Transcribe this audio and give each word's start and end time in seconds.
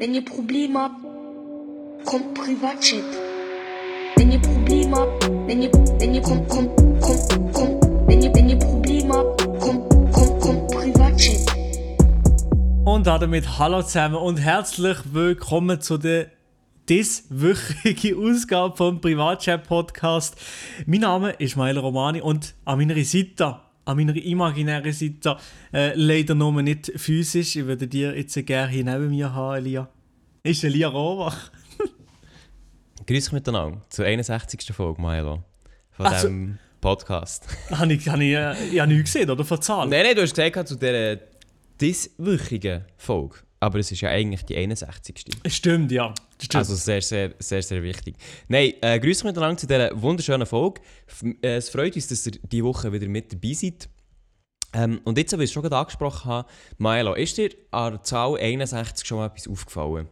Wenn 0.00 0.14
ihr 0.14 0.24
Probleme 0.24 0.78
habt, 0.78 1.02
kommt 2.04 2.32
Privatchat. 2.34 3.02
Wenn 4.14 4.30
ihr 4.30 4.38
Probleme 4.38 4.96
habt, 4.96 5.28
wenn 5.48 5.60
ihr, 5.60 5.72
wenn 5.72 6.14
ihr, 6.14 6.22
kommt, 6.22 6.48
kommt, 6.48 6.76
kommt, 7.00 7.52
kommt, 7.52 7.82
wenn 8.06 8.22
ihr, 8.22 8.32
wenn 8.32 8.48
ihr 8.48 8.58
Probleme 8.60 9.12
habt, 9.12 9.44
kommt, 9.58 9.90
kommt, 10.12 10.40
kommt 10.40 10.68
Privatchat. 10.70 11.52
Und 12.84 13.08
damit 13.08 13.58
hallo 13.58 13.82
zusammen 13.82 14.14
und 14.14 14.36
herzlich 14.36 14.98
willkommen 15.12 15.80
zu 15.80 15.98
der 15.98 16.28
dieswöchigen 16.88 18.24
Ausgabe 18.30 18.76
vom 18.76 19.00
Privatchat 19.00 19.66
Podcast. 19.66 20.36
Mein 20.86 21.00
Name 21.00 21.30
ist 21.32 21.56
Mael 21.56 21.76
Romani 21.76 22.20
und 22.20 22.54
an 22.64 22.78
meiner 22.78 23.02
Seite, 23.02 23.56
an 23.88 23.96
meiner 23.96 24.14
imaginären 24.16 24.92
Seite, 24.92 25.38
äh, 25.72 25.94
leider 25.94 26.34
nur 26.34 26.62
nicht 26.62 26.92
physisch, 26.96 27.56
ich 27.56 27.64
würde 27.64 27.88
dir 27.88 28.14
jetzt 28.16 28.34
gerne 28.46 28.70
hier 28.70 28.84
neben 28.84 29.08
mir 29.08 29.32
haben, 29.32 29.56
Elia, 29.56 29.88
ist 30.42 30.62
Elia 30.62 30.88
Rohrbach. 30.88 31.50
Grüß 33.06 33.28
euch 33.28 33.32
miteinander 33.32 33.80
zur 33.88 34.04
61. 34.04 34.74
Folge, 34.74 35.00
Milo, 35.00 35.42
von 35.90 36.06
Ach 36.06 36.18
so. 36.18 36.28
diesem 36.28 36.58
Podcast. 36.82 37.46
Habe 37.70 37.94
ich, 37.94 38.06
habe 38.08 38.22
ich, 38.22 38.34
äh, 38.34 38.68
ich 38.72 38.78
habe 38.78 38.92
nichts 38.92 39.12
gesehen, 39.12 39.30
oder? 39.30 39.44
Von 39.44 39.60
Zahlen? 39.62 39.88
nein, 39.88 40.04
nein, 40.04 40.14
du 40.14 40.22
hast 40.22 40.34
gesagt, 40.34 40.68
zu 40.68 40.76
dieser 40.76 41.16
dieswöchigen 41.80 42.84
Folge. 42.98 43.36
Aber 43.60 43.78
es 43.78 43.90
ist 43.90 44.00
ja 44.00 44.10
eigentlich 44.10 44.44
die 44.44 44.56
61. 44.56 45.24
Stimmt, 45.46 45.90
ja. 45.90 46.14
Stimmt. 46.40 46.54
Also 46.54 46.76
sehr, 46.76 47.02
sehr, 47.02 47.34
sehr, 47.38 47.62
sehr 47.62 47.82
wichtig. 47.82 48.14
Nein, 48.46 48.74
äh, 48.80 49.00
grüß 49.00 49.18
euch 49.18 49.24
miteinander 49.24 49.56
zu 49.56 49.66
dieser 49.66 50.00
wunderschönen 50.00 50.46
Folge. 50.46 50.80
F 51.06 51.24
äh, 51.42 51.56
es 51.56 51.68
freut 51.68 51.96
uns, 51.96 52.06
dass 52.06 52.26
ihr 52.26 52.32
diese 52.42 52.64
Woche 52.64 52.92
wieder 52.92 53.08
mit 53.08 53.32
dabei 53.32 53.52
seid. 53.52 53.88
Ähm, 54.74 55.00
und 55.04 55.18
jetzt, 55.18 55.32
wie 55.32 55.42
ich 55.42 55.50
es 55.50 55.52
schon 55.52 55.62
gerade 55.62 55.76
angesprochen 55.76 56.30
habe, 56.30 56.48
Milo, 56.76 57.14
ist 57.14 57.36
dir 57.36 57.50
an 57.72 57.94
der 57.94 58.02
Zahl 58.02 58.38
61 58.38 59.06
schon 59.06 59.18
mal 59.18 59.26
etwas 59.26 59.48
aufgefallen? 59.48 60.08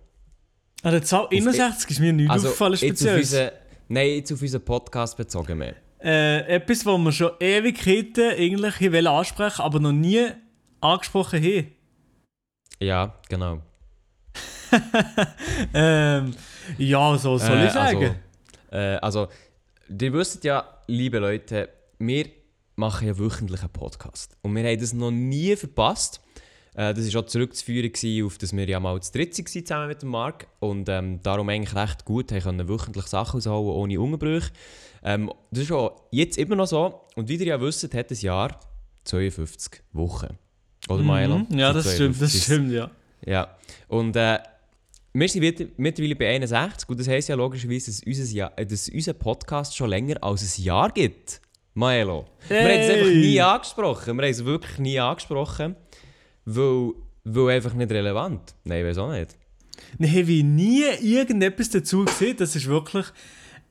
An 0.83 0.93
der 0.93 1.03
Zahl 1.03 1.29
61 1.31 1.91
ist 1.91 2.01
mir 2.01 2.13
nichts 2.13 2.33
aufgefallen, 2.33 2.73
jetzt 2.73 2.83
auf 2.85 2.89
speziell. 2.91 3.19
unseren, 3.19 3.51
nein, 3.89 4.09
jetzt 4.09 4.33
auf 4.33 4.43
unseren 4.43 4.65
Podcast 4.65 5.17
bezogen 5.17 5.59
mehr. 5.59 5.77
Äh, 6.03 6.57
etwas, 6.57 6.85
was 6.85 6.99
wir 6.99 7.13
schon 7.13 7.31
Ewigkeiten 7.39 8.31
eigentlich 8.31 8.77
hier 8.77 8.93
wollen 8.93 9.07
ansprechen 9.07 9.63
aber 9.63 9.79
noch 9.81 9.93
nie 9.93 10.27
angesprochen 10.81 11.43
haben. 11.43 11.76
Ja, 12.81 13.15
genau. 13.29 13.63
ähm, 15.75 16.35
ja, 16.79 17.19
so 17.19 17.39
soll 17.39 17.59
Äh, 17.59 17.67
ich 17.67 17.73
sagen. 17.73 18.17
Also, 18.71 18.77
äh, 18.77 18.97
also, 18.97 19.29
ihr 19.89 20.13
wisst 20.13 20.45
ja, 20.45 20.65
liebe 20.87 21.19
Leute, 21.19 21.69
wir 21.99 22.27
machen 22.77 23.09
ja 23.09 23.19
wöchentlich 23.19 23.61
einen 23.61 23.71
Podcast. 23.71 24.37
Und 24.43 24.55
wir 24.55 24.65
haben 24.65 24.81
das 24.81 24.93
noch 24.93 25.11
nie 25.11 25.57
verpasst. 25.57 26.21
Äh, 26.75 26.93
das 26.93 27.07
war 27.07 27.17
auch 27.17 27.27
zurückzuführen 27.27 27.91
auf, 28.25 28.39
dass 28.39 28.55
wir 28.55 28.69
ja 28.69 28.79
mal 28.79 29.01
zu 29.01 29.13
dritt 29.13 29.35
waren 29.35 29.47
zusammen 29.47 29.89
mit 29.89 30.03
dem 30.03 30.11
Marc. 30.11 30.47
Und 30.61 30.89
ähm, 30.89 31.21
darum 31.23 31.49
eigentlich 31.49 31.75
recht 31.75 32.05
gut 32.05 32.31
haben 32.33 32.43
können 32.43 32.69
wöchentlich 32.69 33.07
Sachen 33.07 33.41
rausholen 33.41 33.75
ohne 33.75 34.01
Unterbrüche. 34.01 34.51
Ähm, 35.03 35.33
das 35.51 35.65
ist 35.65 35.73
auch 35.73 36.03
jetzt 36.11 36.37
immer 36.37 36.57
noch 36.57 36.67
so. 36.67 37.01
Und 37.15 37.29
wie 37.29 37.37
ihr 37.37 37.47
ja 37.47 37.61
wisst, 37.61 37.95
hat 37.95 38.11
das 38.11 38.23
Jahr 38.23 38.61
52 39.05 39.83
Wochen. 39.93 40.39
Oder 40.89 41.03
Milo? 41.03 41.39
Mhm, 41.39 41.59
ja, 41.59 41.73
das 41.73 41.95
stimmt, 41.95 42.21
das 42.21 42.43
stimmt, 42.45 42.73
ja. 42.73 42.91
ja, 43.25 43.49
und 43.89 44.15
äh, 44.17 44.39
wir 45.13 45.29
sind 45.29 45.41
mit- 45.43 45.79
mittlerweile 45.79 46.15
bei 46.17 46.29
61 46.35 46.89
und 46.89 47.01
das 47.01 47.09
heisst 47.09 47.29
ja 47.29 47.35
logischerweise, 47.35 47.91
dass, 47.91 48.03
unser 48.07 48.35
Jahr, 48.35 48.53
äh, 48.57 48.67
dass 48.67 48.89
unser 48.89 49.15
Podcast 49.15 49.77
schon 49.77 49.89
länger 49.91 50.23
als 50.23 50.59
ein 50.59 50.63
Jahr 50.63 50.91
gibt. 50.91 51.41
Maelo. 51.75 52.27
Wir 52.49 52.59
haben 52.61 52.67
es 52.71 52.91
einfach 52.91 53.07
Hey! 53.07 53.17
nie 53.17 53.41
angesprochen. 53.41 54.17
Wir 54.17 54.25
haben 54.25 54.31
es 54.31 54.45
wirklich 54.45 54.79
nie 54.79 54.99
angesprochen, 54.99 55.77
weil, 56.47 56.93
weil 57.25 57.57
einfach 57.57 57.75
nicht 57.75 57.91
relevant. 57.91 58.55
Nein, 58.65 58.81
ich 58.81 58.87
weiß 58.87 58.99
auch 58.99 59.11
nicht. 59.13 59.37
Habe 60.01 60.33
ich 60.33 60.43
nie 60.45 60.85
irgendetwas 61.03 61.69
dazu 61.71 62.05
gesehen. 62.07 62.37
Das 62.39 62.57
ist 62.57 62.67
wirklich, 62.67 63.05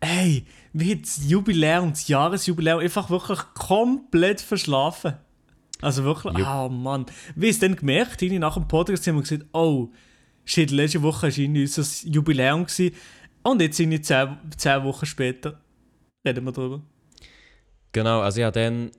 ey, 0.02 0.46
wie 0.74 0.96
das 0.98 1.20
Jubiläum, 1.28 1.92
das 1.92 2.08
Jahresjubiläum 2.08 2.80
einfach 2.80 3.10
wirklich 3.10 3.40
komplett 3.56 4.40
verschlafen. 4.42 5.14
Also 5.82 6.04
wirklich, 6.04 6.38
Jupp. 6.38 6.48
ah 6.48 6.70
Mann. 6.70 7.06
Wie 7.36 7.50
es 7.50 7.60
dann 7.60 7.76
gemerkt, 7.76 8.22
irgendwie 8.22 8.40
nach 8.40 8.56
dem 8.56 8.68
Podcast 8.68 9.06
haben 9.08 9.16
wir 9.16 9.22
gesagt, 9.22 9.46
oh, 9.54 9.90
shit, 10.46 10.72
letzte 10.72 11.02
Woche 11.02 11.24
war 11.24 11.38
irgendwie 11.38 11.62
unser 11.62 12.08
Jubiläum 12.08 12.66
gewesen. 12.66 12.96
Und 13.44 13.62
jetzt 13.62 13.78
sind 13.78 13.92
wir 13.92 14.02
zehn, 14.02 14.38
zehn 14.58 14.84
Wochen 14.84 15.06
später. 15.06 15.62
Reden 16.26 16.46
wir 16.46 16.52
drüber. 16.52 16.82
Genau, 17.92 18.22
also 18.22 18.40
ich 18.40 18.46
habe 18.46 18.60
dann, 18.60 18.92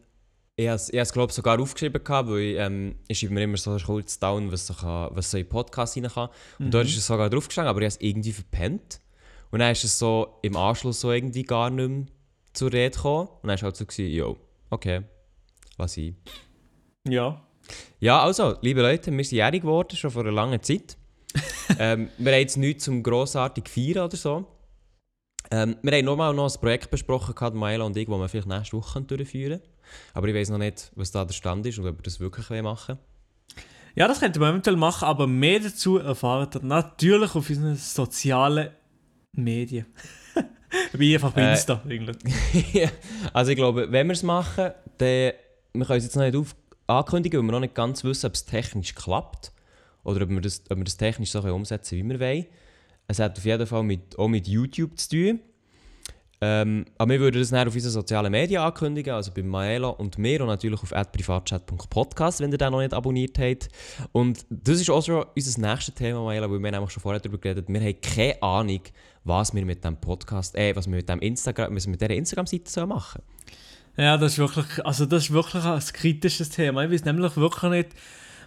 ich 0.55 0.69
habe 0.69 0.77
es, 0.77 0.89
habe 0.89 1.13
glaube 1.13 1.33
sogar 1.33 1.61
aufgeschrieben 1.61 2.03
gehabt, 2.03 2.29
weil 2.29 2.39
ich, 2.39 2.57
ähm, 2.57 2.95
ich 3.09 3.19
schreibe 3.19 3.35
mir 3.35 3.43
immer 3.45 3.57
so 3.57 3.77
kurz 3.79 4.19
down, 4.19 4.53
was 4.53 4.67
so, 4.67 4.75
kann, 4.75 5.11
was 5.13 5.31
so 5.31 5.39
in 5.39 5.49
Podcast 5.49 5.97
rein 5.97 6.09
kann. 6.09 6.29
Und 6.59 6.73
dort 6.73 6.87
ist 6.87 6.97
es 6.97 7.07
sogar 7.07 7.29
draufgestanden, 7.29 7.71
aber 7.71 7.81
ich 7.81 7.85
habe 7.85 7.95
es 7.95 8.01
irgendwie 8.01 8.33
verpennt. 8.33 9.01
Und 9.51 9.59
dann 9.61 9.73
ist 9.73 9.85
es 9.85 9.99
so 9.99 10.39
im 10.43 10.57
Anschluss 10.57 11.01
so 11.01 11.13
irgendwie 11.13 11.43
gar 11.43 11.71
nicht 11.71 11.89
mehr 11.89 12.07
zur 12.53 12.73
Rede 12.73 12.95
gekommen. 12.95 13.29
Und 13.29 13.43
dann 13.43 13.49
war 13.49 13.55
es 13.55 13.63
halt 13.63 13.77
so, 13.77 13.87
gewesen, 13.87 14.15
jo, 14.15 14.37
okay, 14.71 15.03
lass 15.77 15.97
ich. 15.97 16.15
Ja. 17.09 17.43
Ja, 17.99 18.23
also, 18.23 18.57
liebe 18.61 18.83
Leute, 18.83 19.11
wir 19.11 19.25
sind 19.25 19.37
jährig 19.37 19.63
geworden, 19.63 19.97
schon 19.97 20.11
vor 20.11 20.23
einer 20.23 20.33
langen 20.33 20.63
Zeit. 20.63 20.97
ähm, 21.79 22.09
wir 22.19 22.33
haben 22.33 22.41
jetzt 22.41 22.57
nichts 22.57 22.85
zum 22.85 23.03
grossartig 23.03 23.69
feiern 23.69 24.05
oder 24.05 24.17
so. 24.17 24.47
Ähm, 25.51 25.77
wir 25.83 25.93
haben 25.93 26.05
nochmal 26.05 26.35
noch 26.35 26.53
ein 26.53 26.61
Projekt 26.61 26.91
besprochen, 26.91 27.59
Maela 27.59 27.85
und 27.85 27.97
ich, 27.97 28.07
das 28.07 28.19
wir 28.19 28.29
vielleicht 28.29 28.49
nächste 28.49 28.77
Woche 28.77 29.01
durchführen 29.03 29.61
können. 29.61 29.73
Aber 30.15 30.29
ich 30.29 30.35
weiß 30.35 30.51
noch 30.51 30.59
nicht, 30.59 30.91
was 30.97 31.13
da 31.13 31.25
der 31.25 31.35
Stand 31.35 31.67
ist 31.67 31.79
und 31.79 31.87
ob 31.87 31.99
wir 31.99 32.03
das 32.03 32.19
wirklich 32.19 32.63
machen 32.63 32.99
Ja, 33.95 34.09
das 34.09 34.21
könnten 34.21 34.41
wir 34.41 34.49
eventuell 34.49 34.77
machen, 34.77 35.05
aber 35.05 35.27
mehr 35.27 35.61
dazu 35.61 35.99
erfahrt 35.99 36.57
ihr 36.57 36.63
natürlich 36.63 37.35
auf 37.35 37.49
unseren 37.49 37.77
sozialen 37.77 38.71
Medien. 39.33 39.87
Wie 40.93 41.15
einfach 41.15 41.33
bei 41.33 41.43
Äh, 41.43 41.51
Insta, 41.53 41.81
eigentlich. 41.89 42.17
wollen. 42.75 42.91
also 43.33 43.51
ich 43.53 43.57
glaube, 43.57 43.91
wenn 43.93 44.09
wir 44.09 44.15
es 44.15 44.23
machen, 44.25 44.73
dann 44.99 45.33
wir 45.79 45.85
können 45.85 45.99
es 45.99 46.05
jetzt 46.05 46.17
noch 46.17 46.25
nicht 46.25 46.37
auf 46.37 46.57
ankündigen, 46.87 47.41
weil 47.41 47.47
wir 47.47 47.53
noch 47.53 47.61
nicht 47.61 47.75
ganz 47.75 48.05
wissen, 48.05 48.27
ob 48.27 48.35
es 48.35 48.45
technisch 48.45 48.95
klappt. 48.95 49.53
Oder 50.05 50.23
ob 50.23 50.31
wir 50.31 50.41
das, 50.41 50.63
ob 50.71 50.77
wir 50.79 50.85
das 50.85 50.97
technisch 50.97 51.31
so 51.31 51.41
können 51.41 51.55
umsetzen 51.55 51.99
wie 51.99 52.09
wir 52.09 52.21
wollen. 52.21 52.47
Es 53.09 53.19
hat 53.19 53.39
auf 53.39 53.45
jeden 53.45 53.67
Fall 53.67 53.83
mit, 53.83 54.19
auch 54.19 54.29
mit 54.29 54.47
YouTube 54.47 54.99
zu 54.99 55.09
tun. 55.09 55.41
Ähm, 56.41 56.85
aber 56.99 57.13
wir 57.13 57.21
würden 57.21 57.41
das 57.41 57.49
dann 57.49 57.67
auf 57.67 57.75
unseren 57.75 57.93
sozialen 57.93 58.31
Medien 58.31 58.61
ankündigen, 58.61 59.15
also 59.15 59.33
bei 59.33 59.43
Maelo 59.43 59.91
und 59.91 60.19
mir 60.19 60.43
und 60.43 60.49
natürlich 60.49 60.83
auf 60.83 60.91
privatchat.podcast, 60.91 62.41
wenn 62.41 62.53
ihr 62.53 62.59
den 62.59 62.73
noch 62.73 62.81
nicht 62.81 62.93
abonniert 62.93 63.39
habt. 63.39 63.69
Und 64.13 64.45
das 64.51 64.81
ist 64.81 64.91
auch 64.91 65.03
schon 65.03 65.25
unser 65.35 65.61
nächstes 65.61 65.95
Thema, 65.95 66.23
Maelo, 66.25 66.51
weil 66.51 66.63
wir 66.63 66.71
nämlich 66.71 66.91
schon 66.91 67.03
vorher 67.03 67.21
darüber 67.21 67.39
geredet. 67.39 67.69
Wir 67.69 67.81
haben 67.81 68.01
keine 68.03 68.43
Ahnung, 68.43 68.81
was 69.25 69.55
wir 69.55 69.65
mit 69.65 69.83
dem 69.83 69.97
Podcast, 69.97 70.55
äh, 70.57 70.77
was 70.77 70.87
wir 70.87 70.97
mit 70.97 71.09
dem 71.09 71.21
Instagram, 71.21 71.75
was 71.75 71.87
wir 71.87 71.93
mit 71.93 72.03
dieser 72.03 72.15
Instagram-Seite 72.15 72.71
sollen 72.71 72.91
machen. 72.91 73.23
Ja, 73.97 74.19
das 74.19 74.33
ist 74.33 74.39
wirklich, 74.39 74.85
also 74.85 75.07
das 75.07 75.25
ist 75.25 75.33
wirklich 75.33 75.65
ein 75.65 75.81
kritisches 75.81 76.51
Thema. 76.51 76.85
Ich 76.85 76.91
weiß 76.91 77.05
nämlich 77.05 77.37
wirklich 77.37 77.71
nicht, 77.71 77.89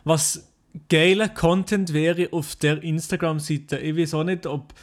was 0.04 0.48
geiler 0.90 1.30
Content 1.30 1.94
wäre 1.94 2.30
auf 2.32 2.56
der 2.56 2.84
Instagram-Seite. 2.84 3.80
Ich 3.80 3.98
weiß 3.98 4.14
auch 4.14 4.24
nicht, 4.24 4.46
ob, 4.46 4.74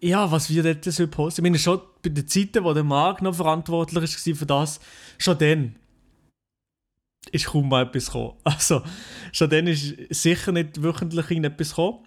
ja, 0.00 0.30
was 0.30 0.50
wir 0.50 0.62
dort 0.62 0.84
so 0.84 1.06
posten. 1.06 1.40
Ich 1.40 1.50
meine, 1.50 1.58
schon 1.58 1.80
bei 2.02 2.10
den 2.10 2.26
Zeiten, 2.26 2.64
wo 2.64 2.72
der 2.72 2.84
Marc 2.84 3.22
noch 3.22 3.34
verantwortlich 3.34 4.26
war 4.26 4.34
für 4.34 4.46
das, 4.46 4.80
schon 5.18 5.38
dann 5.38 5.76
ist 7.32 7.46
kaum 7.46 7.68
mal 7.68 7.84
etwas 7.84 8.06
gekommen. 8.06 8.34
Also, 8.44 8.82
schon 9.32 9.50
dann 9.50 9.66
ist 9.66 9.94
sicher 10.10 10.52
nicht 10.52 10.82
wöchentlich 10.82 11.30
irgendetwas 11.30 11.70
gekommen. 11.70 11.98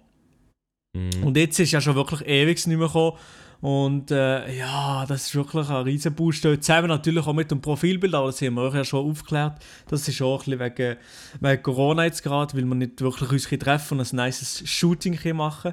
Mhm. 0.94 1.24
Und 1.24 1.36
jetzt 1.36 1.58
ist 1.58 1.72
ja 1.72 1.80
schon 1.80 1.94
wirklich 1.94 2.26
ewig 2.26 2.66
nicht 2.66 2.76
mehr 2.76 2.86
gekommen. 2.86 3.16
Und 3.64 4.10
äh, 4.10 4.58
ja, 4.58 5.06
das 5.06 5.28
ist 5.28 5.34
wirklich 5.34 5.66
ein 5.70 5.84
riesen 5.84 6.14
Boost. 6.14 6.42
Zusammen 6.42 6.88
natürlich 6.88 7.26
auch 7.26 7.32
mit 7.32 7.50
dem 7.50 7.62
Profilbild, 7.62 8.14
aber 8.14 8.26
das 8.26 8.42
haben 8.42 8.56
wir 8.56 8.62
euch 8.64 8.74
ja 8.74 8.84
schon 8.84 9.08
aufgeklärt. 9.10 9.54
Das 9.88 10.06
ist 10.06 10.20
auch 10.20 10.46
ein 10.46 10.58
bisschen 10.58 10.60
wegen, 10.60 10.96
wegen 11.40 11.62
Corona 11.62 12.04
jetzt 12.04 12.22
gerade, 12.22 12.54
weil 12.54 12.64
wir 12.66 12.74
nicht 12.74 13.00
wirklich 13.00 13.30
uns 13.32 13.48
treffen 13.48 13.98
und 14.00 14.12
ein 14.12 14.16
nices 14.26 14.62
Shooting 14.68 15.16
können 15.16 15.38
machen 15.38 15.72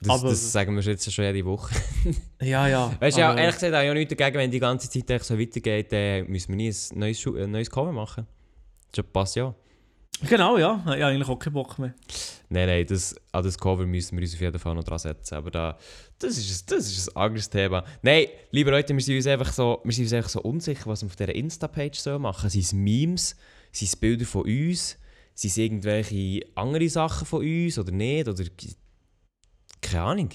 Das, 0.00 0.10
aber- 0.20 0.28
das 0.30 0.52
sagen 0.52 0.76
wir 0.76 0.82
jetzt 0.84 1.12
schon 1.12 1.24
jede 1.24 1.44
Woche. 1.44 1.74
Ja, 2.40 2.68
ja. 2.68 2.92
Weißt 3.00 3.16
du, 3.16 3.22
ja, 3.22 3.34
ehrlich 3.34 3.54
gesagt, 3.56 3.74
habe 3.74 3.84
ich 3.84 3.90
auch 3.90 3.94
nichts 3.94 4.14
dagegen, 4.14 4.38
wenn 4.38 4.50
die 4.52 4.60
ganze 4.60 4.88
Zeit 4.88 5.24
so 5.24 5.36
weitergeht, 5.36 5.90
dann 5.90 6.28
müssen 6.30 6.50
wir 6.50 6.56
nie 6.56 6.68
ein 6.70 6.98
neues, 7.00 7.18
Schu- 7.20 7.36
ein 7.36 7.50
neues 7.50 7.68
Cover 7.68 7.90
machen. 7.90 8.28
Das 8.92 9.04
passt 9.12 9.34
ja. 9.34 9.52
Genau, 10.22 10.56
ja. 10.58 10.80
Ich 10.86 10.90
habe 10.92 11.06
eigentlich 11.06 11.28
auch 11.28 11.38
keinen 11.38 11.52
Bock 11.54 11.78
mehr. 11.78 11.94
Nein, 12.48 12.66
nein, 12.68 12.86
das, 12.86 13.14
an 13.32 13.42
das 13.44 13.58
Cover 13.58 13.84
müssen 13.84 14.16
wir 14.16 14.22
uns 14.22 14.34
auf 14.34 14.40
jeden 14.40 14.58
Fall 14.58 14.74
noch 14.74 14.84
dran 14.84 14.98
setzen. 14.98 15.34
Aber 15.34 15.50
da, 15.50 15.78
das, 16.18 16.38
ist, 16.38 16.70
ein- 16.70 16.76
das 16.76 16.86
ist 16.86 17.08
ein 17.08 17.16
anderes 17.22 17.50
Thema. 17.50 17.84
Nein, 18.02 18.26
liebe 18.50 18.70
Leute, 18.70 18.94
wir 18.94 19.00
sind 19.02 19.16
uns 19.16 19.26
einfach 19.26 19.52
so, 19.52 19.80
wir 19.84 19.92
sind 19.92 20.04
uns 20.04 20.12
einfach 20.12 20.30
so 20.30 20.40
unsicher, 20.42 20.86
was 20.86 21.02
wir 21.02 21.06
auf 21.08 21.16
dieser 21.16 21.34
Insta-Page 21.34 21.98
sollen 21.98 22.22
machen. 22.22 22.48
Sind 22.48 22.62
es 22.64 22.72
Memes? 22.72 23.36
Sind 23.72 23.88
es 23.88 23.96
Bilder 23.96 24.24
von 24.24 24.42
uns? 24.42 24.98
Sind 25.34 25.50
es 25.50 25.56
irgendwelche 25.58 26.46
andere 26.54 26.88
Sachen 26.88 27.26
von 27.26 27.40
uns 27.44 27.78
oder 27.78 27.90
nicht? 27.90 28.28
Oder 28.28 28.44
keine 29.80 30.02
Ahnung. 30.04 30.30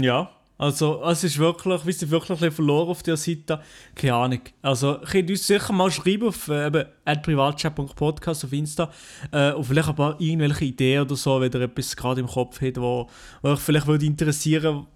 Ja. 0.00 0.30
Also, 0.58 1.02
es 1.04 1.22
ist 1.22 1.38
wirklich, 1.38 1.86
wir 1.86 1.92
sind 1.92 2.10
wirklich 2.10 2.30
ein 2.30 2.36
bisschen 2.36 2.52
verloren 2.52 2.88
auf 2.88 3.04
der 3.04 3.16
Seite. 3.16 3.60
Keine 3.94 4.14
Ahnung. 4.14 4.40
Also, 4.60 4.98
könnt 5.08 5.30
uns 5.30 5.46
sicher 5.46 5.72
mal 5.72 5.90
schreiben 5.90 6.28
auf 6.28 6.48
äh, 6.48 6.84
privatchat.podcast 7.22 8.44
auf 8.44 8.52
Insta. 8.52 8.90
Äh, 9.30 9.52
und 9.52 9.64
vielleicht 9.64 9.88
ein 9.88 9.94
paar 9.94 10.20
irgendwelche 10.20 10.64
Ideen 10.64 11.02
oder 11.02 11.14
so, 11.14 11.40
wenn 11.40 11.52
ihr 11.52 11.60
etwas 11.60 11.96
gerade 11.96 12.20
im 12.20 12.26
Kopf 12.26 12.60
habt, 12.60 12.76
wo, 12.76 13.08
wo 13.40 13.48
euch 13.50 13.60
vielleicht 13.60 13.86
würde 13.86 14.04
interessieren 14.04 14.86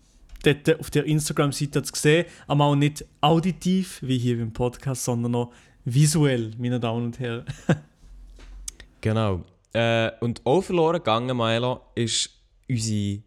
dort 0.42 0.80
auf 0.80 0.90
der 0.90 1.04
Instagram-Seite 1.04 1.82
zu 1.84 1.92
sehen. 1.94 2.26
Aber 2.48 2.64
auch 2.64 2.74
nicht 2.74 3.04
auditiv, 3.20 4.00
wie 4.02 4.18
hier 4.18 4.38
beim 4.38 4.52
Podcast, 4.52 5.04
sondern 5.04 5.34
auch 5.36 5.52
visuell, 5.84 6.50
meine 6.58 6.80
Damen 6.80 7.06
und 7.06 7.18
Herren. 7.18 7.44
Genau. 9.00 9.42
Äh, 9.72 10.12
und 10.20 10.42
auch 10.44 10.62
verloren 10.62 10.98
gegangen, 10.98 11.36
Milo, 11.36 11.80
ist 11.96 12.30
unsere, 12.68 13.24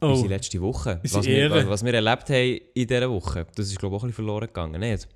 Oh, 0.00 0.08
unsere 0.08 0.28
letzte 0.28 0.60
Woche. 0.60 1.00
Was 1.02 1.24
wir, 1.26 1.68
was 1.68 1.84
wir 1.84 1.94
erlebt 1.94 2.30
haben 2.30 2.58
in 2.74 2.86
dieser 2.86 3.10
Woche. 3.10 3.46
Das 3.54 3.66
ist, 3.66 3.78
glaube 3.78 3.96
ich, 3.96 4.00
auch 4.00 4.04
ein 4.04 4.08
bisschen 4.08 4.24
verloren 4.24 4.46
gegangen, 4.46 4.80
nicht? 4.80 5.08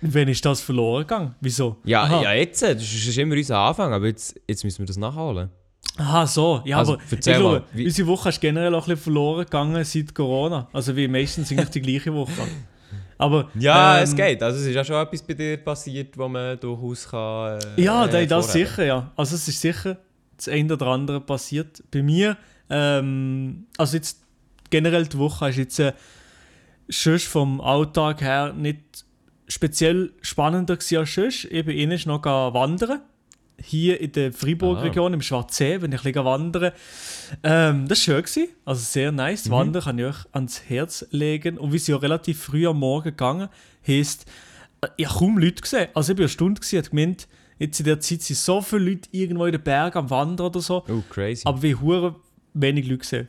wann 0.00 0.28
ist 0.28 0.44
das 0.44 0.60
verloren 0.60 1.02
gegangen? 1.02 1.34
Wieso? 1.40 1.76
Ja, 1.84 2.02
Aha. 2.02 2.22
ja 2.22 2.32
jetzt. 2.34 2.62
Das 2.62 2.82
ist 2.82 2.94
das 2.94 3.08
ist 3.08 3.18
immer 3.18 3.34
unser 3.34 3.58
Anfang, 3.58 3.92
aber 3.92 4.06
jetzt, 4.06 4.38
jetzt 4.46 4.64
müssen 4.64 4.80
wir 4.80 4.86
das 4.86 4.96
nachholen. 4.96 5.50
Aha, 5.96 6.26
so. 6.26 6.60
Ja, 6.64 6.78
Also, 6.78 6.94
aber 6.94 7.02
ich 7.10 7.20
glaube, 7.20 7.64
mal, 7.72 7.84
unsere 7.84 8.08
Woche 8.08 8.28
ist 8.28 8.40
generell 8.40 8.74
auch 8.74 8.78
ein 8.86 8.90
bisschen 8.90 8.96
verloren 9.04 9.44
gegangen 9.44 9.84
seit 9.84 10.14
Corona. 10.14 10.68
Also 10.72 10.94
wie 10.94 11.08
meistens 11.08 11.50
eigentlich 11.50 11.70
die 11.70 11.80
gleiche 11.82 12.12
Woche. 12.12 12.32
Aber, 13.18 13.48
Ja, 13.58 13.96
ähm, 13.98 14.04
es 14.04 14.14
geht. 14.14 14.42
Also 14.42 14.58
es 14.60 14.66
ist 14.66 14.74
ja 14.74 14.84
schon 14.84 14.96
etwas 14.96 15.22
bei 15.22 15.32
dir 15.32 15.56
passiert, 15.56 16.18
wo 16.18 16.28
man 16.28 16.60
durchaus 16.60 17.08
kann. 17.08 17.58
Äh, 17.78 17.82
Ja, 17.82 18.04
äh, 18.06 18.26
das 18.26 18.52
sicher, 18.52 18.84
ja. 18.84 19.10
Also 19.16 19.36
es 19.36 19.48
ist 19.48 19.60
sicher 19.60 19.96
das 20.36 20.48
eine 20.48 20.74
oder 20.74 20.86
andere 20.88 21.20
passiert. 21.20 21.82
Bei 21.90 22.02
mir, 22.02 22.36
ähm, 22.70 23.66
also 23.76 23.96
jetzt 23.96 24.22
generell 24.70 25.06
die 25.06 25.18
Woche 25.18 25.48
ist 25.48 25.56
jetzt 25.56 25.78
äh, 25.78 25.92
schon 26.88 27.18
vom 27.18 27.60
Alltag 27.60 28.20
her 28.20 28.52
nicht 28.52 29.04
speziell 29.48 30.12
spannender 30.22 30.76
gewesen 30.76 30.98
als 30.98 31.14
sonst. 31.14 31.44
Ich 31.44 31.64
bin 31.64 31.88
noch 32.06 32.24
wandern. 32.24 33.00
Hier 33.58 33.98
in 34.02 34.12
der 34.12 34.34
Freiburg-Region, 34.34 35.14
im 35.14 35.22
Schwarzsee, 35.22 35.78
bin 35.78 35.90
ich 35.90 36.04
ein 36.04 36.14
wandern. 36.14 36.72
Ähm, 37.42 37.88
das 37.88 38.06
war 38.06 38.14
schön. 38.14 38.22
Gewesen. 38.22 38.48
Also 38.66 38.82
sehr 38.82 39.12
nice. 39.12 39.46
Mhm. 39.46 39.52
Wandern 39.52 39.82
kann 39.82 39.98
ich 39.98 40.04
euch 40.04 40.26
ans 40.32 40.62
Herz 40.68 41.06
legen. 41.10 41.56
Und 41.56 41.72
wie 41.72 41.78
sie 41.78 41.92
ja 41.92 41.98
relativ 41.98 42.42
früh 42.42 42.66
am 42.66 42.80
Morgen 42.80 43.04
gegangen, 43.04 43.48
heisst, 43.86 44.26
äh, 44.82 44.88
ich 44.98 45.08
habe 45.08 45.20
kaum 45.20 45.38
Leute 45.38 45.62
gesehen. 45.62 45.88
Also 45.94 46.12
ich 46.12 46.18
war 46.18 46.24
eine 46.24 46.28
Stunde, 46.28 46.60
gewesen, 46.60 46.78
hat 46.78 46.90
gemeint, 46.90 47.28
jetzt 47.58 47.80
in 47.80 47.86
der 47.86 48.00
Zeit 48.00 48.20
sind 48.20 48.36
so 48.36 48.60
viele 48.60 48.90
Leute 48.90 49.08
irgendwo 49.12 49.46
in 49.46 49.52
den 49.52 49.62
Bergen 49.62 49.98
am 49.98 50.10
Wandern 50.10 50.48
oder 50.48 50.60
so. 50.60 50.84
Oh, 50.88 51.02
crazy. 51.08 51.42
Aber 51.46 51.62
wie 51.62 51.74
hure 51.74 52.16
wenig 52.60 52.86
Leute 52.86 52.98
gesehen. 52.98 53.28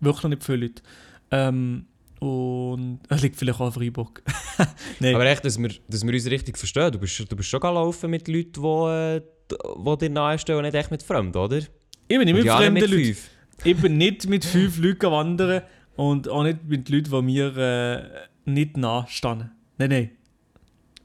Wirklich 0.00 0.30
nicht 0.30 0.44
viele 0.44 0.58
Leute. 0.66 0.82
Ähm, 1.30 1.86
und 2.20 3.00
es 3.08 3.22
liegt 3.22 3.36
vielleicht 3.36 3.60
auch 3.60 3.66
an 3.66 3.72
Freiburg. 3.72 4.22
Nein. 5.00 5.14
Aber 5.14 5.26
echt, 5.26 5.44
dass 5.44 5.58
wir, 5.58 5.70
dass 5.88 6.04
wir 6.04 6.12
uns 6.12 6.26
richtig 6.26 6.58
verstehen. 6.58 6.92
Du 6.92 6.98
bist, 6.98 7.18
du 7.30 7.36
bist 7.36 7.48
schon 7.48 7.60
gelaufen 7.60 8.10
mit 8.10 8.28
Leuten, 8.28 8.52
die, 8.52 8.60
äh, 8.60 9.20
die 9.54 9.98
dir 9.98 10.10
nahestehen 10.10 10.58
und 10.58 10.64
nicht 10.64 10.74
echt 10.74 10.90
mit 10.90 11.02
Fremden, 11.02 11.36
oder? 11.36 11.58
ich 11.58 12.18
bin 12.18 12.24
nicht 12.24 12.34
mit 12.34 12.46
fremden 12.48 12.72
mit 12.74 12.82
Leuten. 12.90 13.04
fünf. 13.04 13.30
Ich 13.62 13.76
bin 13.76 13.98
nicht 13.98 14.28
mit 14.28 14.44
fünf 14.44 14.78
Leuten 14.78 15.10
wandern 15.10 15.62
und 15.96 16.28
auch 16.28 16.42
nicht 16.42 16.64
mit 16.64 16.88
Leuten, 16.88 17.10
die 17.10 17.22
mir 17.22 17.56
äh, 17.56 18.50
nicht 18.50 18.76
nahestanden. 18.76 19.52
Nein, 19.78 19.90
nein. 19.90 20.10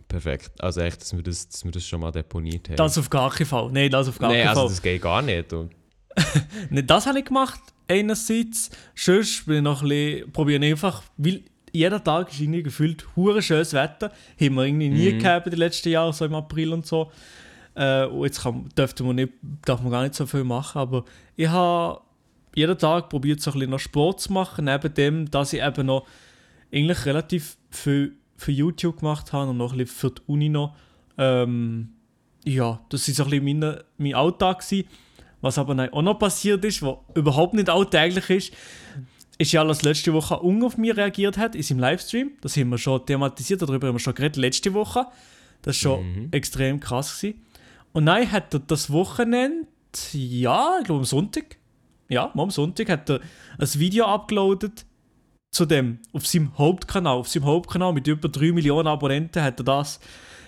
Perfekt. 0.08 0.52
Also 0.60 0.82
echt, 0.82 1.02
dass 1.02 1.16
wir 1.16 1.24
das, 1.24 1.48
dass 1.50 1.64
wir 1.64 1.72
das 1.72 1.86
schon 1.86 2.00
mal 2.02 2.12
deponiert 2.12 2.70
haben. 2.70 2.78
Das 2.78 2.98
auf 2.98 3.10
gar 3.10 3.30
keinen 3.32 3.48
Fall. 3.48 3.70
Nein, 3.72 3.90
das 3.90 4.08
auf 4.08 4.18
gar 4.18 4.30
Nein, 4.30 4.40
keinen 4.40 4.50
also 4.50 4.62
Fall. 4.62 4.70
das 4.70 4.82
geht 4.82 5.02
gar 5.02 5.22
nicht. 5.22 5.52
Und 5.54 5.68
Nicht 5.68 5.75
das 6.72 7.06
habe 7.08 7.20
ich 7.20 7.26
gemacht, 7.26 7.60
einerseits. 7.88 8.70
Sonst 8.96 9.46
bin 9.46 9.58
ich 9.58 9.62
noch 9.62 9.82
ein 9.84 9.90
bisschen, 9.90 10.32
probiere 10.32 10.66
ich 10.66 10.72
einfach, 10.72 11.04
weil 11.18 11.44
jeder 11.72 12.04
Tag 12.04 12.32
ist 12.32 12.40
irgendwie 12.40 12.64
gefühlt 12.64 13.06
hure 13.16 13.42
schönes 13.42 13.74
Wetter. 13.74 14.12
Haben 14.40 14.56
wir 14.56 14.64
irgendwie 14.64 14.90
nie 14.90 15.14
Mhm. 15.14 15.20
gehabt 15.20 15.48
in 15.48 15.52
den 15.52 15.60
letzten 15.60 15.90
Jahren, 15.90 16.14
so 16.14 16.26
im 16.26 16.34
April 16.36 16.72
und 16.74 16.86
so. 16.86 17.12
Äh, 17.76 18.06
und 18.06 18.24
jetzt 18.24 18.42
kann, 18.42 18.70
dürfte 18.78 19.04
man 19.04 19.18
nicht, 19.18 19.34
darf 19.66 19.82
man 19.82 19.92
gar 19.92 20.04
nicht 20.04 20.16
so 20.16 20.26
viel 20.26 20.46
machen, 20.46 20.80
aber 20.80 21.04
ich 21.36 21.50
habe 21.50 22.00
jeden 22.56 22.78
Tag 22.78 23.10
probiert, 23.10 23.42
so 23.42 23.52
ein 23.52 23.56
bisschen 23.56 23.72
noch 23.72 23.80
Sport 23.80 24.22
zu 24.22 24.32
machen, 24.32 24.66
neben 24.66 24.94
dem, 24.94 25.30
dass 25.30 25.52
ich 25.52 25.62
eben 25.62 25.86
noch 25.86 26.08
eigentlich 26.74 27.06
relativ 27.06 27.58
viel 27.70 28.14
für 28.38 28.52
YouTube 28.52 29.00
gemacht 29.00 29.34
habe 29.34 29.50
und 29.50 29.58
noch 29.58 29.74
ein 29.74 29.80
bisschen 29.80 30.12
für 30.12 30.12
die 30.16 30.22
Uni 30.28 30.48
noch. 30.48 30.74
Ähm, 31.18 31.90
ja, 32.46 32.80
das 32.90 33.08
ist 33.10 33.18
so 33.18 33.26
ein 33.26 33.30
bisschen 33.32 33.60
mein, 33.60 33.78
mein 33.98 34.14
Alltag 34.16 34.60
gewesen. 34.60 34.88
Was 35.46 35.60
aber 35.60 35.90
auch 35.94 36.02
noch 36.02 36.18
passiert 36.18 36.66
ist, 36.66 36.82
was 36.82 36.96
überhaupt 37.14 37.54
nicht 37.54 37.70
alltäglich 37.70 38.30
ist, 38.32 38.54
ist 39.38 39.52
ja, 39.52 39.64
dass 39.64 39.84
letzte 39.84 40.12
Woche 40.12 40.40
Ung 40.40 40.64
auf 40.64 40.76
mich 40.76 40.98
reagiert 40.98 41.38
hat, 41.38 41.54
in 41.54 41.62
seinem 41.62 41.82
Livestream. 41.82 42.32
Das 42.42 42.58
haben 42.58 42.70
wir 42.70 42.80
schon 42.80 43.06
thematisiert, 43.06 43.62
darüber 43.62 43.88
haben 43.88 43.94
wir 43.94 44.00
schon 44.00 44.16
geredet, 44.16 44.38
letzte 44.38 44.74
Woche. 44.74 45.06
Das 45.62 45.76
war 45.86 46.00
schon 46.00 46.08
Mhm. 46.08 46.28
extrem 46.32 46.80
krass. 46.80 47.20
Gewesen. 47.22 47.46
Und 47.94 48.08
dann 48.08 48.32
hat 48.32 48.56
er 48.56 48.60
das 48.62 48.92
Wochenende, 48.92 49.68
ja, 50.14 50.78
ich 50.80 50.86
glaube 50.86 51.02
am 51.02 51.06
Sonntag, 51.06 51.58
ja, 52.10 52.32
am 52.36 52.50
Sonntag 52.50 52.90
hat 52.90 53.08
er 53.12 53.20
ein 53.60 53.74
Video 53.76 54.06
abgeloadet 54.06 54.84
zu 55.52 55.68
dem, 55.68 56.00
auf 56.12 56.26
seinem 56.26 56.58
Hauptkanal. 56.58 57.18
Auf 57.18 57.28
seinem 57.28 57.46
Hauptkanal 57.46 57.94
mit 57.94 58.08
über 58.08 58.30
3 58.30 58.52
Millionen 58.52 58.88
Abonnenten 58.88 59.44
hat 59.44 59.60
er 59.60 59.64
das, 59.64 60.00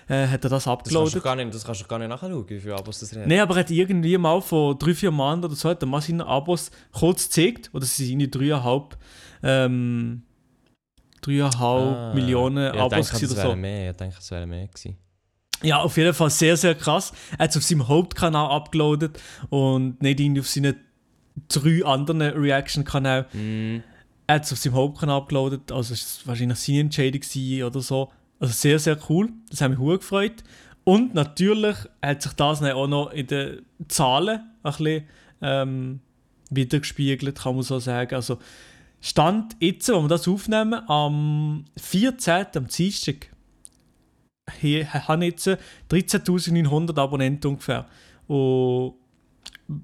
äh, 0.10 0.28
hat 0.28 0.44
er 0.44 0.50
das 0.50 0.50
das 0.50 0.64
kannst, 0.64 0.68
abgeloadet. 0.68 1.16
du 1.16 1.22
gar 1.22 1.36
nicht, 1.36 1.54
das 1.54 1.66
kannst 1.66 1.82
du 1.82 1.86
gar 1.86 2.00
nicht 2.00 2.08
nachschauen, 2.10 2.50
wie 2.50 2.60
viele 2.60 2.76
Abos 2.76 3.00
das 3.00 3.12
hat. 3.16 3.28
Nein, 3.28 3.40
aber 3.40 3.56
er 3.56 3.60
hat 3.62 3.72
irgendwie 3.72 4.18
mal 4.18 4.42
vor 4.42 4.78
drei, 4.78 4.94
vier 4.94 5.12
Monaten 5.12 5.46
oder 5.46 5.56
so 5.56 5.70
hat 5.70 5.82
er 5.84 5.88
mal 5.88 6.02
seine 6.02 6.26
Abos 6.26 6.72
kurz 6.92 7.26
gezeigt. 7.26 7.70
Oder 7.74 7.86
sie 7.86 8.06
sind 8.06 8.20
irgendwie 8.22 8.50
dreieinhalb, 8.50 8.98
ähm, 9.44 10.24
dreieinhalb 11.22 11.96
Ah, 11.96 12.14
Millionen 12.14 12.74
ja, 12.74 12.86
Abos 12.86 13.12
ich 13.12 13.20
denke, 13.20 13.34
oder 13.34 13.50
so. 13.50 13.56
mehr. 13.56 13.92
Ich 13.92 13.98
denke, 13.98 14.16
es 14.20 14.32
wäre 14.32 14.46
mehr 14.46 14.68
gewesen. 14.68 14.98
Ja, 15.64 15.82
auf 15.82 15.98
jeden 15.98 16.14
Fall 16.14 16.30
sehr, 16.30 16.56
sehr 16.56 16.76
krass. 16.76 17.12
Er 17.38 17.46
hat 17.46 17.50
es 17.50 17.58
auf 17.58 17.64
seinem 17.64 17.88
Hauptkanal 17.88 18.52
abgeloadet 18.52 19.20
und 19.50 20.02
nicht 20.02 20.20
irgendwie 20.20 20.42
auf 20.42 20.48
seinen 20.48 20.76
drei 21.50 21.84
anderen 21.84 22.22
Reaction-Kanälen. 22.22 23.26
Mm. 23.34 23.84
Er 24.28 24.36
hat 24.36 24.46
es 24.46 24.54
auf 24.54 24.60
seinem 24.60 24.76
Hauptkanal 24.76 25.18
abgeloadet, 25.18 25.72
also 25.72 25.94
es 25.94 26.20
war 26.26 26.34
wahrscheinlich 26.34 26.60
seine 26.60 26.82
Entscheidung 26.82 27.22
oder 27.66 27.82
so. 27.82 28.12
Also 28.40 28.54
sehr, 28.54 28.80
sehr 28.80 28.98
cool. 29.10 29.30
Das 29.50 29.62
hat 29.62 29.72
mich 29.72 29.80
sehr 29.80 29.98
gefreut. 29.98 30.44
Und 30.84 31.14
natürlich 31.14 31.76
hat 32.02 32.22
sich 32.22 32.34
das 32.34 32.60
dann 32.60 32.72
auch 32.72 32.88
noch 32.88 33.12
in 33.12 33.28
den 33.28 33.66
Zahlen 33.88 34.40
ein 34.40 34.72
bisschen 34.72 35.04
ähm, 35.42 36.00
wiedergespiegelt, 36.50 37.40
kann 37.40 37.56
man 37.56 37.64
so 37.64 37.80
sagen. 37.80 38.16
Also 38.16 38.38
Stand 39.00 39.56
jetzt, 39.60 39.90
wo 39.90 40.02
wir 40.02 40.08
das 40.08 40.28
aufnehmen, 40.28 40.82
am 40.88 41.66
14. 41.78 42.48
am 42.56 42.68
Dienstag, 42.68 43.30
hier 44.60 44.92
habe 44.92 45.26
ich 45.26 45.32
jetzt 45.32 45.48
13.900 45.92 46.98
Abonnenten 46.98 47.48
ungefähr. 47.52 47.86
Und 48.28 48.96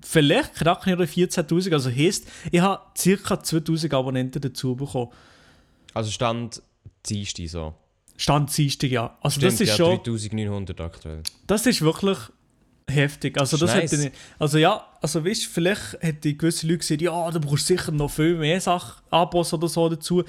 vielleicht 0.02 0.56
knacken 0.56 0.98
wir 0.98 1.08
14.000, 1.08 1.74
also 1.74 1.92
heisst, 1.92 2.28
ich 2.52 2.62
habe 2.62 2.82
ca. 2.96 3.34
2.000 3.36 3.94
Abonnenten 3.94 4.42
dazu 4.42 4.76
bekommen. 4.76 5.12
Also 5.94 6.10
stand 6.10 6.62
Dienstag 7.06 7.48
so. 7.50 7.76
Stand 8.24 8.56
Dienstag, 8.58 8.90
ja. 8.90 9.18
Also 9.22 9.36
Stimmt, 9.42 9.52
das 9.54 9.60
ist 9.62 9.70
ja, 9.70 9.76
schon, 9.76 10.02
3900 10.04 10.80
aktuell. 10.80 11.24
das 11.46 11.66
ist 11.66 11.82
wirklich 11.82 12.18
heftig. 12.90 13.38
Also 13.38 13.58
das 13.58 13.76
Nice. 13.76 13.92
hätte 13.92 14.08
ich, 14.08 14.14
also 14.40 14.58
ja, 14.60 14.86
also 15.02 15.26
weißt, 15.26 15.46
vielleicht 15.48 15.98
hätte 16.00 16.34
gewisse 16.34 16.66
Leute 16.68 16.78
gesagt, 16.80 17.02
ja, 17.02 17.32
du 17.32 17.40
brauchst 17.42 17.68
sicher 17.68 17.92
noch 17.92 18.10
viel 18.10 18.36
mehr 18.38 18.62
Sachen, 18.62 19.04
Abos 19.10 19.54
oder 19.54 19.68
so 19.68 19.90
dazu. 19.90 20.24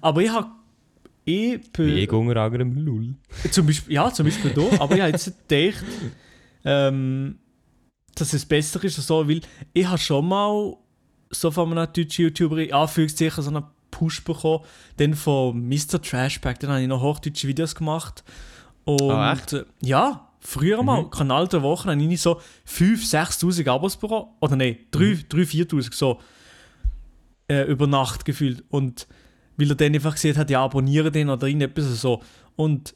Aber 0.00 0.22
ich 0.22 0.30
habe 0.30 0.46
ich 1.24 1.60
bin- 1.72 1.86
Wie 1.88 2.04
ich 2.04 2.12
unter 2.12 2.40
anderem 2.40 2.72
Lull. 2.76 3.14
Zum 3.50 3.66
Beispiel, 3.66 3.94
ja, 3.94 4.12
zum 4.12 4.26
Beispiel 4.26 4.52
da. 4.52 4.62
Aber 4.82 4.94
ich 4.94 5.00
habe 5.02 5.10
jetzt 5.10 5.48
gedacht, 5.48 5.84
ähm, 6.64 7.38
dass 8.14 8.32
es 8.32 8.44
besser 8.46 8.82
ist, 8.84 8.96
so, 8.96 9.28
weil 9.28 9.40
ich 9.72 9.86
habe 9.86 9.98
schon 9.98 10.26
mal 10.28 10.76
so 11.30 11.50
von 11.50 11.70
einem 11.76 11.92
deutschen 11.92 12.24
YouTuber 12.26 12.58
in 12.58 12.72
Anführungszeichen 12.72 13.42
so 13.42 13.50
einen 13.50 13.64
Push 13.90 14.24
bekommen. 14.24 14.64
Dann 14.96 15.14
von 15.14 15.68
Mr. 15.68 16.00
Trashback, 16.02 16.58
dann 16.60 16.70
habe 16.70 16.82
ich 16.82 16.88
noch 16.88 17.02
hochdeutsche 17.02 17.48
Videos 17.48 17.74
gemacht. 17.74 18.24
Und 18.84 19.10
Ah, 19.10 19.32
echt? 19.32 19.52
äh, 19.52 19.64
ja, 19.82 20.28
früher 20.40 20.82
mal, 20.82 21.02
Mhm. 21.02 21.10
Kanal 21.10 21.48
der 21.48 21.62
Woche, 21.62 21.90
habe 21.90 22.02
ich 22.02 22.20
so 22.20 22.40
5'000, 22.64 23.06
6'000 23.10 23.68
Abos 23.68 23.96
bekommen. 23.96 24.28
Oder 24.40 24.56
nein, 24.56 24.78
3'000, 24.92 25.28
3'000, 25.28 25.46
4'000 25.46 25.94
so. 25.94 26.20
Äh, 27.48 27.62
über 27.64 27.86
Nacht 27.86 28.24
gefühlt. 28.24 28.64
Und 28.68 29.06
weil 29.56 29.70
er 29.70 29.74
dann 29.74 29.94
einfach 29.94 30.14
gesagt 30.14 30.38
hat, 30.38 30.50
ja, 30.50 30.62
abonniere 30.64 31.10
den 31.10 31.28
oder 31.28 31.46
irgendetwas 31.46 32.00
so. 32.00 32.22
Und 32.56 32.94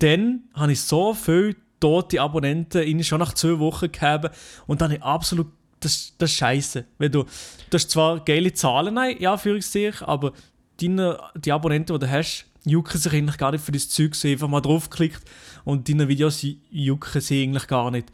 dann 0.00 0.44
habe 0.54 0.72
ich 0.72 0.80
so 0.82 1.14
viele 1.14 1.56
tote 1.80 2.20
Abonnenten 2.20 2.82
in 2.82 3.02
schon 3.02 3.18
nach 3.20 3.32
zwei 3.32 3.58
Wochen 3.58 3.90
gehabt 3.90 4.36
und 4.66 4.80
dann 4.80 4.90
habe 4.90 4.98
ich 4.98 5.02
absolut 5.02 5.46
das, 5.80 6.14
das 6.18 6.30
ist 6.30 6.36
scheiße. 6.36 6.84
Wenn 6.98 7.12
du, 7.12 7.24
du 7.24 7.74
hast 7.74 7.90
zwar 7.90 8.20
geile 8.24 8.52
Zahlen, 8.52 8.94
nein, 8.94 9.16
ja, 9.18 9.36
für 9.36 9.60
sich, 9.60 10.00
aber 10.02 10.32
deine, 10.80 11.18
die 11.36 11.52
Abonnenten, 11.52 11.92
die 11.94 12.06
du 12.06 12.10
hast, 12.10 12.46
jucken 12.64 13.00
sich 13.00 13.12
eigentlich 13.12 13.38
gar 13.38 13.52
nicht 13.52 13.64
für 13.64 13.72
das 13.72 13.88
Zeug, 13.88 14.14
so 14.14 14.28
einfach 14.28 14.48
mal 14.48 14.60
draufklickt 14.60 15.22
und 15.64 15.88
deine 15.88 16.08
Videos 16.08 16.44
jucken 16.70 17.20
sie 17.20 17.42
eigentlich 17.42 17.66
gar 17.66 17.90
nicht. 17.90 18.10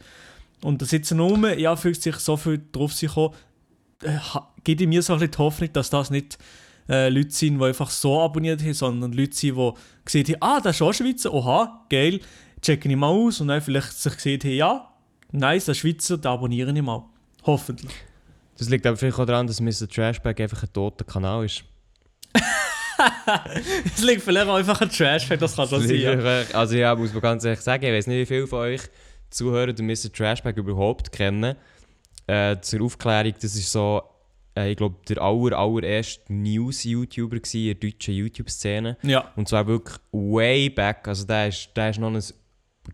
Und 0.63 0.81
da 0.81 0.85
sitzen 0.85 1.17
nur, 1.17 1.53
ja, 1.57 1.75
für 1.75 1.93
sich 1.93 2.15
so 2.15 2.37
viel 2.37 2.61
drauf 2.71 2.97
gekommen, 2.99 3.35
äh, 4.03 4.17
gibt 4.63 4.81
in 4.81 4.89
mir 4.89 5.01
so 5.01 5.13
ein 5.13 5.19
bisschen 5.19 5.31
die 5.31 5.37
Hoffnung, 5.37 5.73
dass 5.73 5.89
das 5.89 6.09
nicht 6.09 6.37
äh, 6.89 7.09
Leute 7.09 7.31
sind, 7.31 7.59
die 7.59 7.65
einfach 7.65 7.89
so 7.89 8.21
abonniert 8.21 8.61
haben, 8.61 8.73
sondern 8.73 9.13
Leute 9.13 9.35
sind, 9.35 9.55
die 10.27 10.33
haben, 10.33 10.41
ah, 10.41 10.59
das 10.61 10.77
ist 10.77 10.81
auch 10.81 10.93
Schweizer, 10.93 11.33
oha, 11.33 11.85
geil, 11.89 12.21
checken 12.61 12.91
ich 12.91 12.97
mal 12.97 13.07
aus 13.07 13.41
und 13.41 13.49
dann 13.49 13.61
vielleicht 13.61 13.93
sich 13.93 14.43
haben, 14.43 14.51
ja, 14.51 14.93
nice, 15.31 15.65
das 15.65 15.77
ist 15.77 15.81
Schweizer, 15.81 16.17
da 16.17 16.33
abonniere 16.33 16.71
ich 16.71 16.81
mal. 16.81 17.03
Hoffentlich. 17.47 17.91
Das 18.57 18.69
liegt 18.69 18.85
aber 18.85 18.97
vielleicht 18.97 19.17
auch 19.17 19.25
daran, 19.25 19.47
dass 19.47 19.59
Mr. 19.61 19.87
Trashbag 19.87 20.39
einfach 20.39 20.63
ein 20.63 20.73
toter 20.73 21.05
Kanal 21.05 21.45
ist. 21.45 21.63
Es 23.85 24.01
liegt 24.01 24.23
vielleicht 24.23 24.47
auch 24.47 24.55
einfach 24.55 24.81
ein 24.81 24.89
Trash, 24.89 25.27
das 25.29 25.55
kann 25.55 25.67
schon 25.67 25.81
Das 25.81 25.87
sein. 25.87 26.19
Ja. 26.19 26.43
Also 26.53 26.75
ja, 26.75 26.95
muss 26.95 27.13
man 27.13 27.21
ganz 27.21 27.43
ehrlich 27.43 27.61
sagen, 27.61 27.85
ich 27.85 27.91
weiß 27.91 28.07
nicht, 28.07 28.17
wie 28.17 28.25
viele 28.25 28.47
von 28.47 28.59
euch 28.59 28.81
Zuhörer 29.29 29.73
den 29.73 29.85
Mr. 29.85 30.11
Trashbag 30.11 30.57
überhaupt 30.57 31.11
kennen. 31.11 31.55
Äh, 32.25 32.57
zur 32.61 32.81
Aufklärung, 32.81 33.33
das 33.39 33.55
ist 33.55 33.71
so, 33.71 34.01
äh, 34.57 34.71
ich 34.71 34.77
glaube, 34.77 34.95
der 35.07 35.21
aller, 35.21 35.57
allererste 35.57 36.33
News-YouTuber 36.33 37.37
in 37.53 37.65
der 37.65 37.75
deutschen 37.75 38.13
YouTube-Szene. 38.15 38.97
ja. 39.03 39.31
Und 39.35 39.47
zwar 39.47 39.67
wirklich 39.67 39.97
way 40.11 40.69
back. 40.69 41.07
Also 41.07 41.25
der 41.25 41.49
ist, 41.49 41.69
der 41.75 41.91
ist 41.91 41.99
noch 41.99 42.11
ein 42.11 42.23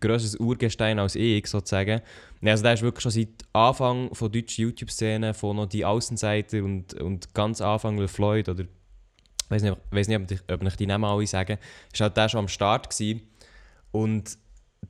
grösseres 0.00 0.36
Urgestein 0.36 0.98
als 0.98 1.14
ich, 1.14 1.46
sozusagen. 1.46 2.00
Also 2.42 2.62
der 2.62 2.74
ist 2.74 2.82
wirklich 2.82 3.02
schon 3.02 3.12
seit 3.12 3.28
Anfang 3.52 4.10
der 4.10 4.28
deutschen 4.28 4.62
YouTube-Szene, 4.62 5.34
von 5.34 5.56
noch 5.56 5.66
die 5.66 5.84
Außenseiter 5.84 6.62
und, 6.62 6.94
und 6.94 7.34
ganz 7.34 7.60
Anfang 7.60 7.98
Le 7.98 8.08
Floyd 8.08 8.48
oder 8.48 8.64
ich 8.64 9.50
weiß 9.50 9.62
nicht, 10.08 10.20
ob, 10.20 10.30
ich, 10.30 10.40
ob 10.50 10.62
ich 10.62 10.76
die 10.76 10.86
Namen 10.86 11.04
alle 11.04 11.26
sagen, 11.26 11.58
ist 11.92 12.00
halt 12.00 12.16
der 12.16 12.28
schon 12.28 12.40
am 12.40 12.48
Start 12.48 12.90
gewesen. 12.90 13.22
Und 13.92 14.38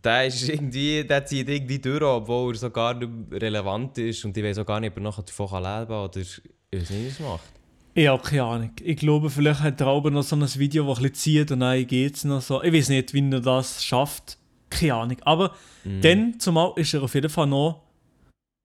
der 0.03 0.27
ist 0.27 0.49
irgendwie, 0.49 1.05
der 1.05 1.25
zieht 1.27 1.49
irgendwie 1.49 1.79
durch, 1.79 2.03
obwohl 2.03 2.55
er 2.55 2.59
so 2.59 2.71
gar 2.71 2.95
nicht 2.95 3.11
relevant 3.33 3.99
ist 3.99 4.25
und 4.25 4.37
ich 4.37 4.45
weiß 4.45 4.59
auch 4.59 4.67
gar 4.67 4.81
nicht, 4.81 4.93
ob 4.93 4.99
er 4.99 5.03
nachher 5.03 5.23
davon 5.23 5.63
leben 5.63 5.89
kann 5.89 6.05
oder 6.05 6.21
ich 6.21 6.41
weiß 6.73 6.91
nicht, 6.91 7.21
was 7.21 7.27
macht. 7.27 7.55
Ja, 7.97 8.19
keine 8.19 8.43
Ahnung. 8.43 8.71
Ich 8.83 8.97
glaube, 8.97 9.31
vielleicht 9.31 9.61
hat 9.61 9.81
er 9.81 9.87
auch 9.87 10.03
noch 10.11 10.25
so 10.25 10.35
ein 10.35 10.55
Video, 10.57 10.85
das 10.85 10.99
ein 10.99 11.03
bisschen 11.03 11.15
zieht 11.15 11.53
und 11.53 11.61
dann 11.61 11.87
geht 11.87 12.17
es 12.17 12.25
noch 12.25 12.41
so. 12.41 12.61
Ich 12.63 12.73
weiß 12.73 12.89
nicht, 12.89 13.15
wie 13.15 13.31
er 13.31 13.41
das 13.41 13.85
schafft. 13.85 14.37
Keine 14.79 14.95
Ahnung. 14.95 15.17
Aber 15.23 15.55
Mhm. 15.85 16.01
dann 16.01 16.41
zumal 16.41 16.73
ist 16.77 16.95
er 16.95 17.03
auf 17.03 17.15
jeden 17.15 17.29
Fall 17.31 17.47
noch, 17.47 17.83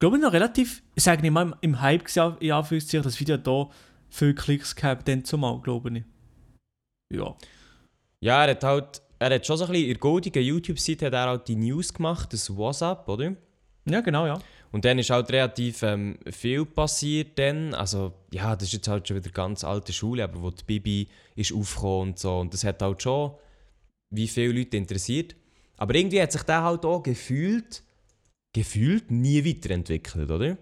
glaube 0.01 0.17
ich, 0.17 0.21
noch 0.23 0.33
relativ, 0.33 0.81
ich 0.95 1.03
sage 1.03 1.21
nicht 1.21 1.31
mal 1.31 1.55
im, 1.61 1.81
Hype 1.81 2.05
in 2.39 2.51
Anführungszeichen, 2.51 3.03
das 3.03 3.19
Video 3.19 3.37
da 3.37 3.69
viele 4.09 4.33
Klicks 4.33 4.75
gehabt, 4.75 5.07
dann 5.07 5.23
zumal, 5.23 5.59
glaube 5.61 5.97
ich. 5.97 6.03
Ja. 7.13 7.35
Ja, 8.21 8.45
er 8.45 8.51
hat 8.51 8.63
halt, 8.63 9.01
er 9.19 9.35
hat 9.35 9.45
schon 9.45 9.57
so 9.57 9.65
ein 9.65 9.71
bisschen, 9.71 9.85
in 9.87 9.93
der 9.93 9.99
goldigen 9.99 10.43
YouTube-Seite 10.43 11.05
hat 11.07 11.13
er 11.13 11.27
halt 11.27 11.47
die 11.47 11.55
News 11.55 11.93
gemacht, 11.93 12.33
das 12.33 12.55
WhatsApp, 12.55 13.07
oder? 13.07 13.35
Ja, 13.85 14.01
genau, 14.01 14.25
ja. 14.25 14.39
Und 14.71 14.85
dann 14.85 14.99
ist 14.99 15.09
halt 15.09 15.31
relativ 15.31 15.81
ähm, 15.83 16.19
viel 16.29 16.63
passiert 16.65 17.39
dann, 17.39 17.73
also 17.73 18.13
ja, 18.31 18.55
das 18.55 18.67
ist 18.67 18.73
jetzt 18.73 18.87
halt 18.87 19.07
schon 19.07 19.17
wieder 19.17 19.31
ganz 19.31 19.63
alte 19.63 19.91
Schule, 19.93 20.23
aber 20.23 20.41
wo 20.41 20.51
die 20.51 20.63
Bibi 20.63 21.07
ist 21.35 21.51
aufgekommen 21.53 22.09
und 22.09 22.19
so 22.19 22.37
und 22.39 22.53
das 22.53 22.63
hat 22.63 22.81
halt 22.81 23.01
schon 23.01 23.31
wie 24.11 24.27
viele 24.27 24.53
Leute 24.53 24.77
interessiert. 24.77 25.35
Aber 25.79 25.95
irgendwie 25.95 26.21
hat 26.21 26.31
sich 26.31 26.43
der 26.43 26.61
halt 26.63 26.85
auch 26.85 27.01
gefühlt, 27.01 27.81
gefühlt 28.53 29.09
nie 29.11 29.43
weiterentwickelt, 29.45 30.29
oder? 30.29 30.57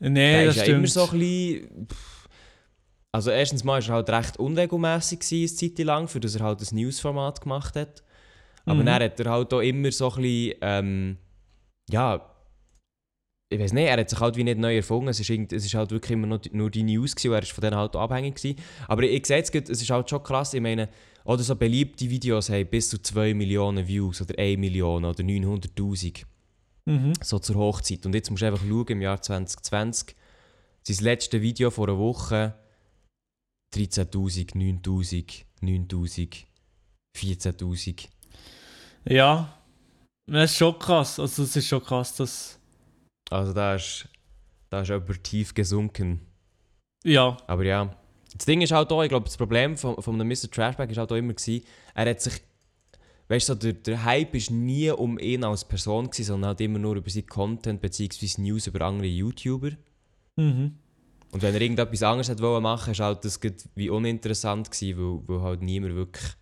Nee, 0.00 0.32
Der 0.32 0.46
das 0.46 0.56
ist 0.56 0.66
ja 0.66 0.74
immer 0.74 0.86
so 0.86 1.04
ein 1.10 1.18
bisschen. 1.18 1.86
pff. 1.88 2.28
Also, 3.10 3.30
erstens 3.30 3.64
mal 3.64 3.80
war 3.82 3.88
er 3.88 3.94
halt 3.94 4.10
recht 4.10 4.36
unregelmäßig, 4.36 5.20
gewesen, 5.20 5.58
eine 5.64 5.74
Zeit 5.74 5.84
lang, 5.86 6.08
für 6.08 6.20
das 6.20 6.36
er 6.36 6.44
halt 6.44 6.60
ein 6.60 6.76
Newsformat 6.76 7.40
gemacht 7.40 7.74
hat. 7.74 8.02
Aber 8.66 8.82
Mhm. 8.82 8.86
dann 8.86 9.02
hat 9.02 9.18
er 9.20 9.30
halt 9.30 9.52
auch 9.54 9.60
immer 9.60 9.90
so 9.90 10.10
ein 10.12 10.22
bisschen. 10.22 10.54
Ähm, 10.60 11.16
ja. 11.88 12.34
Ich 13.50 13.58
weiß 13.58 13.72
nicht, 13.72 13.86
er 13.86 13.98
hat 13.98 14.10
sich 14.10 14.20
halt 14.20 14.36
wie 14.36 14.44
nicht 14.44 14.58
neu 14.58 14.76
erfunden. 14.76 15.08
Es 15.08 15.20
ist, 15.20 15.30
irgend, 15.30 15.52
es 15.52 15.64
ist 15.64 15.74
halt 15.74 15.90
wirklich 15.90 16.12
immer 16.12 16.26
nur 16.26 16.38
die, 16.38 16.50
nur 16.54 16.70
die 16.70 16.82
News 16.82 17.14
gewesen, 17.16 17.32
er 17.32 17.42
ist 17.42 17.52
von 17.52 17.62
denen 17.62 17.76
halt 17.76 17.96
abhängig 17.96 18.34
gewesen. 18.34 18.58
Aber 18.86 19.02
ich, 19.02 19.12
ich 19.12 19.26
sehe 19.26 19.38
jetzt, 19.38 19.54
es 19.54 19.80
ist 19.82 19.90
halt 19.90 20.10
schon 20.10 20.22
krass. 20.22 20.52
Ich 20.52 20.60
meine, 20.60 20.88
oder 21.24 21.42
so 21.42 21.56
beliebte 21.56 22.08
Videos 22.10 22.50
haben 22.50 22.66
bis 22.66 22.90
zu 22.90 23.00
2 23.00 23.32
Millionen 23.34 23.86
Views 23.88 24.20
oder 24.20 24.38
1 24.38 24.58
Million 24.58 25.04
oder 25.04 25.22
900.000 25.22 26.24
Mhm. 26.88 27.12
so 27.22 27.38
zur 27.38 27.56
Hochzeit. 27.56 28.06
Und 28.06 28.14
jetzt 28.14 28.30
musst 28.30 28.42
du 28.42 28.46
einfach 28.46 28.62
schauen, 28.66 28.86
im 28.88 29.02
Jahr 29.02 29.20
2020, 29.20 30.16
sein 30.82 31.04
letztes 31.04 31.42
Video 31.42 31.70
vor 31.70 31.86
einer 31.86 31.98
Woche 31.98 32.54
13.000, 33.74 34.54
9.000, 34.54 35.44
9.000, 35.60 36.44
14.000. 37.14 38.08
Ja. 39.04 39.54
Das 40.26 40.50
ist 40.50 40.56
schon 40.56 40.78
krass. 40.78 41.18
Also, 41.20 41.42
es 41.42 41.56
ist 41.56 41.66
schon 41.66 41.82
krass, 41.82 42.14
dass. 42.16 42.57
Also 43.30 43.52
da 43.52 43.74
ist, 43.74 44.08
da 44.70 44.80
ist 44.80 44.88
jemand 44.88 45.24
tief 45.24 45.54
gesunken. 45.54 46.20
Ja. 47.04 47.36
Aber 47.46 47.64
ja, 47.64 47.96
das 48.36 48.46
Ding 48.46 48.60
ist 48.60 48.72
halt 48.72 48.90
auch, 48.92 49.02
ich 49.02 49.08
glaube, 49.08 49.26
das 49.26 49.36
Problem 49.36 49.76
von, 49.76 50.00
von 50.02 50.14
einem 50.14 50.28
Mr. 50.28 50.50
Trashback 50.50 50.90
ist 50.90 50.98
halt 50.98 51.12
auch 51.12 51.16
immer 51.16 51.34
gewesen, 51.34 51.64
er 51.94 52.10
hat 52.10 52.20
sich, 52.20 52.40
weißt 53.28 53.48
du, 53.48 53.52
so, 53.52 53.58
der, 53.58 53.72
der 53.74 54.04
Hype 54.04 54.34
ist 54.34 54.50
nie 54.50 54.90
um 54.90 55.18
ihn 55.18 55.44
als 55.44 55.66
Person 55.66 56.10
gewesen, 56.10 56.24
sondern 56.26 56.48
halt 56.48 56.60
immer 56.60 56.78
nur 56.78 56.96
über 56.96 57.10
seinen 57.10 57.26
Content 57.26 57.80
bzw. 57.80 58.40
News 58.40 58.66
über 58.66 58.82
andere 58.82 59.08
YouTuber. 59.08 59.70
Mhm. 60.36 60.74
Und 61.30 61.42
wenn 61.42 61.54
er 61.54 61.60
irgendetwas 61.60 62.02
anderes 62.02 62.30
hat 62.30 62.40
wollen 62.40 62.62
machen, 62.62 62.92
ist 62.92 63.00
halt 63.00 63.24
das 63.24 63.38
wie 63.74 63.90
uninteressant 63.90 64.70
gewesen, 64.70 64.98
weil, 64.98 65.28
weil 65.28 65.42
halt 65.42 65.62
niemand 65.62 65.94
wirklich, 65.94 66.32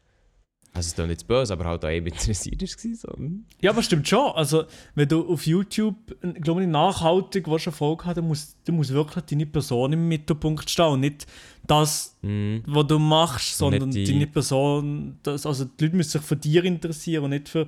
also 0.76 0.80
es 0.80 0.99
ist 0.99 0.99
nicht 1.06 1.26
böse, 1.26 1.52
aber 1.52 1.64
halt 1.64 1.85
auch 1.85 1.90
eben 1.90 2.06
interessiert 2.06 2.59
gewesen, 2.61 2.95
so. 2.95 3.09
hm. 3.16 3.45
Ja, 3.61 3.71
aber 3.71 3.83
stimmt 3.83 4.06
schon. 4.06 4.33
Also, 4.35 4.64
wenn 4.95 5.09
du 5.09 5.28
auf 5.33 5.47
YouTube, 5.47 5.97
glaube 6.40 6.62
ich, 6.62 6.68
nachhaltig 6.68 7.49
willst, 7.49 7.66
Erfolg 7.66 8.04
haben, 8.04 8.14
dann 8.16 8.28
muss, 8.28 8.54
dann 8.64 8.76
muss 8.76 8.90
wirklich 8.92 9.25
deine 9.25 9.47
Person 9.47 9.92
im 9.92 10.06
Mittelpunkt 10.09 10.68
stehen 10.71 10.87
und 10.87 11.00
nicht 11.00 11.26
das, 11.66 12.16
Mhm. 12.23 12.62
was 12.66 12.87
du 12.87 12.99
machst, 12.99 13.61
Und 13.62 13.73
sondern 13.73 13.90
die- 13.90 14.04
deine 14.04 14.26
Person. 14.26 15.18
Das, 15.23 15.47
also, 15.47 15.64
die 15.64 15.85
Leute 15.85 15.97
müssen 15.97 16.11
sich 16.11 16.23
für 16.23 16.37
dich 16.37 16.56
interessieren 16.64 17.25
und 17.25 17.30
nicht 17.30 17.49
für 17.49 17.66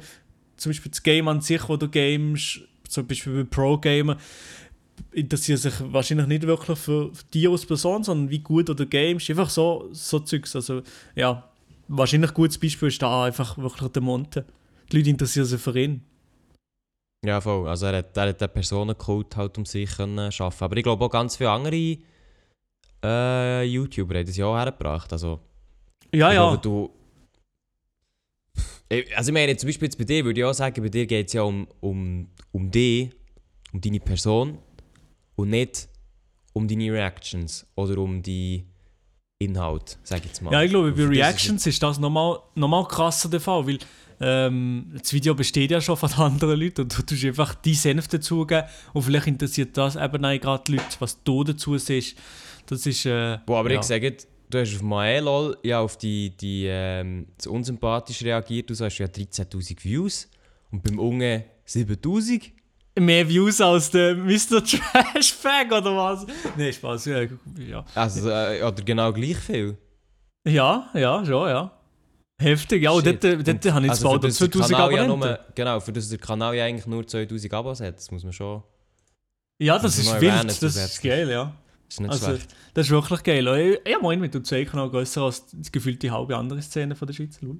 zum 0.57 0.71
Beispiel 0.71 0.91
das 0.91 1.03
Game 1.03 1.29
an 1.29 1.41
sich, 1.41 1.69
wo 1.69 1.77
du 1.77 1.89
gamest, 1.89 2.61
zum 2.89 3.07
Beispiel 3.07 3.45
bei 3.45 3.45
Pro-Gamer, 3.45 4.17
interessieren 5.13 5.59
sich 5.59 5.75
wahrscheinlich 5.93 6.27
nicht 6.27 6.43
wirklich 6.47 6.79
für, 6.79 7.15
für 7.15 7.25
dich 7.33 7.49
als 7.49 7.65
Person, 7.67 8.03
sondern 8.03 8.31
wie 8.31 8.41
gut 8.41 8.69
du 8.69 8.87
gamest. 8.87 9.31
Einfach 9.31 9.51
so, 9.51 9.89
so 9.93 10.19
Zeugs. 10.21 10.55
Also, 10.57 10.83
ja, 11.15 11.49
wahrscheinlich 11.89 12.31
ein 12.31 12.35
gutes 12.35 12.59
Beispiel 12.59 12.89
ist 12.89 13.03
da 13.03 13.25
einfach 13.25 13.59
wirklich 13.59 13.91
der 13.93 14.03
Monte. 14.03 14.45
Die 14.91 14.97
Leute 14.99 15.11
interessieren 15.11 15.47
sich 15.47 15.61
für 15.61 15.79
ihn. 15.79 16.03
Ja, 17.25 17.41
voll. 17.41 17.69
Also 17.69 17.87
er 17.87 17.99
hat, 17.99 18.17
er 18.17 18.29
hat 18.29 18.41
den 18.41 18.49
Personenkult 18.51 19.37
halt 19.37 19.59
um 19.59 19.65
sich 19.67 19.91
können 19.97 20.31
schaffen. 20.31 20.65
Aber 20.65 20.77
ich 20.77 20.85
glaube 20.85 21.05
auch 21.05 21.11
ganz 21.11 21.37
viele 21.37 21.51
andere 21.51 21.99
äh, 23.05 23.65
YouTuber 23.65 24.17
haben 24.19 24.27
das 24.27 24.37
ja 24.37 24.47
auch 24.47 24.57
hergebracht. 24.57 25.13
Also, 25.13 25.41
Ja, 26.13 26.33
ja. 26.33 26.49
glaube, 26.49 26.59
du... 26.63 26.91
Ich- 28.89 29.17
Also 29.17 29.31
ich 29.31 29.35
meine, 29.35 29.57
zum 29.57 29.69
Beispiel 29.69 29.87
jetzt 29.87 29.99
bei 29.99 30.05
dir 30.05 30.25
würde 30.25 30.41
ich 30.41 30.45
auch 30.45 30.53
sagen, 30.55 30.83
bei 30.83 30.89
dir 30.89 31.07
geht 31.07 31.27
es 31.27 31.33
ja 31.35 31.43
um, 31.43 31.67
um, 31.81 32.29
um 32.53 32.71
dich, 32.71 33.11
um 33.73 33.81
deine 33.81 34.01
Person 34.01 34.59
und 35.37 35.51
nicht 35.51 35.89
um 36.55 36.67
deine 36.67 36.93
Reactions 36.93 37.67
oder 37.75 37.99
um 37.99 38.23
die 38.23 38.65
Inhalt, 39.41 39.99
sag 40.03 40.19
ich 40.21 40.27
jetzt 40.27 40.43
mal. 40.43 40.53
Ja, 40.53 40.63
ich 40.63 40.71
glaube, 40.71 40.91
bei 40.91 40.97
das 40.97 41.05
ist 41.05 41.17
Reactions 41.17 41.67
ist 41.67 41.83
das 41.83 42.01
nochmal 42.01 42.41
noch 42.57 42.67
mal 42.67 42.85
krasser 42.89 43.29
der 43.29 43.41
Fall, 43.41 43.69
weil 43.69 43.79
ähm, 44.21 44.91
das 44.99 45.13
Video 45.13 45.33
besteht 45.33 45.71
ja 45.71 45.81
schon 45.81 45.97
von 45.97 46.13
anderen 46.17 46.59
Leuten 46.59 46.83
und 46.83 46.99
du 46.99 47.03
tust 47.03 47.25
einfach 47.25 47.55
die 47.55 47.75
Senf 47.75 48.09
dazugeben 48.09 48.65
und 48.95 49.03
vielleicht 49.03 49.29
interessiert 49.29 49.77
das 49.77 49.95
eben 49.95 50.25
auch 50.25 50.41
gerade 50.41 50.65
die 50.67 50.73
Leute, 50.73 50.97
was 50.99 51.23
du 51.23 51.45
dazu 51.45 51.79
siehst. 51.79 52.17
Das 52.67 52.85
ist. 52.85 53.07
Äh, 53.07 53.39
Boah, 53.47 53.61
aber 53.61 53.71
ja. 53.71 53.79
ich 53.79 53.87
sage, 53.87 54.17
du 54.51 54.59
hast 54.59 54.75
auf 54.75 54.83
Maelol 54.83 55.57
ja 55.63 55.79
auf 55.79 55.97
die, 55.97 56.31
die 56.37 56.67
ähm, 56.67 57.27
unsympathisch 57.47 58.23
reagiert, 58.25 58.69
du 58.69 58.75
sagst 58.75 58.99
ja 58.99 59.07
13'000 59.07 59.85
Views 59.85 60.29
und 60.73 60.83
beim 60.83 60.99
Unge 60.99 61.45
7'000. 61.65 62.58
Mehr 63.01 63.29
Views 63.29 63.61
als 63.61 63.91
der 63.91 64.15
Mr. 64.17 64.63
Trash 64.65 65.35
Bag 65.43 65.67
oder 65.73 65.97
was? 65.97 66.27
Nein, 66.57 66.73
Spaß. 66.73 67.05
Ja, 67.07 67.23
ja. 67.59 67.85
Also, 67.95 68.29
äh, 68.31 68.63
oder 68.63 68.83
genau 68.83 69.13
gleich 69.13 69.37
viel. 69.39 69.77
ja, 70.47 70.89
ja, 70.95 71.25
schon, 71.25 71.49
ja. 71.49 71.73
Heftig, 72.41 72.83
ja, 72.85 72.91
und 72.93 73.05
Shit. 73.05 73.25
dort, 73.25 73.49
dort 73.49 73.65
Und- 73.67 73.73
habe 73.75 73.85
ich 73.87 73.91
also 73.91 74.03
zwar 74.03 74.13
für 74.15 74.21
das 74.29 74.39
der 74.39 74.51
2000 74.51 74.79
Kanal 74.79 74.93
ja 74.95 75.07
nur, 75.09 75.39
Genau, 75.57 75.81
für 75.81 75.93
das 75.93 76.09
der 76.09 76.19
Kanal 76.19 76.55
ja 76.55 76.65
eigentlich 76.65 76.87
nur 76.87 77.07
2000 77.07 77.53
Abos 77.53 77.81
hat, 77.81 77.97
das 77.97 78.11
muss 78.13 78.23
man 78.23 78.33
schon... 78.33 78.63
Ja, 79.61 79.77
das 79.79 79.99
ist 79.99 80.07
wild, 80.07 80.23
erwähnen 80.23 80.47
das 80.47 80.63
ist 80.63 81.03
geil, 81.03 81.29
ja. 81.29 81.53
Das 81.89 81.95
ist 81.95 82.01
nicht 82.01 82.11
Also, 82.11 82.27
schlecht. 82.27 82.55
das 82.75 82.87
ist 82.87 82.91
wirklich 82.93 83.23
geil. 83.25 83.47
Ich, 83.85 83.91
ja, 83.91 83.99
moin, 84.01 84.21
mit 84.21 84.35
dem 84.35 84.43
2-Kanal 84.45 84.89
grösser 84.91 85.23
als 85.23 85.47
die 85.51 85.73
gefühlte 85.73 86.11
halbe 86.13 86.37
andere 86.37 86.63
Szene 86.63 86.95
von 86.95 87.07
der 87.09 87.15
Schweiz. 87.15 87.41
Lul. 87.41 87.59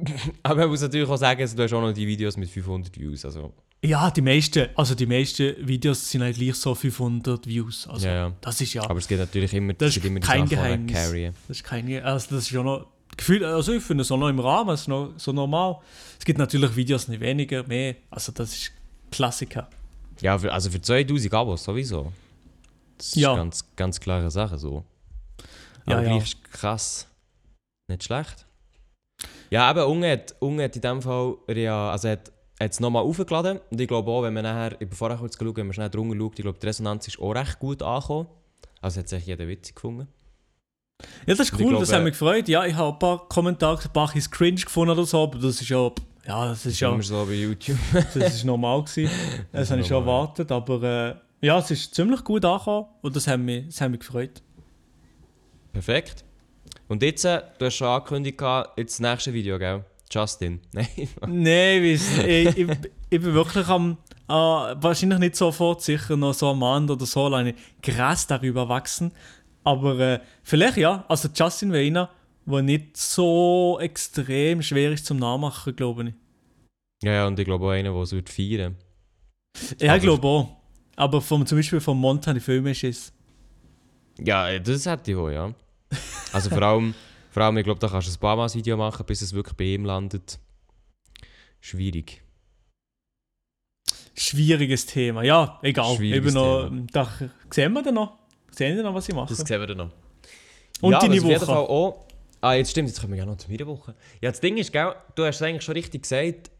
Aber 0.42 0.56
man 0.60 0.68
muss 0.70 0.80
natürlich 0.82 1.08
auch 1.08 1.16
sagen, 1.16 1.40
also, 1.40 1.56
du 1.56 1.62
hast 1.62 1.72
auch 1.72 1.80
noch 1.80 1.92
die 1.92 2.06
Videos 2.06 2.36
mit 2.36 2.48
500 2.50 2.98
Views, 2.98 3.24
also... 3.24 3.52
Ja, 3.84 4.10
die 4.12 4.20
meisten, 4.20 4.68
also 4.76 4.94
die 4.94 5.06
meisten 5.06 5.56
Videos 5.66 6.08
sind 6.08 6.22
halt 6.22 6.36
gleich 6.36 6.54
so 6.54 6.72
500 6.74 7.46
Views. 7.48 7.88
Also, 7.88 8.06
ja, 8.06 8.14
ja. 8.14 8.32
das 8.40 8.60
ist 8.60 8.74
ja, 8.74 8.82
Aber 8.84 8.98
es 8.98 9.08
geht 9.08 9.18
natürlich 9.18 9.52
immer, 9.54 9.72
Das 9.72 9.96
ist 9.96 10.04
immer 10.04 10.20
kein 10.20 10.48
Geheimnis. 10.48 10.92
carryen. 10.92 11.34
das 11.48 11.56
ist 11.58 11.64
keine, 11.64 12.04
also 12.04 12.36
das 12.36 12.44
ist 12.44 12.50
ja 12.52 12.62
noch, 12.62 12.86
Gefühl, 13.16 13.44
also 13.44 13.72
ich 13.72 13.82
finde 13.82 14.02
es 14.02 14.10
auch 14.12 14.16
noch 14.18 14.28
im 14.28 14.38
Rahmen, 14.38 14.70
es 14.70 14.82
ist 14.82 14.88
noch 14.88 15.12
so 15.16 15.32
normal. 15.32 15.78
Es 16.18 16.24
gibt 16.24 16.38
natürlich 16.38 16.74
Videos 16.76 17.08
nicht 17.08 17.20
weniger, 17.20 17.62
mehr, 17.66 17.96
also 18.10 18.30
das 18.32 18.52
ist 18.52 18.72
Klassiker. 19.10 19.68
Ja, 20.20 20.38
für, 20.38 20.52
also 20.52 20.70
für 20.70 20.80
2000 20.80 21.34
Abos 21.34 21.64
sowieso. 21.64 22.12
Das 22.98 23.08
ist 23.08 23.16
Ja. 23.16 23.34
ganz, 23.34 23.64
ganz 23.74 23.98
klare 24.00 24.30
Sache 24.30 24.56
so. 24.58 24.84
Ja, 25.86 25.98
Aber 25.98 26.06
ja. 26.06 26.16
ist 26.18 26.42
krass. 26.44 27.08
Nicht 27.88 28.04
schlecht. 28.04 28.46
Ja, 29.52 29.70
eben, 29.70 29.84
Unge 29.84 30.10
hat, 30.10 30.34
Unge 30.40 30.64
hat 30.64 30.76
in 30.76 30.80
dem 30.80 31.02
Fall, 31.02 31.36
ja, 31.54 31.90
also 31.90 32.08
hat 32.08 32.32
es 32.58 32.80
nochmal 32.80 33.02
aufgeladen. 33.02 33.60
Und 33.70 33.78
ich 33.78 33.86
glaube 33.86 34.10
auch, 34.10 34.22
wenn 34.22 34.32
man 34.32 34.44
nachher, 34.44 34.72
ich 34.72 34.88
bin 34.88 34.92
vorher 34.92 35.18
kurz 35.18 35.36
geschaut, 35.36 35.58
wenn 35.58 35.66
man 35.66 35.74
schnell 35.74 35.90
drunter 35.90 36.16
schaut, 36.16 36.38
ich 36.38 36.42
glaube, 36.42 36.58
die 36.58 36.66
Resonanz 36.66 37.06
ist 37.06 37.20
auch 37.20 37.32
recht 37.32 37.58
gut 37.58 37.82
angekommen. 37.82 38.28
Also 38.80 39.00
hat 39.00 39.10
sich 39.10 39.26
jeder 39.26 39.46
witzig 39.46 39.74
gefunden. 39.74 40.08
Ja, 41.26 41.34
das 41.34 41.40
ist 41.40 41.52
Ich 41.52 41.60
cool, 41.60 41.68
glaube, 41.68 41.84
das 41.84 41.92
hat 41.92 42.02
mich 42.02 42.14
gefreut. 42.14 42.48
Ja, 42.48 42.64
ich 42.64 42.74
habe 42.74 42.94
ein 42.94 42.98
paar 42.98 43.28
Kommentare, 43.28 43.78
ein 43.78 43.92
paar 43.92 44.16
ist 44.16 44.32
cringe 44.32 44.62
gefunden 44.62 44.92
oder 44.92 45.04
so, 45.04 45.22
aber 45.22 45.38
das 45.38 45.60
ist 45.60 45.68
ja, 45.68 45.90
ja, 46.26 46.48
das 46.48 46.64
ist 46.64 46.80
ja, 46.80 46.88
Immer 46.90 47.02
so 47.02 47.26
bei 47.26 47.34
YouTube. 47.34 47.76
das 47.92 48.16
ist 48.16 48.44
normal 48.44 48.84
gewesen. 48.84 49.10
Das 49.52 49.64
ist 49.64 49.70
habe 49.70 49.82
ich 49.82 49.86
schon 49.86 49.98
erwartet, 49.98 50.50
aber 50.50 50.82
äh, 50.82 51.46
ja, 51.46 51.58
es 51.58 51.70
ist 51.70 51.94
ziemlich 51.94 52.24
gut 52.24 52.42
angekommen 52.46 52.86
und 53.02 53.14
das 53.14 53.26
hat 53.26 53.38
mich, 53.38 53.66
das 53.66 53.82
hat 53.82 53.90
mich 53.90 54.00
gefreut. 54.00 54.42
Perfekt. 55.74 56.24
Und 56.92 57.02
jetzt, 57.02 57.24
äh, 57.24 57.40
du 57.56 57.64
hast 57.64 57.76
schon 57.76 57.88
angekündigt, 57.88 58.38
jetzt 58.76 59.00
das 59.00 59.00
nächste 59.00 59.32
Video, 59.32 59.58
gell? 59.58 59.82
Justin. 60.10 60.60
Nein. 60.72 60.86
Nein, 61.26 61.82
weiss, 61.82 62.18
ich, 62.18 62.54
ich, 62.54 62.68
ich 63.08 63.18
bin 63.18 63.32
wirklich 63.32 63.66
am, 63.68 63.96
äh, 64.28 64.34
wahrscheinlich 64.34 65.18
nicht 65.18 65.36
sofort, 65.36 65.80
sicher 65.80 66.18
noch 66.18 66.34
so 66.34 66.48
am 66.48 66.62
Abend 66.62 66.90
oder 66.90 67.06
so, 67.06 67.24
alleine 67.24 67.54
Gras 67.82 68.26
darüber 68.26 68.68
wachsen. 68.68 69.10
Aber 69.64 69.98
äh, 70.00 70.20
vielleicht 70.42 70.76
ja, 70.76 71.06
also 71.08 71.30
Justin 71.34 71.72
wäre 71.72 71.86
einer, 71.86 72.10
der 72.44 72.60
nicht 72.60 72.94
so 72.94 73.78
extrem 73.80 74.60
schwer 74.60 74.92
ist 74.92 75.06
zum 75.06 75.16
Nachmachen, 75.16 75.74
glaube 75.74 76.08
ich. 76.08 76.14
ja, 77.04 77.12
ja, 77.12 77.26
und 77.26 77.38
ich 77.38 77.46
glaube 77.46 77.64
auch 77.64 77.70
einer, 77.70 77.94
der 77.94 78.02
es 78.02 78.12
wird 78.12 78.28
feiern 78.28 78.76
Ja, 79.80 79.96
ich 79.96 80.02
glaube 80.02 80.28
auch. 80.28 80.56
Aber 80.96 81.22
vom, 81.22 81.46
zum 81.46 81.56
Beispiel 81.56 81.80
von 81.80 81.96
Montana 81.96 82.38
Film 82.38 82.66
ist 82.66 82.84
es. 82.84 83.14
Ja, 84.18 84.58
das 84.58 84.84
hätte 84.84 85.12
ich 85.12 85.16
auch, 85.16 85.30
ja. 85.30 85.54
Also 86.32 86.48
vor 86.50 86.62
allem, 86.62 86.94
vor 87.30 87.42
allem 87.42 87.58
ich 87.58 87.64
glaube, 87.64 87.80
da 87.80 87.88
kannst 87.88 88.08
du 88.08 88.12
ein 88.12 88.20
paar 88.20 88.36
Mal 88.36 88.46
ein 88.48 88.54
Video 88.54 88.76
machen, 88.76 89.04
bis 89.06 89.20
es 89.22 89.32
wirklich 89.32 89.56
bei 89.56 89.64
ihm 89.64 89.84
landet. 89.84 90.38
Schwierig. 91.60 92.22
Schwieriges 94.14 94.86
Thema. 94.86 95.22
Ja, 95.22 95.58
egal. 95.62 95.96
Schwieriges 95.96 96.34
Eben 96.34 96.44
noch, 96.44 96.70
da 96.92 97.08
sehen 97.50 97.72
wir 97.72 97.82
dann 97.82 97.94
noch. 97.94 98.18
Sehen 98.50 98.76
wir 98.76 98.82
noch, 98.82 98.94
was 98.94 99.08
ich 99.08 99.14
mache. 99.14 99.28
Das 99.34 99.38
sehen 99.46 99.60
wir 99.60 99.66
dann 99.66 99.76
noch. 99.78 99.90
Und 100.80 100.92
ja, 100.92 100.98
deine 100.98 101.14
jeden 101.14 101.26
Woche. 101.26 101.46
Fall 101.46 101.56
auch, 101.56 102.06
ah, 102.40 102.54
jetzt 102.54 102.70
stimmt, 102.72 102.88
jetzt 102.88 103.00
kommen 103.00 103.12
wir 103.14 103.20
ja 103.20 103.26
noch 103.26 103.36
zu 103.36 103.50
meiner 103.50 103.66
Woche. 103.66 103.94
Ja, 104.20 104.30
das 104.30 104.40
Ding 104.40 104.56
ist, 104.58 104.72
gell, 104.72 104.94
du 105.14 105.24
hast 105.24 105.36
es 105.36 105.42
eigentlich 105.42 105.62
schon 105.62 105.74
richtig 105.74 106.02
gesagt, 106.02 106.50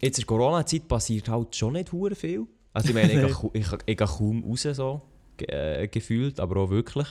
jetzt 0.00 0.18
in 0.18 0.26
Corona-Zeit 0.26 0.88
passiert 0.88 1.28
halt 1.28 1.54
schon 1.54 1.74
nicht 1.74 1.92
hure 1.92 2.14
viel. 2.14 2.46
Also 2.72 2.88
ich 2.88 2.94
meine, 2.94 3.12
ich, 3.12 3.20
gehe 3.26 3.30
kau- 3.34 3.50
ich, 3.52 3.66
ich 3.86 3.96
gehe 3.96 4.06
kaum 4.06 4.44
raus, 4.44 4.62
so, 4.62 5.02
äh, 5.46 5.86
gefühlt, 5.88 6.40
aber 6.40 6.60
auch 6.62 6.70
wirklich. 6.70 7.06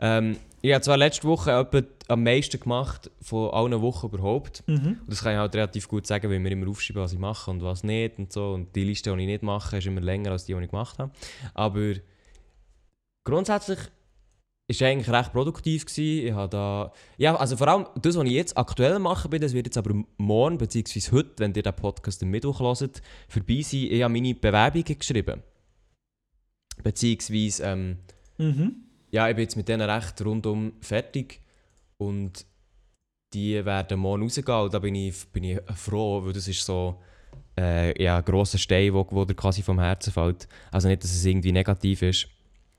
Ähm, 0.00 0.36
ich 0.64 0.72
habe 0.72 0.80
zwar 0.80 0.96
letzte 0.96 1.28
Woche 1.28 1.52
etwa 1.52 1.82
am 2.08 2.22
meisten 2.22 2.58
gemacht 2.58 3.10
von 3.20 3.50
allen 3.50 3.82
Wochen 3.82 4.06
überhaupt. 4.06 4.66
Mhm. 4.66 4.98
Und 4.98 5.08
das 5.08 5.22
kann 5.22 5.32
ich 5.32 5.38
halt 5.38 5.54
relativ 5.54 5.88
gut 5.88 6.06
sagen, 6.06 6.30
weil 6.30 6.42
wir 6.42 6.50
immer 6.52 6.70
aufschreiben, 6.70 7.02
was 7.02 7.12
ich 7.12 7.18
mache 7.18 7.50
und 7.50 7.62
was 7.62 7.84
nicht 7.84 8.18
und 8.18 8.32
so. 8.32 8.54
Und 8.54 8.74
die 8.74 8.84
Liste, 8.84 9.14
die 9.14 9.20
ich 9.20 9.26
nicht 9.26 9.42
mache, 9.42 9.76
ist 9.76 9.86
immer 9.86 10.00
länger 10.00 10.30
als 10.30 10.46
die, 10.46 10.54
die 10.54 10.62
ich 10.62 10.70
gemacht 10.70 10.98
habe. 10.98 11.12
Aber 11.52 11.92
grundsätzlich 13.24 13.78
ist 14.66 14.80
eigentlich 14.80 15.14
recht 15.14 15.34
produktiv 15.34 15.84
gewesen. 15.84 16.28
Ich 16.28 16.32
habe 16.32 16.48
da... 16.48 16.92
Ja, 17.18 17.36
also 17.36 17.58
vor 17.58 17.68
allem 17.68 17.86
das, 18.00 18.16
was 18.16 18.24
ich 18.24 18.32
jetzt 18.32 18.56
aktuell 18.56 18.98
mache, 18.98 19.28
bin, 19.28 19.42
das 19.42 19.52
wird 19.52 19.66
jetzt 19.66 19.76
aber 19.76 20.02
morgen, 20.16 20.56
beziehungsweise 20.56 21.12
heute, 21.12 21.32
wenn 21.36 21.52
ihr 21.52 21.62
den 21.62 21.76
Podcast 21.76 22.22
am 22.22 22.30
Mittwoch 22.30 22.60
hört, 22.60 23.02
vorbei 23.28 23.60
sein. 23.60 23.88
Ich 23.90 24.02
habe 24.02 24.14
meine 24.14 24.34
Bewerbungen 24.34 24.98
geschrieben. 24.98 25.42
Beziehungsweise... 26.82 27.64
Ähm, 27.64 27.98
Mhm. 28.38 28.83
Ja, 29.14 29.28
ich 29.28 29.36
bin 29.36 29.44
jetzt 29.44 29.56
mit 29.56 29.68
denen 29.68 29.88
recht 29.88 30.20
rundum 30.24 30.72
fertig 30.80 31.40
und 31.98 32.44
die 33.32 33.64
werden 33.64 33.98
morgen 34.00 34.22
rausgehen 34.24 34.58
und 34.64 34.74
da 34.74 34.78
bin 34.80 34.94
ich, 34.94 35.26
bin 35.28 35.44
ich 35.44 35.58
froh, 35.74 36.24
weil 36.24 36.32
das 36.32 36.48
ist 36.48 36.64
so 36.66 37.00
äh, 37.58 38.02
ja, 38.02 38.18
ein 38.18 38.24
grosser 38.24 38.58
Stein, 38.58 38.92
wo, 38.92 39.06
wo 39.10 39.24
dir 39.24 39.34
quasi 39.34 39.62
vom 39.62 39.78
Herzen 39.78 40.12
fällt. 40.12 40.48
Also 40.72 40.88
nicht, 40.88 41.02
dass 41.04 41.12
es 41.12 41.24
irgendwie 41.24 41.52
negativ 41.52 42.02
ist, 42.02 42.28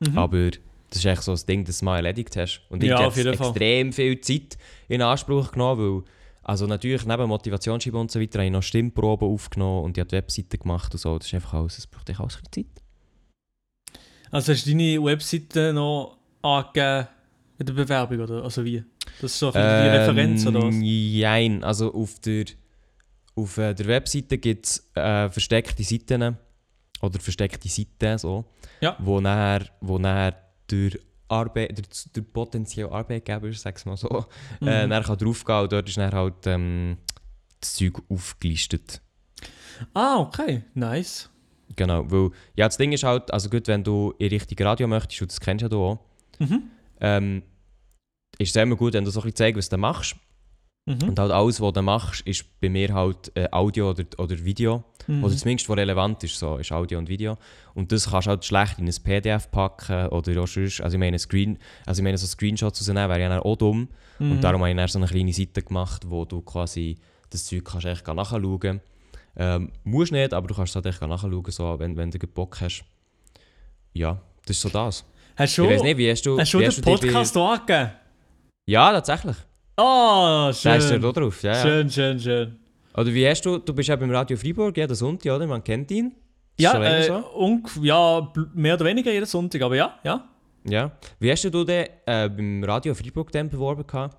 Mhm. 0.01 0.17
aber 0.17 0.51
das 0.89 0.97
ist 0.99 1.05
echt 1.05 1.23
so 1.23 1.31
das 1.31 1.45
Ding, 1.45 1.63
das 1.63 1.79
du 1.79 1.85
mal 1.85 1.95
erledigt 1.95 2.35
hast. 2.35 2.61
Und 2.69 2.83
ich 2.83 2.89
Ja, 2.89 2.99
habe 2.99 3.29
extrem 3.31 3.93
viel 3.93 4.19
Zeit 4.19 4.57
in 4.89 5.01
Anspruch 5.01 5.51
genommen, 5.53 5.79
weil 5.81 6.03
also 6.43 6.67
natürlich 6.67 7.05
neben 7.05 7.27
Motivationsschreiben 7.29 8.01
und 8.01 8.11
so 8.11 8.19
weiter 8.19 8.39
habe 8.39 8.45
ich 8.47 8.51
noch 8.51 8.61
Stimmproben 8.61 9.27
aufgenommen 9.29 9.85
und 9.85 9.97
ich 9.97 10.01
habe 10.01 10.09
die 10.09 10.17
Webseite 10.17 10.57
gemacht 10.57 10.93
und 10.93 10.99
so. 10.99 11.17
Das 11.17 11.27
ist 11.27 11.33
einfach 11.33 11.53
alles, 11.53 11.77
das 11.77 11.87
braucht 11.87 12.09
echt 12.09 12.19
alles 12.19 12.39
Zeit. 12.51 12.65
Also 14.31 14.51
hast 14.51 14.65
du 14.65 14.71
deine 14.71 15.01
Webseite 15.03 15.71
noch 15.73 16.14
angegeben 16.45 17.07
in 17.57 17.65
der 17.65 17.73
Bewerbung, 17.73 18.19
oder? 18.19 18.43
Also 18.43 18.63
wie? 18.65 18.83
Das 19.21 19.31
ist 19.31 19.39
so 19.39 19.47
ein 19.47 19.53
bisschen 19.53 19.83
die 19.83 19.89
Referenz, 19.89 20.45
oder 20.47 20.59
was? 20.63 20.75
Ähm, 20.75 20.81
Jein, 20.83 21.63
also 21.63 21.93
auf 21.93 22.19
der, 22.19 22.45
auf 23.35 23.57
äh, 23.57 23.73
der 23.73 23.87
Webseite 23.87 24.37
gibt 24.37 24.65
es 24.65 24.91
äh, 24.95 25.29
versteckte 25.29 25.83
Seiten 25.83 26.37
oder 27.01 27.19
versteckte 27.19 27.67
Seiten, 27.69 28.17
so, 28.17 28.45
Ja. 28.81 28.95
wo 28.99 29.21
nachher, 29.21 29.67
wo 29.81 29.97
nachher 29.97 30.35
durch, 30.67 30.99
Arbeit, 31.27 31.77
durch, 31.77 32.11
durch 32.13 32.31
potenzielle 32.33 32.91
Arbeitgeber, 32.91 33.51
sag's 33.53 33.85
mal 33.85 33.97
so, 33.97 34.25
äh, 34.61 34.83
Mhm. 34.83 34.89
nachher 34.89 35.03
kann 35.03 35.17
draufgehen 35.17 35.59
und 35.61 35.71
dort 35.71 35.87
ist 35.89 35.97
dann 35.97 36.11
halt 36.13 36.45
ähm, 36.47 36.97
das 37.59 37.75
Zeug 37.75 38.01
aufgelistet. 38.09 39.01
Ah, 39.93 40.19
okay. 40.19 40.63
Nice. 40.73 41.29
Genau, 41.75 42.09
weil, 42.11 42.29
ja, 42.55 42.67
das 42.67 42.77
Ding 42.77 42.91
ist 42.91 43.03
halt, 43.03 43.31
also 43.33 43.49
gut, 43.49 43.67
wenn 43.67 43.83
du 43.83 44.13
in 44.19 44.29
Richtung 44.29 44.57
Radio 44.65 44.87
möchtest, 44.87 45.21
und 45.21 45.31
das 45.31 45.39
kennst 45.39 45.63
ja 45.63 45.69
du 45.69 45.81
auch, 45.83 45.99
Mhm. 46.39 46.63
ähm, 47.01 47.43
ist 48.37 48.55
es 48.55 48.61
immer 48.61 48.75
gut, 48.75 48.93
wenn 48.93 49.05
du 49.05 49.11
so 49.11 49.19
ein 49.19 49.23
bisschen 49.23 49.35
zeigst, 49.35 49.57
was 49.57 49.69
du 49.69 49.77
machst. 49.77 50.15
Mhm. 50.85 51.09
Und 51.09 51.19
halt 51.19 51.31
alles, 51.31 51.59
was 51.61 51.73
du 51.73 51.81
machst, 51.81 52.21
ist 52.27 52.45
bei 52.61 52.69
mir 52.69 52.93
halt 52.93 53.31
äh, 53.35 53.47
Audio 53.51 53.89
oder, 53.89 54.03
oder 54.17 54.43
Video. 54.43 54.83
Mhm. 55.07 55.23
Oder 55.23 55.35
zumindest, 55.35 55.67
was 55.67 55.77
relevant 55.77 56.23
ist, 56.23 56.37
so, 56.37 56.57
ist 56.57 56.71
Audio 56.71 56.99
und 56.99 57.09
Video. 57.09 57.37
Und 57.73 57.91
das 57.91 58.09
kannst 58.09 58.27
du 58.27 58.31
halt 58.31 58.45
schlecht 58.45 58.77
in 58.77 58.87
ein 58.87 58.95
PDF 59.03 59.49
packen 59.49 60.07
oder 60.09 60.41
auch 60.41 60.47
sonst, 60.47 60.81
also 60.81 60.95
ich 60.95 60.99
meine, 60.99 61.17
Screen, 61.17 61.57
also 61.85 61.99
ich 61.99 62.03
meine 62.03 62.17
so 62.17 62.27
Screenshots 62.27 62.81
rausnehmen 62.81 63.09
wäre 63.09 63.19
ja 63.19 63.39
auch 63.39 63.55
dumm. 63.55 63.87
Mhm. 64.19 64.33
Und 64.33 64.41
darum 64.41 64.61
habe 64.61 64.71
ich 64.71 64.75
dann 64.75 64.87
so 64.87 64.99
eine 64.99 65.07
kleine 65.07 65.33
Seite 65.33 65.63
gemacht, 65.63 66.03
wo 66.07 66.23
du 66.25 66.41
quasi 66.41 66.97
das 67.31 67.45
Zeug 67.45 67.65
kannst 67.65 67.87
echt 67.87 68.07
nachschauen 68.07 68.81
ähm, 69.37 69.71
Musst 69.83 70.11
nicht, 70.11 70.33
aber 70.33 70.47
du 70.47 70.53
kannst 70.53 70.71
es 70.71 70.75
halt 70.75 70.85
echt 70.85 71.01
nachschauen, 71.01 71.43
so, 71.49 71.79
wenn, 71.79 71.97
wenn 71.97 72.11
du 72.11 72.19
Bock 72.27 72.61
hast. 72.61 72.85
Ja, 73.93 74.21
das 74.45 74.57
ist 74.57 74.61
so 74.61 74.69
das. 74.69 75.03
Hast 75.35 75.57
du 75.57 75.63
Ich 75.65 75.71
weiß 75.71 75.83
nicht, 75.83 75.97
wie 75.97 76.09
hast 76.09 76.25
du... 76.25 76.39
hast 76.39 76.53
du 76.53 76.59
den 76.59 76.81
Podcast 76.81 77.35
auch 77.37 77.51
angegeben? 77.51 77.91
Ja, 78.67 78.91
tatsächlich. 78.91 79.35
Ah, 79.77 80.45
Da 80.45 80.49
ist 80.49 80.65
er 80.65 80.81
schön. 80.81 81.01
da 81.01 81.11
drauf, 81.11 81.43
ja, 81.43 81.53
ja. 81.53 81.61
Schön, 81.61 81.89
schön, 81.89 82.19
schön. 82.19 82.55
Oder 82.95 83.13
wie 83.13 83.27
hast 83.27 83.41
du, 83.45 83.57
du 83.57 83.73
bist 83.73 83.89
ja 83.89 83.95
beim 83.97 84.09
Radio 84.11 84.37
Freiburg 84.37 84.77
jeden 84.77 84.95
Sonntag, 84.95 85.33
oder? 85.33 85.45
Man 85.45 85.63
kennt 85.63 85.91
ihn. 85.91 86.13
Ja, 86.57 86.81
äh, 86.81 87.03
so? 87.03 87.61
ja, 87.81 88.31
mehr 88.53 88.75
oder 88.75 88.85
weniger 88.85 89.11
jeden 89.11 89.25
Sonntag, 89.25 89.61
aber 89.61 89.75
ja, 89.75 89.99
ja. 90.03 90.29
Ja. 90.67 90.91
Wie 91.19 91.29
hast 91.31 91.43
du 91.43 91.63
denn 91.63 91.87
äh, 92.05 92.29
beim 92.29 92.63
Radio 92.63 92.93
Freiburg 92.95 93.31
dann 93.31 93.49
beworben? 93.49 93.85
Gehabt? 93.85 94.17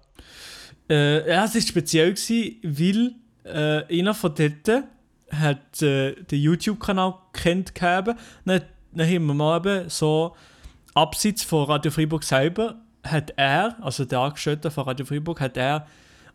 Äh, 0.88 1.28
ja, 1.28 1.44
es 1.44 1.54
war 1.54 1.62
speziell, 1.62 2.12
gewesen, 2.12 2.60
weil 2.62 3.14
äh, 3.90 3.98
einer 4.00 4.14
von 4.14 4.34
dort 4.34 4.84
hat 5.30 5.82
äh, 5.82 6.12
den 6.12 6.40
YouTube-Kanal 6.40 7.14
kennt 7.32 7.74
gehabt. 7.74 8.08
Dann, 8.44 8.60
dann 8.92 9.06
haben 9.06 9.26
wir 9.26 9.34
mal 9.34 9.56
eben 9.58 9.88
so, 9.88 10.36
abseits 10.96 11.44
von 11.44 11.66
Radio 11.66 11.90
Freiburg 11.90 12.24
selber, 12.24 12.76
hat 13.04 13.34
er, 13.36 13.76
also 13.82 14.04
der 14.04 14.20
Angestellte 14.20 14.70
von 14.70 14.84
Radio 14.84 15.04
Freiburg, 15.06 15.40
hat 15.40 15.56
er 15.56 15.86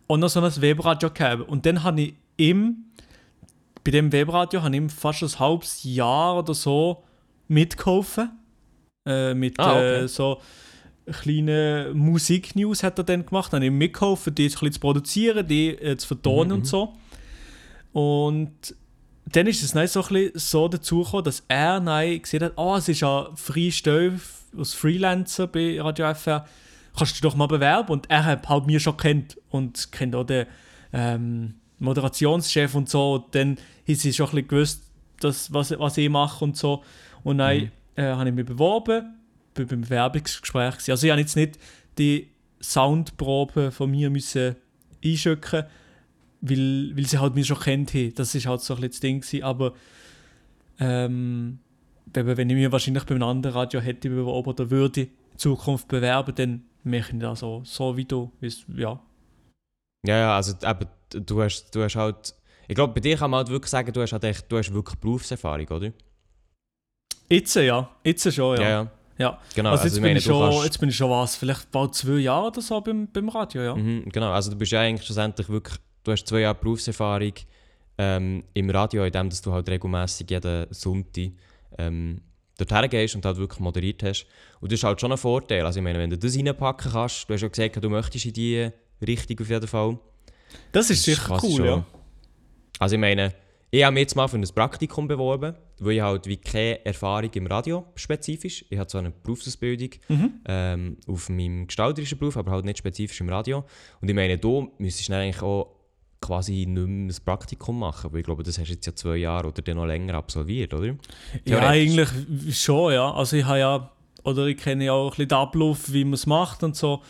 auch 0.08 0.16
noch 0.16 0.28
so 0.28 0.40
ein 0.40 0.62
Webradio 0.62 1.10
gehabt. 1.10 1.48
Und 1.48 1.66
dann 1.66 1.82
habe 1.82 2.00
ich 2.00 2.14
ihm, 2.36 2.84
bei 3.84 3.90
dem 3.90 4.12
Webradio, 4.12 4.62
habe 4.62 4.74
ich 4.74 4.80
ihm 4.80 4.88
fast 4.88 5.22
ein 5.22 5.38
halbes 5.38 5.82
Jahr 5.82 6.38
oder 6.38 6.54
so 6.54 7.02
mitgeholfen. 7.48 8.30
Äh, 9.04 9.34
mit 9.34 9.58
Ah, 9.58 9.72
okay. 9.72 10.04
äh, 10.04 10.08
so 10.08 10.40
kleine 11.10 11.90
Musiknews 11.92 12.84
hat 12.84 12.98
er 12.98 13.04
dann 13.04 13.26
gemacht. 13.26 13.52
Dann 13.52 13.58
habe 13.58 13.66
ich 13.66 13.72
ihm 13.72 13.78
mitgeholfen, 13.78 14.32
die 14.34 14.44
ein 14.44 14.50
bisschen 14.50 14.72
zu 14.72 14.80
produzieren, 14.80 15.46
die 15.46 15.70
äh, 15.70 15.96
zu 15.96 16.06
vertonen 16.06 16.48
Mhm, 16.48 16.54
und 16.54 16.60
mhm. 16.60 16.64
so. 16.64 16.94
Und 17.92 18.76
dann 19.26 19.46
ist 19.48 19.62
es 19.62 19.70
so, 19.70 19.78
ein 20.02 20.08
bisschen 20.08 20.30
so 20.34 20.68
dazu 20.68 21.02
gekommen, 21.02 21.24
dass 21.24 21.42
er 21.48 21.80
nein 21.80 22.22
gesehen 22.22 22.44
hat, 22.44 22.52
oh, 22.56 22.76
es 22.76 22.88
ist 22.88 23.00
ja 23.00 23.28
freie 23.34 23.72
Stelle 23.72 24.20
als 24.56 24.74
Freelancer 24.74 25.46
bei 25.46 25.80
Radio 25.80 26.12
FR, 26.14 26.46
kannst 26.96 27.12
du 27.12 27.14
dich 27.14 27.20
doch 27.22 27.34
mal 27.34 27.46
bewerben. 27.46 27.90
Und 27.92 28.10
er 28.10 28.24
hat 28.24 28.48
halt 28.48 28.66
mich 28.66 28.82
schon 28.82 28.96
kennt 28.96 29.38
und 29.50 29.90
kennt 29.92 30.14
auch 30.14 30.24
den 30.24 30.46
ähm, 30.92 31.54
Moderationschef 31.78 32.74
und 32.74 32.88
so. 32.88 33.14
Und 33.14 33.34
dann 33.34 33.56
hat 33.88 33.96
sie 33.96 34.12
schon 34.12 34.26
ein 34.26 34.30
bisschen 34.32 34.48
gewusst, 34.48 34.82
dass, 35.20 35.52
was, 35.52 35.70
was 35.78 35.96
ich 35.98 36.08
mache 36.08 36.44
und 36.44 36.56
so. 36.56 36.82
Und 37.22 37.38
dann 37.38 37.56
Mhm. 37.56 37.70
äh, 37.96 38.02
habe 38.04 38.28
ich 38.28 38.34
mich 38.34 38.46
beworben, 38.46 39.14
bin 39.54 39.66
beim 39.66 39.80
Bewerbungsgespräch. 39.82 40.72
gewesen. 40.74 40.90
Also 40.90 41.06
ich 41.06 41.10
habe 41.10 41.20
jetzt 41.20 41.36
nicht 41.36 41.58
die 41.98 42.28
Soundprobe 42.62 43.70
von 43.70 43.90
mir 43.90 44.08
müssen 44.10 44.56
einschicken 45.04 45.64
weil, 46.44 46.92
weil 46.96 47.06
sie 47.06 47.18
halt 47.18 47.34
mich 47.36 47.46
schon 47.46 47.58
kennt 47.60 47.94
haben. 47.94 48.14
Das 48.14 48.34
ist 48.34 48.46
halt 48.46 48.60
so 48.62 48.74
ein 48.74 48.80
bisschen 48.80 48.90
das 48.90 49.00
Ding 49.00 49.20
gewesen. 49.20 49.42
Aber 49.44 49.74
ähm, 50.80 51.58
wenn 52.06 52.50
ich 52.50 52.56
mich 52.56 52.72
wahrscheinlich 52.72 53.04
bei 53.04 53.14
einem 53.14 53.24
anderen 53.24 53.56
Radio 53.56 53.80
hätte 53.80 54.10
oder 54.24 54.70
würde 54.70 55.02
in 55.02 55.10
Zukunft 55.36 55.88
bewerben, 55.88 56.34
dann 56.34 56.64
mache 56.84 57.12
ich 57.12 57.18
das 57.18 57.40
so, 57.40 57.62
so 57.64 57.96
wie 57.96 58.04
du. 58.04 58.30
Ja. 58.74 59.00
Ja, 60.04 60.18
ja, 60.18 60.36
also 60.36 60.54
eben, 60.66 60.88
du 61.26 61.42
hast, 61.42 61.74
du 61.74 61.82
hast 61.82 61.96
halt... 61.96 62.34
Ich 62.68 62.74
glaube, 62.74 62.94
bei 62.94 63.00
dir 63.00 63.16
kann 63.16 63.30
man 63.30 63.38
halt 63.38 63.50
wirklich 63.50 63.70
sagen, 63.70 63.92
du 63.92 64.00
hast, 64.00 64.12
halt 64.12 64.24
echt, 64.24 64.50
du 64.50 64.58
hast 64.58 64.72
wirklich 64.72 64.98
Berufserfahrung, 64.98 65.68
oder? 65.68 65.92
Jetzt 67.28 67.54
ja, 67.54 67.88
jetzt 68.04 68.32
schon, 68.32 68.56
ja. 68.58 68.68
ja. 68.68 68.90
Ja. 69.18 69.38
Genau, 69.54 69.70
also, 69.70 69.84
jetzt, 69.84 69.94
ich 69.94 70.00
bin 70.00 70.10
meine, 70.10 70.18
ich 70.18 70.24
du 70.24 70.30
schon, 70.30 70.64
jetzt 70.64 70.78
bin 70.78 70.88
ich 70.88 70.96
schon 70.96 71.10
was, 71.10 71.36
vielleicht 71.36 71.70
bald 71.70 71.94
zwei 71.94 72.18
Jahre 72.18 72.48
oder 72.48 72.60
so 72.60 72.80
beim, 72.80 73.08
beim 73.12 73.28
Radio, 73.28 73.62
ja. 73.62 73.74
Mhm, 73.74 74.08
genau, 74.10 74.32
also 74.32 74.50
du 74.50 74.56
bist 74.56 74.72
ja 74.72 74.80
eigentlich 74.80 75.06
schlussendlich 75.06 75.48
wirklich, 75.48 75.78
du 76.02 76.12
hast 76.12 76.26
zwei 76.26 76.40
Jahre 76.40 76.56
Berufserfahrung 76.56 77.34
ähm, 77.98 78.42
im 78.54 78.70
Radio, 78.70 79.04
in 79.04 79.12
dem 79.12 79.28
dass 79.28 79.42
du 79.42 79.52
halt 79.52 79.68
regelmäßig 79.68 80.30
jeden 80.30 80.66
Sonntag 80.72 81.30
ähm, 81.78 82.20
dorthin 82.58 82.90
gehst 82.90 83.14
und 83.14 83.24
halt 83.24 83.36
wirklich 83.38 83.60
moderiert 83.60 84.02
hast. 84.02 84.26
Und 84.60 84.70
das 84.70 84.78
ist 84.80 84.84
halt 84.84 85.00
schon 85.00 85.12
ein 85.12 85.18
Vorteil. 85.18 85.64
Also 85.66 85.80
ich 85.80 85.84
meine, 85.84 85.98
wenn 85.98 86.10
du 86.10 86.18
das 86.18 86.36
reinpacken 86.36 86.92
kannst, 86.92 87.28
du 87.28 87.34
hast 87.34 87.40
ja 87.42 87.48
gesagt, 87.48 87.82
du 87.82 87.88
möchtest 87.90 88.26
in 88.26 88.32
die 88.32 88.68
Richtung 89.06 89.40
auf 89.40 89.48
jeden 89.50 89.66
Fall. 89.66 89.98
Das 90.70 90.90
ist 90.90 91.06
Das 91.08 91.16
sicher 91.16 91.38
cool, 91.42 91.56
schon- 91.56 91.64
ja. 91.66 91.86
Also 92.78 92.94
ich 92.96 93.00
meine, 93.00 93.32
ich 93.70 93.82
habe 93.84 93.94
mich 93.94 94.02
jetzt 94.02 94.16
mal 94.16 94.28
für 94.28 94.36
ein 94.36 94.46
Praktikum 94.54 95.08
beworben, 95.08 95.54
weil 95.80 95.92
ich 95.96 96.02
halt 96.02 96.26
wie 96.26 96.36
keine 96.36 96.84
Erfahrung 96.84 97.30
im 97.32 97.46
Radio 97.46 97.86
spezifisch. 97.94 98.64
Ich 98.68 98.78
habe 98.78 98.86
zwar 98.86 99.00
eine 99.00 99.10
Berufsausbildung 99.12 99.90
Mhm. 100.08 100.32
ähm, 100.46 100.96
auf 101.06 101.28
meinem 101.30 101.66
gestalterischen 101.66 102.18
Beruf, 102.18 102.36
aber 102.36 102.50
halt 102.50 102.66
nicht 102.66 102.78
spezifisch 102.78 103.18
im 103.22 103.30
Radio. 103.30 103.64
Und 104.02 104.08
ich 104.10 104.14
meine, 104.14 104.36
du 104.36 104.72
müsstest 104.78 105.08
dann 105.08 105.22
eigentlich 105.22 105.40
auch 105.42 105.74
quasi 106.22 106.64
nicht 106.66 106.68
mehr 106.68 106.84
ein 106.86 107.14
Praktikum 107.24 107.78
machen, 107.80 108.12
weil 108.12 108.20
ich 108.20 108.24
glaube, 108.26 108.42
das 108.42 108.58
hast 108.58 108.68
du 108.68 108.72
jetzt 108.72 108.86
ja 108.86 108.94
zwei 108.94 109.16
Jahre 109.16 109.48
oder 109.48 109.60
dann 109.60 109.76
noch 109.76 109.86
länger 109.86 110.14
absolviert, 110.14 110.72
oder? 110.72 110.94
Ja, 111.44 111.58
eigentlich 111.68 112.08
schon, 112.58 112.94
ja. 112.94 113.12
Also 113.12 113.36
ich 113.36 113.44
habe 113.44 113.58
ja, 113.58 113.90
oder 114.24 114.46
ich 114.46 114.56
kenne 114.56 114.84
ja 114.86 114.92
auch 114.92 115.06
ein 115.06 115.10
bisschen 115.10 115.28
den 115.28 115.38
Ablauf, 115.38 115.92
wie 115.92 116.04
man 116.04 116.14
es 116.14 116.26
macht 116.26 116.62
und 116.62 116.76
so. 116.76 117.02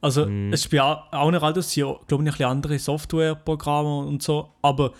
Also 0.00 0.24
Mhm. 0.24 0.52
es 0.52 0.64
ist 0.64 0.80
auch 0.80 1.30
nicht 1.30 1.42
alles, 1.42 1.74
ja, 1.76 1.84
glaube 2.06 2.24
ich, 2.24 2.28
ein 2.30 2.32
bisschen 2.32 2.46
andere 2.46 2.78
Softwareprogramme 2.78 3.98
und 4.06 4.22
so, 4.22 4.48
aber 4.62 4.92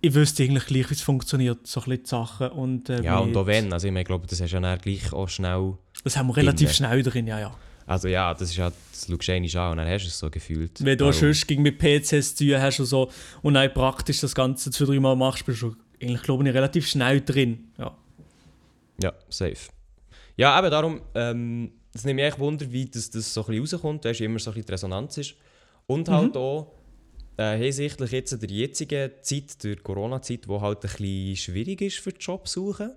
ich 0.00 0.12
wüsste 0.14 0.42
eigentlich 0.42 0.66
gleich, 0.66 0.90
wie 0.90 0.94
es 0.94 1.00
funktioniert, 1.00 1.66
so 1.66 1.80
ein 1.80 1.84
bisschen 1.84 2.02
die 2.02 2.08
Sachen. 2.08 2.48
Und, 2.50 2.90
äh, 2.90 3.02
Ja, 3.02 3.18
und 3.20 3.34
auch 3.36 3.46
wenn, 3.46 3.72
also 3.72 3.86
ich 3.86 3.92
meine, 3.92 4.04
glaube, 4.04 4.26
das 4.26 4.40
hast 4.40 4.50
du 4.50 4.56
ja 4.56 4.60
dann 4.60 4.78
gleich 4.78 5.10
auch 5.14 5.28
schnell... 5.28 5.78
Das 6.04 6.16
haben 6.18 6.26
wir 6.28 6.36
relativ 6.36 6.68
Drin. 6.68 6.74
schnell 6.76 7.02
drin, 7.02 7.26
ja, 7.26 7.40
ja. 7.40 7.56
Also 7.86 8.08
ja, 8.08 8.32
das 8.32 8.50
ist 8.50 8.56
ja, 8.56 8.70
das 8.70 9.06
schaust 9.06 9.28
du 9.28 9.58
an 9.60 9.72
und 9.72 9.76
dann 9.78 9.88
hast 9.88 10.04
du 10.04 10.08
es 10.08 10.18
so 10.18 10.30
gefühlt. 10.30 10.82
Wenn 10.84 10.96
du 10.96 11.12
sonst 11.12 11.50
mit 11.50 11.78
PCs 11.78 12.34
zu 12.34 12.44
tun 12.44 12.60
hast 12.60 12.80
und 12.80 12.86
so 12.86 13.10
und 13.42 13.54
dann 13.54 13.72
praktisch 13.72 14.20
das 14.20 14.34
Ganze 14.34 14.70
zwei, 14.70 14.86
drei 14.86 15.00
Mal 15.00 15.16
machst, 15.16 15.44
bist 15.44 15.62
du 15.62 15.76
eigentlich, 16.00 16.22
glaube 16.22 16.48
ich, 16.48 16.54
relativ 16.54 16.86
schnell 16.86 17.20
drin. 17.20 17.68
Ja. 17.78 17.96
Ja, 19.02 19.12
safe. 19.28 19.70
Ja, 20.36 20.58
eben 20.58 20.70
darum, 20.70 21.00
ähm, 21.14 21.72
das 21.92 22.04
nimmt 22.04 22.16
mich 22.16 22.24
echt 22.24 22.38
Wunder, 22.38 22.70
wie 22.70 22.86
das, 22.86 23.10
das 23.10 23.32
so 23.32 23.42
ein 23.42 23.60
bisschen 23.60 23.78
rauskommt, 23.78 24.04
weißt, 24.04 24.20
immer 24.20 24.38
so 24.38 24.50
ein 24.50 24.54
bisschen 24.54 24.66
die 24.66 24.72
Resonanz 24.72 25.18
ist. 25.18 25.34
Und 25.86 26.08
halt 26.08 26.36
auch 26.36 26.72
äh, 27.36 27.56
hinsichtlich 27.58 28.10
jetzt 28.10 28.40
der 28.40 28.50
jetzigen 28.50 29.10
Zeit, 29.20 29.62
der 29.62 29.76
Corona-Zeit, 29.76 30.48
wo 30.48 30.60
halt 30.60 30.78
ein 30.78 30.90
bisschen 30.90 31.36
schwierig 31.36 31.82
ist 31.82 31.98
für 31.98 32.10
Jobsuchen. 32.10 32.92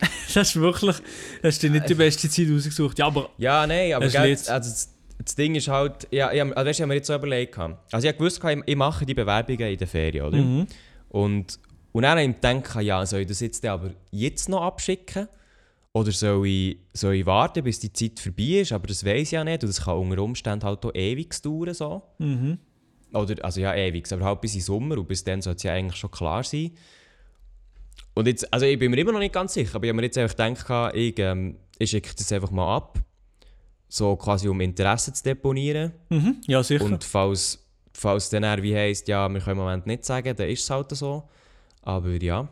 Das 0.34 0.50
ist 0.50 0.56
wirklich, 0.56 0.96
hast 1.42 1.62
du 1.62 1.70
nicht 1.70 1.88
die 1.88 1.94
beste 1.94 2.28
Zeit 2.28 2.48
ausgesucht. 2.50 2.98
Ja, 2.98 3.06
aber 3.06 3.30
Ja, 3.38 3.66
nein, 3.66 3.94
aber 3.94 4.08
gell, 4.08 4.32
also 4.32 4.52
das, 4.52 4.94
das 5.18 5.34
Ding 5.34 5.54
ist 5.54 5.68
halt, 5.68 6.06
ja, 6.10 6.32
ja, 6.32 6.44
also 6.44 6.54
weißt, 6.54 6.66
du, 6.66 6.70
ich 6.70 6.80
habe 6.82 6.88
mir 6.88 6.94
jetzt 6.94 7.06
so 7.06 7.14
überlegt, 7.14 7.58
also 7.58 7.76
ich 7.98 8.06
habe 8.06 8.18
gewusst, 8.18 8.42
ich, 8.44 8.58
ich 8.66 8.76
mache 8.76 9.06
die 9.06 9.14
Bewerbungen 9.14 9.72
in 9.72 9.78
der 9.78 9.88
Ferien, 9.88 10.26
oder? 10.26 10.38
Mhm. 10.38 10.66
Und, 11.08 11.58
und 11.92 12.02
dann 12.02 12.18
habe 12.18 12.22
ich 12.22 12.34
gedacht, 12.34 12.82
ja, 12.82 13.04
soll 13.04 13.20
ich 13.20 13.26
das 13.26 13.40
jetzt 13.40 13.64
aber 13.66 13.90
jetzt 14.10 14.48
noch 14.48 14.62
abschicken? 14.62 15.28
Oder 15.92 16.12
soll 16.12 16.46
ich, 16.46 16.78
soll 16.92 17.14
ich 17.14 17.26
warten, 17.26 17.64
bis 17.64 17.80
die 17.80 17.92
Zeit 17.92 18.20
vorbei 18.20 18.60
ist? 18.60 18.72
Aber 18.72 18.86
das 18.86 19.04
weiß 19.04 19.22
ich 19.22 19.30
ja 19.32 19.42
nicht. 19.42 19.62
Und 19.64 19.68
das 19.70 19.84
kann 19.84 19.96
unter 19.96 20.22
Umständen 20.22 20.64
halt 20.64 20.84
auch 20.84 20.94
ewig 20.94 21.42
dauern. 21.42 21.74
So. 21.74 22.02
Mhm. 22.18 22.58
Oder, 23.12 23.42
also 23.44 23.60
ja, 23.60 23.74
ewig, 23.74 24.10
aber 24.12 24.24
halt 24.24 24.40
bis 24.40 24.52
den 24.52 24.60
Sommer. 24.60 24.98
Und 24.98 25.08
bis 25.08 25.24
dann 25.24 25.42
sollte 25.42 25.56
es 25.56 25.62
ja 25.64 25.72
eigentlich 25.72 25.96
schon 25.96 26.10
klar 26.10 26.44
sein. 26.44 26.72
Und 28.18 28.26
jetzt, 28.26 28.52
also 28.52 28.66
ich 28.66 28.76
bin 28.76 28.90
mir 28.90 28.98
immer 28.98 29.12
noch 29.12 29.20
nicht 29.20 29.32
ganz 29.32 29.54
sicher, 29.54 29.76
aber 29.76 29.84
ich 29.84 29.90
habe 29.90 29.96
mir 29.98 30.02
jetzt 30.02 30.18
einfach 30.18 30.34
gedacht, 30.36 30.92
ich, 30.96 31.16
ähm, 31.20 31.54
ich 31.78 31.90
schicke 31.90 32.10
das 32.16 32.32
einfach 32.32 32.50
mal 32.50 32.74
ab. 32.74 32.98
So 33.88 34.16
quasi 34.16 34.48
um 34.48 34.60
Interesse 34.60 35.12
zu 35.12 35.22
deponieren. 35.22 35.92
Mhm. 36.08 36.40
Ja, 36.48 36.60
sicher. 36.64 36.84
Und 36.84 37.04
falls, 37.04 37.64
falls 37.94 38.28
dann 38.28 38.42
eher 38.42 38.60
wie 38.60 38.74
heisst, 38.74 39.06
ja, 39.06 39.28
wir 39.28 39.40
können 39.40 39.60
im 39.60 39.64
Moment 39.64 39.86
nicht 39.86 40.04
sagen, 40.04 40.34
dann 40.34 40.48
ist 40.48 40.64
es 40.64 40.68
halt 40.68 40.90
so. 40.96 41.28
Aber 41.82 42.10
ja. 42.10 42.48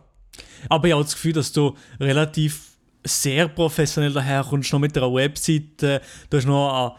Aber 0.69 0.87
ich 0.87 0.95
habe 0.95 1.03
das 1.03 1.15
Gefühl, 1.15 1.33
dass 1.33 1.51
du 1.53 1.75
relativ 1.99 2.77
sehr 3.03 3.49
professionell 3.49 4.13
daherkommst, 4.13 4.73
noch 4.73 4.79
mit 4.79 4.97
einer 4.97 5.13
Webseite. 5.13 6.01
Du 6.31 6.37
hast 6.37 6.47
noch 6.47 6.69
einen 6.71 6.93
Ja, 6.93 6.97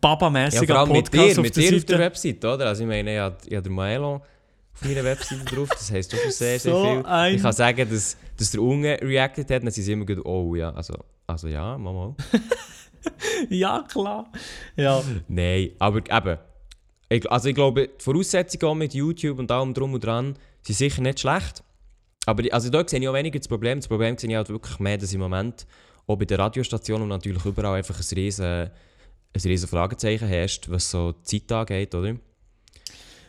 babamäßiger 0.00 0.66
vor 0.72 0.82
allem 0.82 0.92
mit 0.92 1.10
Podcast 1.10 1.30
dir, 1.30 1.40
auf 1.40 1.42
mit 1.42 1.56
der 1.56 1.62
dir 1.70 1.76
auf 1.78 1.84
der 1.84 1.96
Seite. 1.96 1.98
Website, 1.98 2.44
oder? 2.44 2.66
Also 2.68 2.82
ich 2.84 2.88
meine, 2.88 3.12
ich 3.12 3.18
habe, 3.18 3.36
ich 3.44 3.54
habe 3.56 3.62
den 3.64 3.72
Maelo 3.72 4.22
auf 4.74 4.84
meiner 4.84 5.04
Webseite 5.04 5.44
drauf, 5.44 5.68
das 5.70 5.90
heisst 5.90 6.10
schon 6.10 6.20
sehr, 6.30 6.58
sehr 6.58 6.72
So 6.72 6.82
viel. 6.84 7.06
ein- 7.06 7.34
Ich 7.36 7.42
kann 7.42 7.52
sagen, 7.52 7.88
dass, 7.88 8.16
dass 8.36 8.50
der 8.50 8.60
Unge 8.62 8.98
reacted 9.02 9.50
hat, 9.50 9.62
dann 9.62 9.70
sind 9.70 9.84
sie 9.84 9.92
immer 9.92 10.04
gut, 10.06 10.24
oh 10.24 10.54
ja, 10.54 10.70
also, 10.72 10.94
also 11.26 11.48
ja, 11.48 11.76
mal, 11.78 11.92
mal. 11.92 12.14
Ja, 13.50 13.84
klar. 13.90 14.30
Ja. 14.76 15.02
Nein, 15.28 15.70
aber 15.78 15.98
eben, 15.98 16.38
ich, 17.10 17.30
also 17.30 17.48
ich 17.50 17.54
glaube, 17.54 17.88
die 17.88 18.02
Voraussetzungen 18.02 18.64
auch 18.70 18.74
mit 18.74 18.94
YouTube 18.94 19.38
und 19.38 19.50
allem 19.50 19.74
drum 19.74 19.92
und 19.94 20.02
dran 20.02 20.36
sind 20.62 20.76
sicher 20.76 21.02
nicht 21.02 21.20
schlecht. 21.20 21.62
Aber 22.26 22.42
also 22.52 22.70
da 22.70 22.86
sehe 22.88 23.00
ich 23.00 23.08
auch 23.08 23.12
weniger 23.14 23.38
das 23.38 23.46
Problem. 23.48 23.78
Das 23.78 23.88
Problem 23.88 24.16
sehe 24.16 24.30
ich 24.30 24.36
halt 24.36 24.48
wirklich 24.48 24.78
mehr, 24.78 24.96
dass 24.96 25.12
im 25.12 25.20
Moment 25.20 25.66
auch 26.06 26.16
bei 26.16 26.24
den 26.24 26.40
Radiostationen 26.40 27.02
und 27.02 27.10
natürlich 27.10 27.44
überall 27.44 27.76
einfach 27.76 27.98
ein 27.98 28.14
riesen, 28.16 28.44
ein 28.46 28.70
riesen 29.44 29.68
Fragezeichen 29.68 30.26
herrscht, 30.28 30.70
was 30.70 30.90
so 30.90 31.12
die 31.12 31.46
Zeit 31.46 31.52
angeht, 31.52 31.94
oder? 31.94 32.14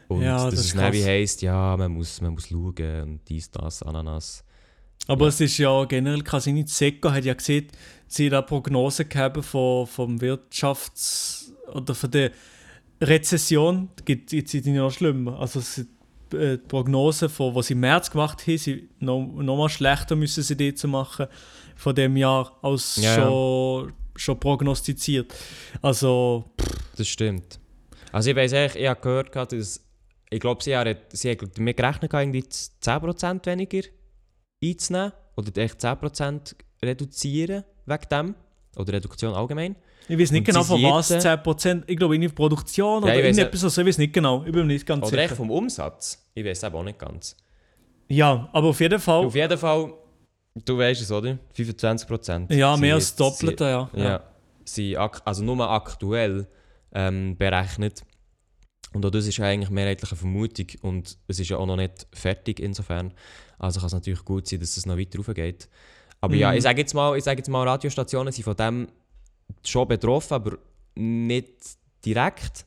Und 0.07 0.21
Ja, 0.21 0.35
dass 0.45 0.51
das 0.51 0.59
es 0.59 0.65
ist 0.67 0.77
dann 0.77 0.93
wie 0.93 0.99
krass. 0.99 1.07
heisst, 1.07 1.41
ja, 1.41 1.75
man 1.77 1.91
muss, 1.91 2.21
man 2.21 2.33
muss 2.33 2.47
schauen 2.47 3.01
und 3.03 3.19
dies, 3.27 3.49
das, 3.51 3.81
Ananas. 3.83 4.43
Aber 5.07 5.27
es 5.27 5.39
ist 5.41 5.57
ja 5.57 5.85
generell, 5.85 6.21
Casini 6.23 6.65
Zecco 6.65 7.11
hat 7.11 7.25
ja 7.25 7.33
gesehen, 7.33 7.67
sie 8.07 8.27
hat 8.27 8.33
eine 8.33 8.41
Prognose 8.43 9.05
gehabt 9.05 9.43
von, 9.45 9.85
vom 9.87 10.17
Wirtschafts- 10.19 11.51
oder 11.73 11.93
von 11.93 12.11
der 12.11 12.31
Rezession. 13.01 13.89
Gibt 14.05 14.31
jetzt 14.31 14.51
sind 14.51 14.65
die 14.65 14.71
noch 14.71 14.91
schlimmer. 14.91 15.39
Also 15.39 15.59
sind, 15.59 15.89
äh, 16.33 16.57
die 16.57 16.67
Prognose, 16.67 17.29
von, 17.29 17.53
was 17.55 17.67
sie 17.67 17.73
im 17.73 17.81
März 17.81 18.09
gemacht 18.09 18.41
haben, 18.47 18.57
sie 18.57 18.89
noch, 18.99 19.19
noch 19.25 19.57
mal 19.57 19.69
schlechter 19.69 20.15
müssen 20.15 20.43
sie 20.43 20.55
die 20.55 20.73
zu 20.73 20.87
machen 20.87 21.27
von 21.75 21.93
dem 21.93 22.15
Jahr 22.17 22.57
als 22.61 22.95
Ja, 22.95 23.17
ja. 23.17 23.23
schon, 23.25 23.93
schon 24.15 24.39
prognostiziert. 24.39 25.33
Also 25.81 26.45
Das 26.95 27.07
stimmt. 27.07 27.59
Also 28.11 28.29
ich 28.29 28.35
weiß 28.35 28.53
eigentlich, 28.53 28.81
ich 28.81 28.87
habe 28.87 29.01
gehört, 29.01 29.35
dass 29.51 29.81
ich 30.29 30.39
glaube, 30.39 30.63
sie 30.63 30.75
haben, 30.75 30.95
sie 31.11 31.31
haben 31.31 31.51
damit 31.55 31.77
gerechnet, 31.77 32.13
irgendwie 32.13 32.43
10% 32.43 33.45
weniger 33.45 33.87
einzunehmen 34.63 35.11
oder 35.35 35.57
echt 35.61 35.79
10% 35.79 36.55
reduzieren 36.83 37.63
wegen 37.85 38.09
dem. 38.11 38.35
Oder 38.77 38.93
Reduktion 38.93 39.33
allgemein. 39.33 39.75
ich 40.07 40.19
weiß 40.19 40.31
nicht 40.31 40.39
Und 40.41 40.45
genau 40.45 40.61
sie 40.63 40.67
von 40.81 40.83
was 40.83 41.09
jetzt, 41.09 41.25
10%, 41.25 41.83
ich 41.87 41.97
glaube 41.97 42.15
in 42.15 42.29
Produktion 42.31 43.03
Ja, 43.03 43.13
oder 43.13 43.23
weiss 43.23 43.37
irgendetwas, 43.37 43.63
also 43.63 43.81
ich 43.81 43.87
weiß 43.87 43.97
nicht 43.99 44.13
genau, 44.13 44.43
ich 44.45 44.51
bin 44.51 44.67
nicht 44.67 44.85
ganz 44.85 45.07
Oder 45.07 45.17
echt 45.19 45.29
sicher. 45.29 45.35
vom 45.37 45.51
Umsatz. 45.51 46.29
Ich 46.33 46.43
weiß 46.45 46.63
eben 46.63 46.75
auch 46.75 46.83
nicht 46.83 46.99
ganz. 46.99 47.37
Ja, 48.09 48.49
aber 48.51 48.67
auf 48.69 48.79
jeden 48.81 48.99
Fall, 48.99 49.25
Auf 49.25 49.33
jeden 49.35 49.57
Fall, 49.57 49.93
du 50.65 50.77
weißt 50.77 51.01
es, 51.01 51.11
oder? 51.11 51.37
25%. 51.57 52.53
ja, 52.53 52.75
mehr 52.77 52.95
als 52.95 53.15
das 53.15 53.37
Doppelte, 53.37 53.63
ja. 53.63 53.89
Ja. 53.93 54.23
sind 54.65 54.97
ak 54.97 55.21
also 55.25 55.43
nur 55.43 55.69
aktuell 55.69 56.47
ähm, 56.93 57.35
berechnet. 57.37 58.03
Und 58.95 59.05
auch 59.05 59.09
das 59.09 59.27
ist 59.27 59.35
ja 59.37 59.45
eigentlich 59.45 59.69
mehrheitlich 59.69 60.09
eine 60.09 60.17
Vermutung 60.17 60.67
und 60.81 61.17
es 61.27 61.39
ist 61.39 61.49
ja 61.49 61.57
auch 61.57 61.65
noch 61.65 61.75
nicht 61.75 62.07
fertig 62.13 62.61
insofern. 62.61 63.13
Also 63.59 63.79
kann 63.81 63.87
es 63.87 63.93
natürlich 63.93 64.23
gut 64.23 64.47
sein, 64.47 64.61
dass 64.61 64.77
es 64.77 64.85
noch 64.85 64.97
weiter 64.97 65.17
raufgeht. 65.19 65.67
Aber 66.21 66.33
ja, 66.35 66.51
Mhm. 66.51 66.57
ich 66.57 66.63
sage 66.63 66.79
jetzt, 66.79 66.93
mal, 66.93 67.17
ich 67.17 67.23
sage 67.25 67.39
jetzt 67.39 67.49
mal, 67.49 67.67
Radiostationen 67.67 68.31
sind 68.31 68.45
von 68.45 68.55
dem 68.55 68.87
schon 69.65 69.87
betroffen, 69.87 70.33
aber 70.33 70.57
nicht 70.95 71.49
direkt. 72.05 72.65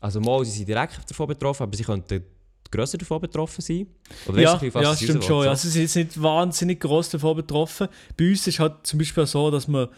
Also 0.00 0.20
mal, 0.20 0.44
sie 0.44 0.50
sind 0.50 0.68
direkt 0.68 1.08
davon 1.08 1.28
betroffen, 1.28 1.62
aber 1.62 1.76
sie 1.76 1.84
könnten 1.84 2.24
grösser 2.70 2.98
davon 2.98 3.20
betroffen 3.20 3.62
sein. 3.62 3.86
Oder 4.26 4.40
Ja, 4.40 4.60
weisst 4.60 4.74
du, 4.74 4.80
ja 4.80 4.92
es 4.92 4.98
stimmt 4.98 5.24
schon. 5.24 5.36
so? 5.40 5.44
Ja. 5.44 5.50
Also 5.50 5.68
sie 5.68 5.86
sind 5.86 6.08
nicht 6.08 6.22
wahnsinnig 6.22 6.80
groß 6.80 7.10
davon 7.10 7.36
betroffen. 7.36 7.86
Bei 8.16 8.28
uns 8.28 8.46
ist 8.46 8.58
halt 8.58 8.74
zum 8.84 8.98
Beispiel 8.98 9.26
so, 9.26 9.50
dass 9.50 9.68
wir 9.68 9.90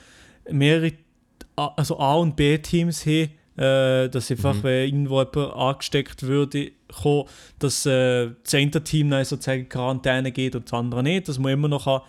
mehrere 0.51 0.93
A- 1.57 1.73
also 1.77 1.99
A- 1.99 2.17
und 2.17 2.37
B-Teams 2.37 3.05
haben, 3.07 3.31
äh, 3.61 4.09
dass 4.09 4.31
einfach, 4.31 4.55
Mhm. 4.55 4.63
wenn 4.63 4.85
irgendwo 4.89 5.19
jemand 5.21 5.55
angesteckt 5.55 6.23
würde, 6.23 6.73
kommen, 7.03 7.25
dass 7.59 7.85
äh, 7.87 8.31
das 8.43 8.55
eine 8.55 8.71
Team 8.83 9.11
dann 9.11 9.25
sozusagen 9.25 9.61
in 9.63 9.69
Quarantäne 9.69 10.33
geht 10.33 10.57
und 10.57 10.65
das 10.65 10.73
andere 10.73 11.03
nicht, 11.03 11.29
dass 11.29 11.39
man 11.39 11.53
immer 11.53 11.69
noch 11.69 11.85
kann, 11.85 12.01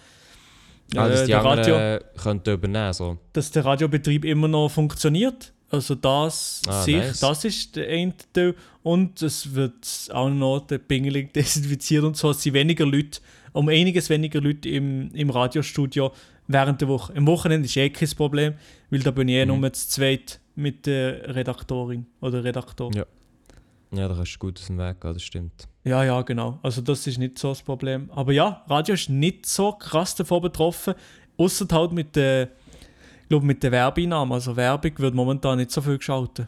Ah, 0.96 1.08
dass 1.08 1.22
äh, 1.22 1.26
die 1.28 1.34
Radio, 1.34 2.00
könnten 2.22 2.54
übernehmen 2.54 2.92
so. 2.94 3.18
dass 3.34 3.50
der 3.52 3.64
Radiobetrieb 3.64 4.26
immer 4.26 4.48
noch 4.50 4.68
funktioniert. 4.70 5.54
Also 5.70 5.96
das, 5.96 6.62
Ah, 6.68 6.82
sich, 6.84 6.98
nice. 6.98 7.20
das 7.22 7.46
ist 7.46 7.76
der 7.78 7.88
eine 7.88 8.14
Teil. 8.34 8.56
Und 8.84 9.22
es 9.22 9.54
wird 9.56 10.10
auch 10.12 10.30
noch 10.30 10.60
der 10.68 10.80
Pingelig 10.80 11.34
desinfiziert 11.34 12.04
und 12.04 12.18
so. 12.18 12.32
Es 12.32 12.42
sind 12.42 12.54
weniger 12.56 12.86
Leute, 12.86 13.22
um 13.54 13.70
einiges 13.70 14.10
weniger 14.10 14.42
Leute 14.42 14.68
im, 14.68 15.12
im 15.14 15.30
Radiostudio, 15.30 16.12
während 16.48 16.82
der 16.82 16.90
Woche. 16.90 17.14
Am 17.16 17.26
Wochenende 17.26 17.68
ist 17.68 17.78
eh 17.78 17.90
kein 17.90 18.10
Problem, 18.10 18.56
weil 18.90 19.00
da 19.00 19.12
bin 19.12 19.30
ich 19.30 19.36
eh 19.36 19.46
Mhm. 19.46 19.62
nur 19.62 19.72
zu 19.72 19.88
zweit 19.88 20.40
mit 20.56 20.86
der 20.86 21.36
Redaktorin 21.36 22.06
oder 22.22 22.44
Redaktor. 22.44 22.92
Ja. 22.94 23.06
Ja, 23.94 24.08
da 24.08 24.16
kannst 24.16 24.36
du 24.36 24.40
gut 24.40 24.58
aus 24.58 24.68
dem 24.68 24.78
Weg 24.78 25.02
gehen, 25.02 25.14
das 25.14 25.22
stimmt. 25.22 25.68
Ja, 25.84 26.04
ja, 26.04 26.22
genau. 26.22 26.60
Also 26.64 26.82
das 26.82 27.06
ist 27.08 27.18
nicht 27.18 27.38
so 27.38 27.50
das 27.50 27.62
Problem. 27.62 28.10
Aber 28.12 28.32
ja, 28.32 28.64
Radio 28.70 28.94
ist 28.94 29.10
nicht 29.10 29.46
so 29.46 29.74
krass 29.74 30.16
davon 30.16 30.42
betroffen, 30.42 30.94
außer 31.38 31.68
halt 31.72 31.92
mit 31.92 32.16
der, 32.16 32.44
ich 33.24 33.28
glaube, 33.28 33.46
mit 33.46 33.62
der 33.64 33.72
Werbeeinnahmen. 33.72 34.32
Also 34.32 34.56
Werbung 34.56 34.98
wird 34.98 35.14
momentan 35.14 35.58
nicht 35.58 35.72
so 35.72 35.82
viel 35.82 35.98
geschaltet. 35.98 36.48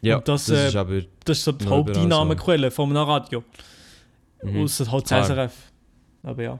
Ja, 0.00 0.18
das, 0.20 0.46
das, 0.46 0.58
äh, 0.58 0.68
ist 0.68 0.76
aber... 0.76 1.02
Das 1.24 1.38
ist 1.38 1.44
so 1.44 1.52
die 1.52 1.66
Haupteinnahmequelle 1.66 2.70
von 2.72 2.90
einem 2.90 3.08
Radio. 3.08 3.44
Mhm. 4.42 4.64
Außer 4.64 4.90
halt 4.90 5.06
Klar. 5.06 5.20
das 5.20 5.28
SRF. 5.28 5.72
Aber 6.24 6.42
ja. 6.42 6.58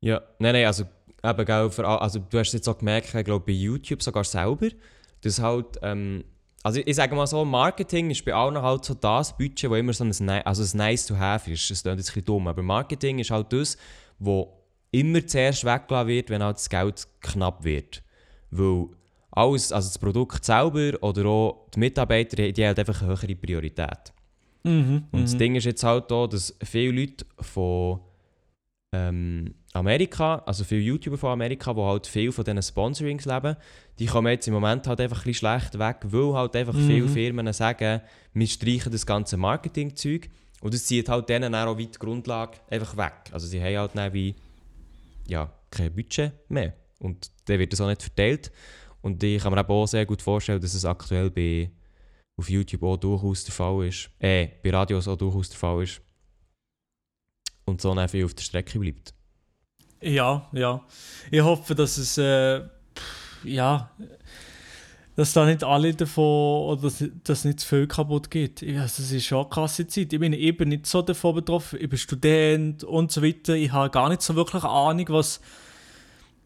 Ja, 0.00 0.22
nein, 0.38 0.54
nein, 0.54 0.66
also 0.66 0.84
eben, 1.24 1.84
also 1.84 2.18
du 2.18 2.38
hast 2.38 2.52
jetzt 2.52 2.68
auch 2.68 2.78
gemerkt, 2.78 3.14
ich 3.14 3.24
glaube 3.24 3.44
bei 3.46 3.52
YouTube 3.52 4.02
sogar 4.02 4.24
selber, 4.24 4.68
dass 5.24 5.40
halt, 5.40 5.78
ähm, 5.82 6.24
also 6.62 6.80
ich, 6.80 6.86
ich 6.86 6.96
sage 6.96 7.14
mal 7.14 7.26
so, 7.26 7.44
Marketing 7.44 8.10
ist 8.10 8.24
bei 8.24 8.34
allen 8.34 8.60
halt 8.60 8.84
so 8.84 8.94
das 8.94 9.36
Budget, 9.36 9.70
wo 9.70 9.74
immer 9.74 9.92
so 9.92 10.04
ein, 10.04 10.30
also 10.30 10.62
ein 10.62 10.78
nice 10.78 11.06
to 11.06 11.16
have 11.16 11.50
ist. 11.50 11.70
Das 11.70 11.82
klingt 11.82 11.98
jetzt 11.98 12.10
ein 12.10 12.14
bisschen 12.14 12.24
dumm, 12.24 12.48
aber 12.48 12.62
Marketing 12.62 13.18
ist 13.18 13.30
halt 13.30 13.52
das, 13.52 13.76
wo 14.18 14.64
immer 14.90 15.26
zuerst 15.26 15.64
weggelassen 15.64 16.08
wird, 16.08 16.30
wenn 16.30 16.42
halt 16.42 16.56
das 16.56 16.68
Geld 16.68 17.06
knapp 17.20 17.64
wird. 17.64 18.02
Weil 18.50 18.88
alles, 19.32 19.72
also 19.72 19.88
das 19.88 19.98
Produkt 19.98 20.44
selber 20.44 20.92
oder 21.02 21.26
auch 21.26 21.66
die 21.74 21.80
Mitarbeiter, 21.80 22.36
die, 22.36 22.62
haben 22.62 22.68
halt 22.68 22.78
einfach 22.78 23.02
eine 23.02 23.10
höhere 23.10 23.34
Priorität. 23.34 24.12
Mhm, 24.62 25.04
Und 25.10 25.22
das 25.22 25.34
mhm. 25.34 25.38
Ding 25.38 25.54
ist 25.56 25.64
jetzt 25.64 25.82
halt 25.82 26.10
da, 26.10 26.26
dass 26.26 26.56
viele 26.62 27.00
Leute 27.00 27.26
von 27.40 28.00
ähm, 28.94 29.54
Amerika, 29.76 30.36
also 30.46 30.62
viele 30.62 30.82
YouTuber 30.82 31.18
von 31.18 31.30
Amerika, 31.32 31.74
die 31.74 31.80
halt 31.80 32.06
viel 32.06 32.30
von 32.30 32.44
diesen 32.44 32.62
Sponsorings 32.62 33.24
leben, 33.24 33.56
die 33.98 34.06
kommen 34.06 34.30
jetzt 34.32 34.46
im 34.46 34.54
Moment 34.54 34.86
halt 34.86 35.00
einfach 35.00 35.18
ein 35.18 35.24
bisschen 35.24 35.34
schlecht 35.34 35.78
weg, 35.78 35.96
weil 36.04 36.32
halt 36.32 36.54
einfach 36.56 36.74
Mhm. 36.74 36.86
viele 36.86 37.08
Firmen 37.08 37.52
sagen, 37.52 38.00
wir 38.32 38.46
streichen 38.46 38.92
das 38.92 39.04
ganze 39.04 39.36
Marketing-Zeug 39.36 40.30
und 40.60 40.74
es 40.74 40.86
zieht 40.86 41.08
halt 41.08 41.28
denen 41.28 41.54
auch 41.54 41.76
weit 41.76 41.94
die 41.94 41.98
Grundlage 41.98 42.58
einfach 42.70 42.96
weg. 42.96 43.14
Also 43.32 43.48
sie 43.48 43.60
haben 43.60 43.76
halt 43.76 43.90
dann 43.94 44.12
wie, 44.12 44.36
ja, 45.26 45.52
kein 45.70 45.92
Budget 45.92 46.32
mehr 46.48 46.74
und 47.00 47.30
dann 47.46 47.58
wird 47.58 47.72
das 47.72 47.80
auch 47.80 47.88
nicht 47.88 48.02
verteilt. 48.02 48.52
Und 49.02 49.22
ich 49.22 49.42
kann 49.42 49.52
mir 49.52 49.68
auch 49.68 49.86
sehr 49.86 50.06
gut 50.06 50.22
vorstellen, 50.22 50.60
dass 50.60 50.72
es 50.74 50.84
aktuell 50.84 51.30
bei, 51.30 51.70
auf 52.36 52.48
YouTube 52.48 52.84
auch 52.84 52.96
durchaus 52.96 53.44
der 53.44 53.52
Fall 53.52 53.86
ist. 53.88 54.08
Äh, 54.20 54.48
bei 54.62 54.70
Radios 54.70 55.08
auch 55.08 55.16
durchaus 55.16 55.50
der 55.50 55.58
Fall 55.58 55.82
ist. 55.82 56.00
Und 57.66 57.80
so 57.80 57.94
dann 57.94 58.08
viel 58.08 58.24
auf 58.24 58.34
der 58.34 58.42
Strecke 58.42 58.78
bleibt. 58.78 59.12
Ja, 60.04 60.46
ja. 60.52 60.82
Ich 61.30 61.40
hoffe, 61.40 61.74
dass 61.74 61.96
es, 61.96 62.18
äh, 62.18 62.60
ja, 63.42 63.90
dass 65.16 65.32
da 65.32 65.46
nicht 65.46 65.64
alle 65.64 65.94
davon, 65.94 66.68
oder 66.68 66.82
dass, 66.82 67.02
dass 67.24 67.44
nicht 67.44 67.60
zu 67.60 67.68
viel 67.68 67.86
kaputt 67.86 68.30
geht. 68.30 68.60
Ja, 68.60 68.82
also 68.82 69.02
es 69.02 69.12
ist 69.12 69.24
schon 69.24 69.40
eine 69.40 69.48
krasse 69.48 69.86
Zeit. 69.86 70.12
Ich 70.12 70.20
bin 70.20 70.34
eben 70.34 70.68
nicht 70.68 70.86
so 70.86 71.00
davon 71.00 71.36
betroffen. 71.36 71.78
Ich 71.80 71.88
bin 71.88 71.98
Student 71.98 72.84
und 72.84 73.12
so 73.12 73.22
weiter. 73.22 73.54
Ich 73.54 73.72
habe 73.72 73.88
gar 73.90 74.10
nicht 74.10 74.20
so 74.20 74.34
wirklich 74.34 74.62
eine 74.62 74.72
Ahnung, 74.72 75.06
was 75.08 75.40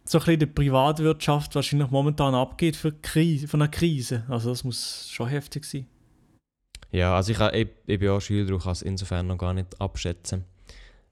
so 0.05 0.19
ein 0.19 0.21
bisschen 0.21 0.35
in 0.35 0.41
der 0.41 0.47
Privatwirtschaft 0.47 1.55
wahrscheinlich 1.55 1.91
momentan 1.91 2.35
abgeht 2.35 2.77
für 2.77 2.93
Krise, 2.93 3.49
von 3.49 3.61
einer 3.61 3.71
Krise. 3.71 4.25
Also 4.29 4.51
das 4.51 4.63
muss 4.63 5.09
schon 5.11 5.29
heftig 5.29 5.65
sein. 5.65 5.87
Ja, 6.93 7.17
also 7.17 7.33
ich, 7.33 7.41
ich, 7.41 7.69
ich 7.87 7.99
bin 7.99 8.09
auch 8.09 8.21
Schüler 8.21 8.55
und 8.55 8.63
kann 8.63 8.73
es 8.73 8.83
insofern 8.83 9.27
noch 9.27 9.37
gar 9.37 9.53
nicht 9.53 9.81
abschätzen. 9.81 10.45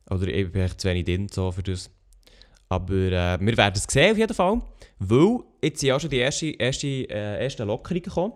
Oder 0.08 0.28
ich 0.28 0.52
bin 0.52 0.62
echt 0.62 0.80
zu 0.80 0.88
wenig 0.88 1.04
drin 1.04 1.28
so 1.28 1.50
für 1.50 1.62
das. 1.62 1.90
Aber 2.68 2.92
äh, 2.94 3.38
wir 3.40 3.56
werden 3.56 3.74
es 3.76 3.84
sehen 3.88 4.12
auf 4.12 4.18
jeden 4.18 4.34
Fall. 4.34 4.60
Weil 4.98 5.38
jetzt 5.62 5.80
sind 5.80 5.88
ja 5.88 5.96
auch 5.96 6.00
schon 6.00 6.10
die 6.10 6.16
erste, 6.18 6.46
erste, 6.46 6.86
äh, 6.86 7.42
ersten 7.44 7.66
Lockerungen 7.66 8.02
gekommen. 8.02 8.32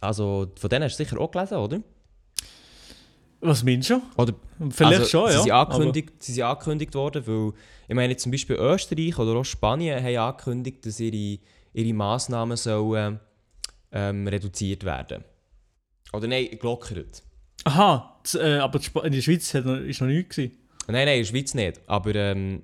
Also 0.00 0.52
von 0.58 0.70
denen 0.70 0.84
hast 0.84 0.98
du 0.98 1.04
sicher 1.04 1.18
auch 1.20 1.30
gelesen, 1.30 1.56
oder? 1.58 1.80
Was 3.40 3.62
meinst 3.62 3.90
du? 3.90 4.00
Oder 4.16 4.34
Vielleicht 4.70 5.00
also, 5.00 5.04
schon, 5.10 5.28
sie 5.30 5.34
ja. 5.36 5.42
Sind 5.42 5.52
aber- 5.52 5.74
angekündigt, 5.74 6.12
sie 6.22 6.32
sind 6.32 6.42
angekündigt 6.44 6.94
worden, 6.94 7.24
weil 7.26 7.52
ich 7.88 7.94
meine 7.94 8.16
zum 8.16 8.32
Beispiel 8.32 8.56
Österreich 8.56 9.16
oder 9.18 9.38
auch 9.38 9.44
Spanien 9.44 10.02
haben 10.02 10.16
angekündigt, 10.16 10.84
dass 10.84 10.98
ihre, 10.98 11.38
ihre 11.72 11.94
Massnahmen 11.94 12.56
sollen, 12.56 13.20
ähm, 13.92 14.26
reduziert 14.26 14.84
werden. 14.84 15.24
Oder 16.12 16.26
nein, 16.26 16.48
gelockert. 16.58 17.22
Aha, 17.64 18.20
z- 18.24 18.40
äh, 18.40 18.58
aber 18.58 18.80
in 19.04 19.12
der 19.12 19.20
Schweiz 19.22 19.52
hat 19.54 19.64
noch, 19.64 19.76
ist 19.76 20.00
noch 20.00 20.08
nichts 20.08 20.34
gewesen. 20.36 20.58
Nein, 20.88 21.06
nein, 21.06 21.18
in 21.18 21.24
der 21.24 21.28
Schweiz 21.30 21.54
nicht. 21.54 21.80
Aber 21.86 22.14
ähm, 22.14 22.62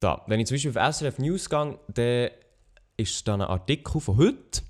da, 0.00 0.24
wenn 0.26 0.40
ich 0.40 0.46
zum 0.46 0.54
Beispiel 0.54 0.76
auf 0.76 0.94
SRF 0.96 1.18
News 1.18 1.48
gehe, 1.48 1.78
dann 1.88 2.30
ist 2.96 3.28
da 3.28 3.34
ein 3.34 3.42
Artikel 3.42 4.00
von 4.00 4.16
heute. 4.16 4.62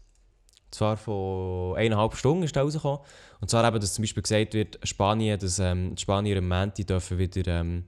Zwar 0.70 0.96
von 0.96 1.76
eineinhalb 1.76 2.14
Stunden 2.14 2.44
ist 2.44 2.54
der 2.54 2.62
rausgekommen. 2.62 3.00
Und 3.40 3.50
zwar 3.50 3.66
eben, 3.66 3.80
dass 3.80 3.94
zum 3.94 4.02
Beispiel 4.02 4.22
gesagt 4.22 4.54
wird, 4.54 4.78
Spanien, 4.84 5.38
dass 5.38 5.58
ähm, 5.58 5.94
die 5.94 6.02
Spanier 6.02 6.38
am 6.38 6.48
Montag 6.48 6.86
dürfen 6.86 7.18
wieder 7.18 7.60
ähm, 7.60 7.84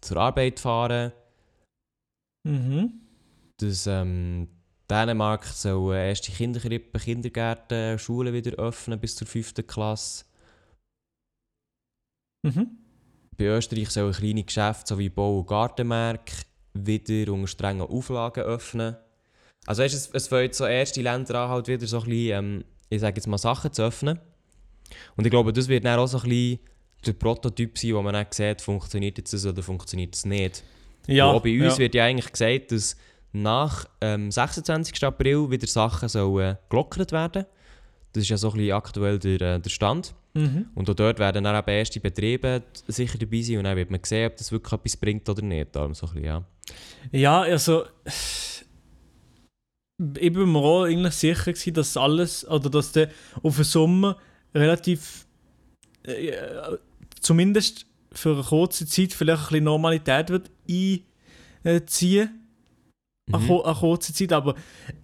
zur 0.00 0.18
Arbeit 0.18 0.60
fahren. 0.60 1.12
Mhm. 2.44 3.00
Dass 3.56 3.86
ähm, 3.86 4.48
Dänemark 4.88 5.44
soll 5.44 5.96
erste 5.96 6.32
Kinderkrippen, 6.32 7.00
Kindergärten, 7.00 7.98
Schulen 7.98 8.32
wieder 8.32 8.56
öffnen 8.58 8.98
bis 8.98 9.16
zur 9.16 9.26
5. 9.26 9.66
Klasse. 9.66 10.24
Mhm. 12.42 12.78
Bei 13.36 13.44
Österreich 13.46 13.90
sollen 13.90 14.12
kleine 14.12 14.44
Geschäfte 14.44 14.88
sowie 14.88 15.08
Bau- 15.08 15.40
und 15.40 15.46
Gartenmärkte 15.46 16.49
wieder 16.74 17.32
unter 17.32 17.46
strengen 17.46 17.82
Auflagen 17.82 18.44
öffnen. 18.44 18.96
Also 19.66 19.82
weißt, 19.82 19.94
es, 19.94 20.10
es 20.12 20.30
jetzt 20.30 20.58
so 20.58 20.66
erste 20.66 21.02
Länder 21.02 21.34
an, 21.40 21.50
halt 21.50 21.68
wieder 21.68 21.86
so 21.86 21.98
ein 21.98 22.04
bisschen, 22.04 22.38
ähm, 22.38 22.64
ich 22.88 23.00
sage 23.00 23.16
jetzt 23.16 23.26
mal, 23.26 23.38
Sachen 23.38 23.72
zu 23.72 23.82
öffnen. 23.82 24.18
Und 25.16 25.24
ich 25.24 25.30
glaube, 25.30 25.52
das 25.52 25.68
wird 25.68 25.84
dann 25.84 25.98
auch 25.98 26.06
so 26.06 26.18
ein 26.18 26.28
bisschen 26.28 26.60
der 27.06 27.12
Prototyp 27.12 27.78
sein, 27.78 27.94
wo 27.94 28.02
man 28.02 28.14
dann 28.14 28.26
sieht, 28.30 28.60
funktioniert 28.60 29.18
jetzt 29.18 29.32
das 29.32 29.46
oder 29.46 29.62
funktioniert 29.62 30.14
es 30.14 30.24
nicht. 30.24 30.62
Ja, 31.06 31.26
Und 31.26 31.36
auch 31.36 31.42
bei 31.42 31.54
uns 31.62 31.74
ja. 31.74 31.78
wird 31.78 31.94
ja 31.94 32.04
eigentlich 32.04 32.30
gesagt, 32.30 32.72
dass 32.72 32.96
nach 33.32 33.86
ähm, 34.00 34.30
26. 34.30 35.04
April 35.04 35.50
wieder 35.50 35.66
Sachen 35.66 36.08
sollen 36.08 36.58
gelockert 36.68 37.12
werden. 37.12 37.46
Das 38.12 38.24
ist 38.24 38.28
ja 38.28 38.36
so 38.36 38.50
ein 38.50 38.56
bisschen 38.56 38.72
aktuell 38.72 39.18
der, 39.18 39.40
äh, 39.40 39.60
der 39.60 39.70
Stand. 39.70 40.14
Mhm. 40.34 40.66
Und 40.74 40.88
auch 40.90 40.94
dort 40.94 41.18
werden 41.18 41.44
dann 41.44 41.56
eben 41.56 41.68
erste 41.70 42.00
Betriebe 42.00 42.62
sicher 42.86 43.18
dabei 43.18 43.42
sein 43.42 43.58
und 43.58 43.64
dann 43.64 43.76
wird 43.76 43.90
man 43.90 44.00
sehen, 44.04 44.30
ob 44.30 44.36
das 44.36 44.52
wirklich 44.52 44.72
etwas 44.72 44.96
bringt 44.96 45.28
oder 45.28 45.42
nicht. 45.42 45.74
Darum 45.74 45.94
so 45.94 46.06
ein 46.06 46.12
bisschen, 46.12 46.26
ja. 46.26 46.44
Ja, 47.12 47.42
also. 47.42 47.84
Ich 49.98 50.32
bin 50.32 50.50
mir 50.50 50.58
auch 50.58 50.84
eigentlich 50.84 51.14
sicher, 51.14 51.52
gewesen, 51.52 51.74
dass 51.74 51.96
alles, 51.96 52.48
oder 52.48 52.70
dass 52.70 52.92
der 52.92 53.10
auf 53.42 53.56
den 53.56 53.64
Sommer 53.64 54.16
relativ. 54.54 55.26
Äh, 56.04 56.32
zumindest 57.20 57.84
für 58.12 58.32
eine 58.32 58.42
kurze 58.42 58.86
Zeit 58.86 59.12
vielleicht 59.12 59.42
ein 59.42 59.48
bisschen 59.48 59.64
Normalität 59.64 60.30
wird 60.30 60.50
einziehen. 61.64 62.30
Eine, 63.30 63.42
Mhm. 63.44 63.46
ku- 63.46 63.62
eine 63.62 63.74
kurze 63.74 64.14
Zeit, 64.14 64.32
aber 64.32 64.54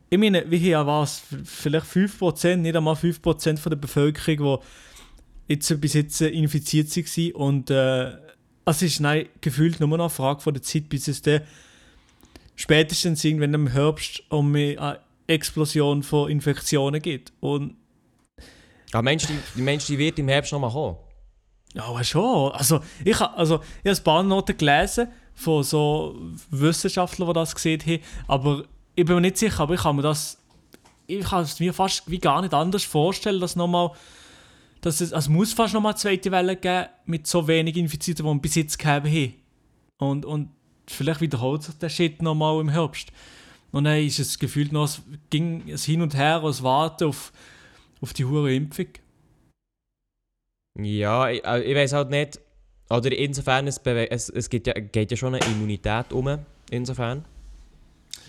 ich 0.08 0.18
meine, 0.18 0.50
wie 0.50 0.56
hier 0.58 0.84
war 0.86 1.02
es? 1.02 1.22
Vielleicht 1.44 1.86
5%, 1.86 2.62
nicht 2.62 2.74
einmal 2.74 2.96
5% 2.96 3.60
von 3.60 3.70
der 3.70 3.76
Bevölkerung, 3.76 4.60
die 5.48 5.52
jetzt 5.54 5.80
bis 5.80 5.92
jetzt 5.92 6.20
infiziert 6.22 6.96
waren. 6.96 7.32
Und 7.32 7.70
äh, 7.70 8.12
es 8.66 8.82
ist 8.82 9.00
nein, 9.00 9.28
gefühlt 9.40 9.78
nur 9.80 9.88
noch 9.88 9.98
eine 10.04 10.10
Frage 10.10 10.40
von 10.40 10.52
der 10.54 10.62
Zeit, 10.62 10.88
bis 10.88 11.08
es 11.08 11.22
dann 11.22 11.42
spätestens 12.56 13.24
irgendwann 13.24 13.54
im 13.54 13.66
Herbst 13.68 14.22
um 14.28 14.54
eine 14.54 14.98
Explosion 15.26 16.02
von 16.02 16.30
Infektionen 16.30 17.00
geht. 17.00 17.32
Und 17.40 17.76
Aber 18.92 19.02
meinst 19.02 19.28
du, 19.28 19.34
die- 19.56 19.62
meinst 19.62 19.88
die 19.88 19.98
wird 19.98 20.18
im 20.18 20.28
Herbst 20.28 20.52
noch 20.52 20.60
mal 20.60 20.70
kommen? 20.70 20.96
ja, 21.74 22.04
schon. 22.04 22.52
Also, 22.52 22.80
ich 23.04 23.18
habe 23.20 23.36
also, 23.36 23.60
ich 23.84 23.90
hab 23.90 23.98
ein 23.98 24.04
paar 24.04 24.22
Noten 24.22 24.56
gelesen 24.56 25.08
von 25.34 25.62
so 25.62 26.16
Wissenschaftlern, 26.50 27.28
die 27.28 27.34
das 27.34 27.54
gesehen 27.54 27.80
haben, 27.84 28.00
aber 28.26 28.64
ich 28.94 29.04
bin 29.04 29.16
mir 29.16 29.20
nicht 29.20 29.36
sicher, 29.36 29.60
aber 29.60 29.74
ich 29.74 29.80
kann 29.82 29.96
mir 29.96 30.02
das 30.02 30.38
ich 31.08 31.24
kann 31.24 31.42
es 31.44 31.60
mir 31.60 31.72
fast 31.72 32.10
wie 32.10 32.18
gar 32.18 32.40
nicht 32.42 32.52
anders 32.54 32.82
vorstellen, 32.82 33.40
dass 33.40 33.54
nochmal 33.54 33.90
dass 34.86 35.00
es, 35.00 35.12
also 35.12 35.26
es 35.26 35.28
muss 35.28 35.52
fast 35.52 35.74
nochmal 35.74 35.92
eine 35.92 35.98
zweite 35.98 36.30
Welle 36.30 36.54
geben 36.54 36.86
mit 37.06 37.26
so 37.26 37.48
wenig 37.48 37.76
Infizierten, 37.76 38.24
die 38.24 38.30
wir 38.30 38.40
bis 38.40 38.54
jetzt 38.54 38.78
gehabt 38.78 39.06
haben. 39.06 39.34
Und, 39.98 40.24
und 40.24 40.50
vielleicht 40.86 41.20
wiederholt 41.20 41.64
sich 41.64 41.74
der 41.74 41.88
Shit 41.88 42.22
nochmal 42.22 42.60
im 42.60 42.68
Herbst. 42.68 43.10
Und 43.72 43.84
dann 43.84 43.98
ist 43.98 44.20
es 44.20 44.38
gefühlt 44.38 44.70
noch, 44.70 44.84
es 44.84 45.02
ging 45.28 45.68
es 45.68 45.84
hin 45.84 46.02
und 46.02 46.14
her, 46.14 46.40
das 46.40 46.62
Warten 46.62 47.08
auf, 47.08 47.32
auf 48.00 48.12
die 48.12 48.24
hure 48.24 48.54
Impfung. 48.54 48.86
Ja, 50.78 51.30
ich, 51.30 51.44
äh, 51.44 51.62
ich 51.62 51.74
weiß 51.74 51.92
halt 51.92 52.10
nicht. 52.10 52.38
Oder 52.88 53.10
insofern, 53.10 53.66
es, 53.66 53.78
es, 53.78 54.28
es 54.28 54.48
geht, 54.48 54.68
ja, 54.68 54.74
geht 54.74 55.10
ja 55.10 55.16
schon 55.16 55.34
eine 55.34 55.44
Immunität 55.46 56.12
um. 56.12 56.38
Insofern. 56.70 57.24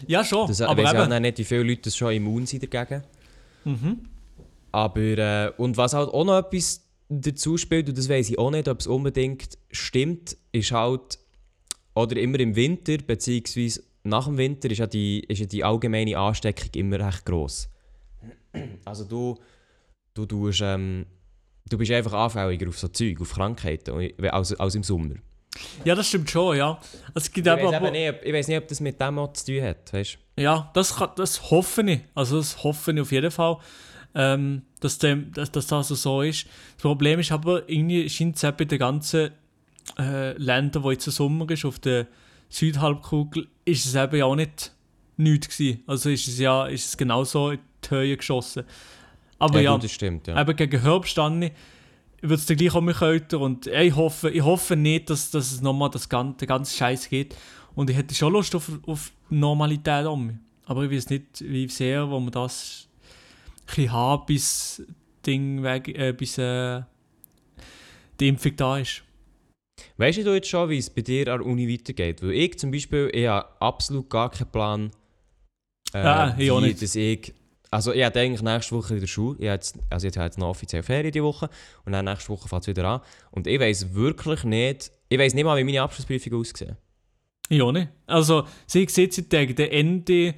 Ja, 0.07 0.23
schon. 0.23 0.47
Das 0.47 0.61
aber 0.61 0.81
weiß 0.81 0.93
ich 0.93 0.99
eben, 1.01 1.11
halt 1.13 1.21
nicht, 1.21 1.37
wie 1.37 1.43
viele 1.43 1.63
Leute 1.63 1.91
schon 1.91 2.13
immun 2.13 2.47
sind 2.47 2.73
dagegen. 2.73 3.03
mhm. 3.63 4.09
Aber, 4.71 4.99
äh, 5.01 5.51
und 5.57 5.77
was 5.77 5.93
halt 5.93 6.09
auch 6.09 6.23
noch 6.25 6.37
etwas 6.39 6.83
dazu 7.09 7.57
spielt, 7.57 7.89
und 7.89 7.97
das 7.97 8.09
weiß 8.09 8.29
ich 8.29 8.37
auch 8.39 8.51
nicht, 8.51 8.67
ob 8.67 8.79
es 8.79 8.87
unbedingt 8.87 9.57
stimmt, 9.71 10.37
ist 10.51 10.71
halt, 10.71 11.19
oder 11.95 12.17
immer 12.17 12.39
im 12.39 12.55
Winter, 12.55 12.97
beziehungsweise 12.97 13.83
nach 14.03 14.25
dem 14.25 14.37
Winter 14.37 14.69
ist 14.69 14.77
ja 14.79 14.87
die, 14.87 15.21
ist 15.21 15.39
ja 15.39 15.45
die 15.45 15.63
allgemeine 15.63 16.17
Ansteckung 16.17 16.69
immer 16.75 16.99
recht 16.99 17.25
gross. 17.25 17.69
Also 18.85 19.03
du, 19.05 19.37
du, 20.13 20.25
tust, 20.25 20.61
ähm, 20.63 21.05
du 21.69 21.77
bist 21.77 21.91
einfach 21.91 22.13
anfälliger 22.13 22.67
auf 22.69 22.77
so 22.79 22.87
Zeug, 22.87 23.19
auf 23.21 23.33
Krankheiten 23.33 24.11
als, 24.29 24.53
als 24.59 24.75
im 24.75 24.83
Sommer. 24.83 25.15
Ja, 25.83 25.95
das 25.95 26.07
stimmt 26.07 26.29
schon, 26.29 26.55
ja. 26.57 26.79
Es 27.15 27.31
gibt 27.31 27.47
Ich 27.47 27.53
weiß, 27.53 27.91
nicht, 27.91 28.09
ob- 28.13 28.23
ich 28.25 28.33
weiß 28.33 28.47
nicht, 28.47 28.57
ob 28.57 28.67
das 28.67 28.79
mit 28.79 29.01
dem 29.01 29.17
auch 29.19 29.33
zu 29.33 29.45
tun 29.45 29.61
hat, 29.63 29.91
weißt 29.91 30.17
Ja, 30.37 30.69
das, 30.73 30.95
kann, 30.95 31.09
das 31.15 31.49
hoffe 31.49 31.81
ich. 31.89 32.01
Also 32.13 32.37
das 32.37 32.63
hoffe 32.63 32.91
ich 32.91 33.01
auf 33.01 33.11
jeden 33.11 33.31
Fall, 33.31 33.57
ähm, 34.15 34.63
dass, 34.79 34.97
dem, 34.97 35.31
dass, 35.33 35.51
dass 35.51 35.67
das 35.67 35.87
so 35.87 36.21
ist. 36.21 36.47
Das 36.75 36.81
Problem 36.81 37.19
ist 37.19 37.31
aber, 37.31 37.67
irgendwie 37.69 38.09
scheint 38.09 38.35
es 38.35 38.41
bei 38.41 38.65
den 38.65 38.79
ganzen 38.79 39.31
äh, 39.97 40.33
Ländern, 40.37 40.83
wo 40.83 40.91
jetzt 40.91 41.05
Sommer 41.05 41.49
ist, 41.49 41.65
auf 41.65 41.79
der 41.79 42.07
Südhalbkugel, 42.49 43.47
ist 43.65 43.85
es 43.85 43.95
eben 43.95 44.15
ja 44.15 44.25
auch 44.25 44.35
nicht 44.35 44.73
nichts 45.17 45.57
gewesen. 45.57 45.83
Also 45.87 46.09
ist 46.09 46.27
es 46.27 46.39
ja 46.39 46.67
ist 46.67 46.89
es 46.89 46.97
genauso 46.97 47.51
in 47.51 47.59
die 47.83 47.89
Höhe 47.89 48.17
geschossen. 48.17 48.63
Aber 49.39 49.61
ja, 49.61 49.73
gut, 49.73 49.83
das 49.83 49.91
stimmt, 49.91 50.27
ja. 50.27 50.39
eben 50.39 50.55
gegen 50.55 50.81
Herbst 50.81 51.17
dann 51.17 51.51
wird 52.21 52.39
es 52.39 52.45
dann 52.45 52.57
gleich 52.57 52.73
auch 52.73 52.81
mehr 52.81 52.95
kälter 52.95 53.39
und 53.39 53.67
ich 53.67 53.95
hoffe, 53.95 54.29
ich 54.29 54.41
hoffe 54.41 54.75
nicht, 54.75 55.09
dass, 55.09 55.29
dass 55.31 55.51
es 55.51 55.61
nochmal 55.61 55.89
das 55.89 56.09
ganze, 56.09 56.39
der 56.39 56.47
ganze 56.47 56.75
Scheiß 56.75 57.09
geht. 57.09 57.35
Und 57.75 57.89
ich 57.89 57.95
hätte 57.95 58.15
schon 58.15 58.33
Lust 58.33 58.55
auf, 58.55 58.71
auf 58.87 59.11
Normalität 59.29 60.05
um. 60.07 60.39
Aber 60.65 60.83
ich 60.83 60.91
weiß 60.91 61.09
nicht, 61.11 61.41
wie 61.41 61.67
sehr, 61.67 62.09
wo 62.09 62.19
man 62.19 62.31
das 62.31 62.86
bisschen 63.67 63.91
haben, 63.91 64.25
bis 64.25 64.81
Ding 65.25 65.61
weg, 65.61 65.87
äh, 65.89 66.13
bis 66.13 66.37
äh, 66.37 66.81
die 68.19 68.29
Impfung 68.29 68.55
da 68.55 68.77
ist. 68.79 69.03
Weißt 69.97 70.17
du 70.17 70.33
jetzt 70.33 70.49
schon, 70.49 70.69
wie 70.69 70.77
es 70.79 70.89
bei 70.89 71.01
dir 71.01 71.31
an 71.31 71.39
der 71.39 71.47
Uni 71.47 71.71
weitergeht? 71.71 72.23
Weil 72.23 72.31
ich 72.31 72.57
zum 72.57 72.71
Beispiel, 72.71 73.11
ich 73.13 73.27
habe 73.27 73.47
absolut 73.61 74.09
gar 74.09 74.31
keinen 74.31 74.51
Plan, 74.51 74.91
äh, 75.93 75.99
Ah, 75.99 76.35
ich 76.37 76.49
auch 76.49 76.61
wie 76.61 76.67
nicht. 76.67 76.81
dass 76.81 76.95
ich... 76.95 77.33
Also 77.69 77.91
ich 77.91 78.03
habe 78.03 78.19
eigentlich 78.19 78.41
nächste 78.41 78.75
Woche 78.75 78.95
wieder 78.95 79.07
Schule. 79.07 79.37
Ich 79.39 79.45
habe 79.45 79.55
jetzt, 79.55 79.77
also 79.89 80.07
ich 80.07 80.15
habe 80.15 80.25
jetzt 80.25 80.37
noch 80.37 80.47
offiziell 80.47 80.83
Ferien 80.83 81.11
diese 81.11 81.23
Woche 81.23 81.49
und 81.85 81.91
dann 81.91 82.05
nächste 82.05 82.29
Woche 82.29 82.47
fängt 82.47 82.61
es 82.61 82.67
wieder 82.69 82.85
an. 82.85 83.01
Und 83.31 83.45
ich 83.45 83.59
weiß 83.59 83.93
wirklich 83.93 84.43
nicht... 84.45 84.91
Ich 85.09 85.19
weiß 85.19 85.33
nicht 85.33 85.43
mal, 85.43 85.57
wie 85.57 85.63
meine 85.63 85.81
Abschlussprüfung 85.81 86.39
aussehen. 86.39 86.77
Ja, 87.49 87.71
nicht. 87.71 87.89
Also, 88.07 88.47
sie 88.65 88.87
sieht 88.87 89.31
der 89.31 89.73
Ende, 89.73 90.33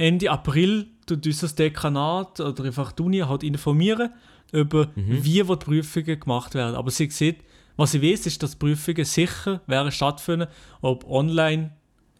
Ende 0.00 0.30
April 0.30 0.86
das 1.06 1.54
Dekanat 1.54 2.40
oder 2.40 2.64
einfach 2.64 2.92
die 2.92 3.02
Uni 3.02 3.18
halt 3.18 3.42
informieren 3.42 4.10
über 4.52 4.88
wie 4.94 5.46
wo 5.46 5.54
die 5.56 5.64
Prüfungen 5.64 6.20
gemacht 6.20 6.54
werden. 6.54 6.74
Aber 6.74 6.90
sie 6.90 7.10
sieht, 7.10 7.38
was 7.76 7.94
ich 7.94 8.02
weiß, 8.02 8.26
ist, 8.26 8.42
dass 8.42 8.56
Prüfungen 8.56 9.04
sicher 9.04 9.60
werden 9.66 9.92
stattfinden, 9.92 10.48
ob 10.80 11.08
online 11.08 11.72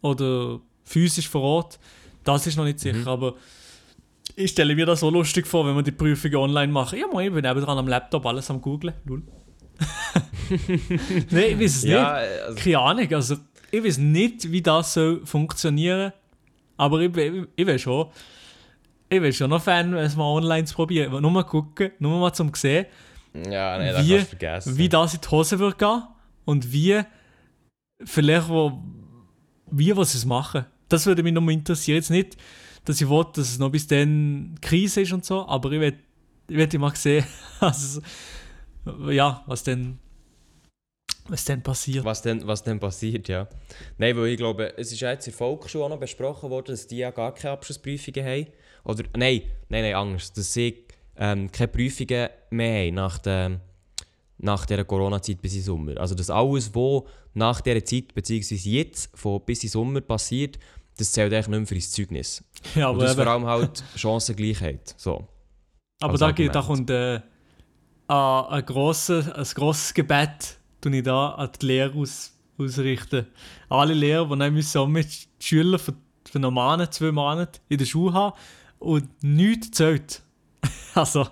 oder 0.02 0.60
physisch 0.84 1.28
vor 1.28 1.42
Ort. 1.42 1.78
Das 2.24 2.46
ist 2.46 2.56
noch 2.56 2.64
nicht 2.64 2.80
sicher, 2.80 3.06
aber 3.06 3.34
ich 4.36 4.50
stelle 4.50 4.74
mir 4.74 4.86
das 4.86 5.00
so 5.00 5.10
lustig 5.10 5.46
vor, 5.46 5.66
wenn 5.66 5.74
wir 5.74 5.82
die 5.82 5.92
Prüfungen 5.92 6.36
online 6.36 6.72
machen. 6.72 6.98
Ja, 6.98 7.06
mal, 7.06 7.24
ich 7.24 7.32
bin 7.32 7.42
dran 7.42 7.78
am 7.78 7.88
Laptop 7.88 8.26
alles 8.26 8.50
am 8.50 8.60
googlen. 8.60 8.94
Lul. 9.04 9.22
Nein, 11.30 11.44
ich 11.52 11.58
weiß 11.58 11.76
es 11.76 11.84
nicht. 11.84 11.94
also, 11.96 12.54
Keine 12.56 12.78
Ahnung, 12.78 13.14
also 13.14 13.36
ich 13.70 13.84
weiß 13.84 13.98
nicht, 13.98 14.50
wie 14.50 14.62
das 14.62 14.94
soll 14.94 15.24
funktionieren 15.24 16.12
aber 16.80 17.00
ich, 17.00 17.12
bin- 17.12 17.46
ich 17.56 17.66
will 17.66 17.78
schon, 17.78 18.06
ich 19.08 19.20
bin 19.20 19.32
schon 19.32 19.50
noch 19.50 19.62
Fan, 19.62 19.92
es 19.94 20.16
mal 20.16 20.24
online 20.24 20.64
zu 20.64 20.74
probieren. 20.74 21.20
Nur 21.20 21.30
mal 21.30 21.44
gucken, 21.44 21.90
nur 21.98 22.18
mal 22.20 22.32
zum 22.32 22.52
sehen, 22.54 22.86
ja 23.34 23.78
nee, 23.78 23.92
das 23.92 24.06
du 24.06 24.24
vergessen. 24.26 24.78
wie 24.78 24.88
das 24.88 25.14
in 25.14 25.20
die 25.20 25.28
Hose 25.28 25.58
wird 25.58 25.78
gehen 25.78 26.02
und 26.44 26.72
wie 26.72 27.00
vielleicht 28.04 28.48
wo, 28.48 28.82
wie 29.70 29.96
was 29.96 30.14
es 30.14 30.24
machen. 30.24 30.64
Das 30.88 31.06
würde 31.06 31.22
mich 31.22 31.32
noch 31.32 31.42
mal 31.42 31.52
interessieren. 31.52 31.96
Jetzt 31.96 32.10
nicht, 32.10 32.36
dass 32.84 33.00
ich 33.00 33.08
will, 33.08 33.24
dass 33.34 33.50
es 33.50 33.58
noch 33.58 33.70
bis 33.70 33.86
dann 33.86 34.56
Krise 34.60 35.02
ist 35.02 35.12
und 35.12 35.24
so, 35.24 35.46
aber 35.46 35.70
ich 35.72 35.80
will, 35.80 35.96
ich 36.48 36.56
will 36.56 36.80
mal 36.80 36.94
sehen, 36.96 37.24
also, 37.60 38.00
ja, 39.08 39.42
was 39.46 39.62
denn, 39.62 39.98
was 41.30 41.44
denn 41.44 41.62
passiert. 41.62 42.04
Was 42.04 42.22
denn, 42.22 42.46
was 42.46 42.62
denn 42.62 42.80
passiert, 42.80 43.28
ja. 43.28 43.48
Nein, 43.98 44.16
weil 44.16 44.26
ich 44.26 44.36
glaube, 44.36 44.76
es 44.76 44.92
ist 44.92 45.00
ja 45.00 45.10
jetzt 45.10 45.26
in 45.26 45.32
der 45.32 45.38
Volksschule 45.38 45.84
auch 45.84 45.88
noch 45.88 46.00
besprochen 46.00 46.50
worden, 46.50 46.66
dass 46.68 46.86
die 46.86 46.98
ja 46.98 47.10
gar 47.10 47.34
keine 47.34 47.52
Abschlussprüfungen 47.52 48.24
haben. 48.24 48.46
Oder, 48.84 49.04
nein, 49.16 49.42
nein, 49.68 49.82
nein, 49.82 49.94
anders. 49.94 50.32
Dass 50.32 50.52
sie 50.52 50.84
ähm, 51.16 51.50
keine 51.50 51.68
Prüfungen 51.68 52.28
mehr 52.50 52.86
haben 52.86 52.94
nach, 52.94 53.18
der, 53.18 53.60
nach 54.38 54.66
dieser 54.66 54.84
Corona-Zeit 54.84 55.40
bis 55.40 55.54
in 55.54 55.62
Sommer. 55.62 55.98
Also, 55.98 56.14
dass 56.14 56.30
alles, 56.30 56.74
was 56.74 57.04
nach 57.34 57.60
dieser 57.60 57.84
Zeit, 57.84 58.14
beziehungsweise 58.14 58.68
jetzt, 58.68 59.10
von 59.16 59.40
bis 59.44 59.62
in 59.62 59.70
Sommer 59.70 60.00
passiert, 60.00 60.58
das 60.96 61.12
zählt 61.12 61.32
eigentlich 61.32 61.48
nicht 61.48 61.58
mehr 61.58 61.66
für 61.66 61.74
ins 61.74 61.92
Zeugnis. 61.92 62.44
Ja, 62.74 62.88
Und 62.88 62.96
aber, 62.96 63.04
das 63.04 63.12
eben, 63.12 63.22
vor 63.22 63.32
allem 63.32 63.46
halt 63.46 63.84
Chancengleichheit. 63.96 64.94
So. 64.96 65.26
aber 66.00 66.18
da, 66.18 66.32
geht, 66.32 66.54
da 66.54 66.62
kommt 66.62 66.90
äh, 66.90 67.20
ein, 68.08 68.44
ein, 68.46 68.66
grosses, 68.66 69.30
ein 69.30 69.44
grosses 69.54 69.94
Gebet, 69.94 70.58
tue 70.80 70.96
ich 70.96 71.02
da 71.02 71.30
an 71.30 71.50
die 71.60 71.66
Lehrer 71.66 71.96
aus, 71.96 72.32
ausrichten. 72.58 73.26
Alle 73.68 73.94
Lehrer, 73.94 74.26
die 74.26 74.38
dann 74.38 74.54
müssen 74.54 74.92
mit 74.92 75.08
Schülern 75.38 75.78
für, 75.78 75.94
für 76.24 76.38
einen 76.38 76.52
Monat, 76.52 76.94
zwei 76.94 77.12
Monate 77.12 77.60
in 77.68 77.78
der 77.78 77.84
Schule 77.86 78.12
haben 78.12 78.36
und 78.78 79.08
nichts 79.22 79.70
zählt. 79.72 80.22
Also, 80.92 81.24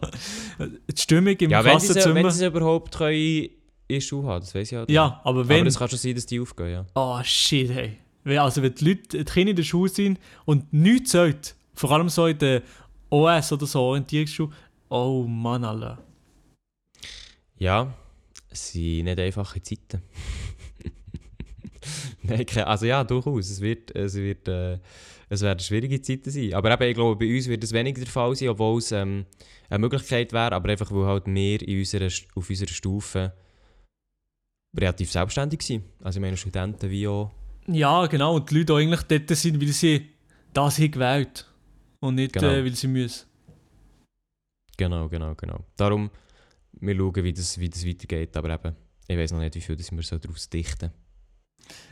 die 0.60 1.00
Stimmung 1.02 1.34
im 1.34 1.50
Ja, 1.50 1.62
Klassenzimmer... 1.62 2.14
wenn 2.14 2.30
sie 2.30 2.44
es 2.44 2.50
überhaupt 2.54 2.96
können 2.96 3.16
in 3.16 3.50
der 3.88 4.00
Schule 4.00 4.28
haben, 4.28 4.40
das 4.40 4.54
weiß 4.54 4.70
ich 4.70 4.78
halt 4.78 4.88
ja, 4.88 5.20
aber 5.24 5.48
wenn... 5.48 5.60
Aber 5.60 5.68
es 5.68 5.76
kann 5.76 5.88
schon 5.88 5.98
sein, 5.98 6.14
dass 6.14 6.26
die 6.26 6.38
aufgehen, 6.38 6.70
ja. 6.70 6.86
Oh 6.94 7.20
shit, 7.24 7.68
hey. 7.68 7.98
Also 8.38 8.62
wenn 8.62 8.72
die 8.74 8.84
Leute, 8.84 9.18
die 9.18 9.24
Kinder 9.24 9.50
in 9.50 9.56
der 9.56 9.64
Schule 9.64 9.90
sind 9.90 10.20
und 10.44 10.72
nichts 10.72 11.10
sagt, 11.10 11.56
vor 11.74 11.90
allem 11.90 12.08
so 12.08 12.26
in 12.26 12.38
der 12.38 12.62
OS 13.10 13.50
oder 13.50 13.66
so, 13.66 13.80
Orientierungsschule, 13.80 14.50
oh 14.90 15.24
Mann, 15.24 15.64
Alter. 15.64 15.98
Ja, 17.58 17.92
es 18.50 18.72
sind 18.72 19.04
nicht 19.04 19.20
einfache 19.20 19.62
Zeiten. 19.62 20.02
Nein, 22.22 22.46
also 22.64 22.86
ja, 22.86 23.04
durchaus. 23.04 23.50
Es, 23.50 23.60
wird, 23.60 23.94
es, 23.94 24.14
wird, 24.14 24.48
äh, 24.48 24.78
es 25.28 25.42
werden 25.42 25.60
schwierige 25.60 26.00
Zeiten 26.00 26.30
sein. 26.30 26.54
Aber 26.54 26.70
eben, 26.72 26.90
ich 26.90 26.94
glaube, 26.94 27.16
bei 27.16 27.34
uns 27.34 27.48
wird 27.48 27.64
es 27.64 27.72
weniger 27.72 28.00
der 28.00 28.10
Fall 28.10 28.34
sein, 28.34 28.48
obwohl 28.48 28.78
es 28.78 28.92
ähm, 28.92 29.26
eine 29.68 29.78
Möglichkeit 29.78 30.32
wäre, 30.32 30.52
aber 30.52 30.70
einfach, 30.70 30.90
weil 30.90 31.06
halt 31.06 31.26
wir 31.26 31.62
in 31.62 31.78
unserer, 31.78 32.08
auf 32.34 32.48
unserer 32.48 32.68
Stufe 32.68 33.32
relativ 34.76 35.10
selbstständig 35.10 35.62
sind. 35.62 35.84
Also 36.02 36.18
ich 36.18 36.22
meine 36.22 36.36
Studenten 36.36 36.90
wie 36.90 37.08
auch... 37.08 37.30
Ja, 37.66 38.06
genau, 38.06 38.36
und 38.36 38.50
die 38.50 38.58
Leute 38.58 38.72
auch 38.72 38.78
eigentlich 38.78 39.02
dort 39.02 39.28
sind, 39.30 39.60
weil 39.60 39.68
sie 39.68 40.08
das 40.54 40.78
haben 40.78 40.90
gewählt 40.90 41.46
und 42.00 42.14
nicht, 42.14 42.32
Genau. 42.32 42.48
äh, 42.48 42.64
weil 42.64 42.74
sie 42.74 42.88
müssen. 42.88 43.26
Genau, 44.76 45.08
genau, 45.08 45.34
genau. 45.34 45.64
Darum, 45.76 46.10
wir 46.80 46.96
schauen, 46.96 47.24
wie 47.24 47.32
das, 47.32 47.58
wie 47.58 47.68
das 47.70 47.86
weitergeht, 47.86 48.36
aber 48.36 48.50
eben, 48.50 48.76
ich 49.08 49.16
weiß 49.18 49.32
noch 49.32 49.40
nicht, 49.40 49.54
wie 49.54 49.60
viel 49.60 49.76
das 49.76 49.90
wir 49.92 50.02
so 50.02 50.18
daraus 50.18 50.48
dichten 50.48 50.90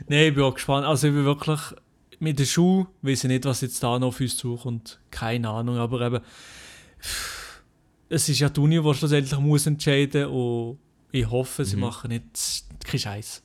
Nein, 0.07 0.29
ich 0.29 0.33
bin 0.33 0.43
auch 0.43 0.53
gespannt. 0.53 0.85
Also 0.87 1.07
ich 1.07 1.13
bin 1.13 1.25
wirklich 1.25 1.59
mit 2.19 2.39
der 2.39 2.45
Schule, 2.45 2.87
weiß 3.03 3.25
ich 3.25 3.27
nicht, 3.27 3.45
was 3.45 3.61
jetzt 3.61 3.81
da 3.83 3.99
noch 3.99 4.07
auf 4.07 4.19
uns 4.19 4.37
zukommt. 4.37 4.99
Keine 5.11 5.49
Ahnung, 5.49 5.77
aber 5.77 6.01
eben 6.01 6.19
es 8.09 8.29
ist 8.29 8.39
ja 8.39 8.49
die 8.49 8.59
Uni, 8.59 8.81
die 8.81 8.93
schlussendlich 8.93 9.39
muss 9.39 9.65
entscheiden 9.67 10.25
und 10.27 10.79
ich 11.11 11.29
hoffe, 11.29 11.65
sie 11.65 11.75
Mhm. 11.75 11.81
machen 11.81 12.09
nicht 12.09 12.63
keinen 12.85 12.99
Scheiß. 12.99 13.43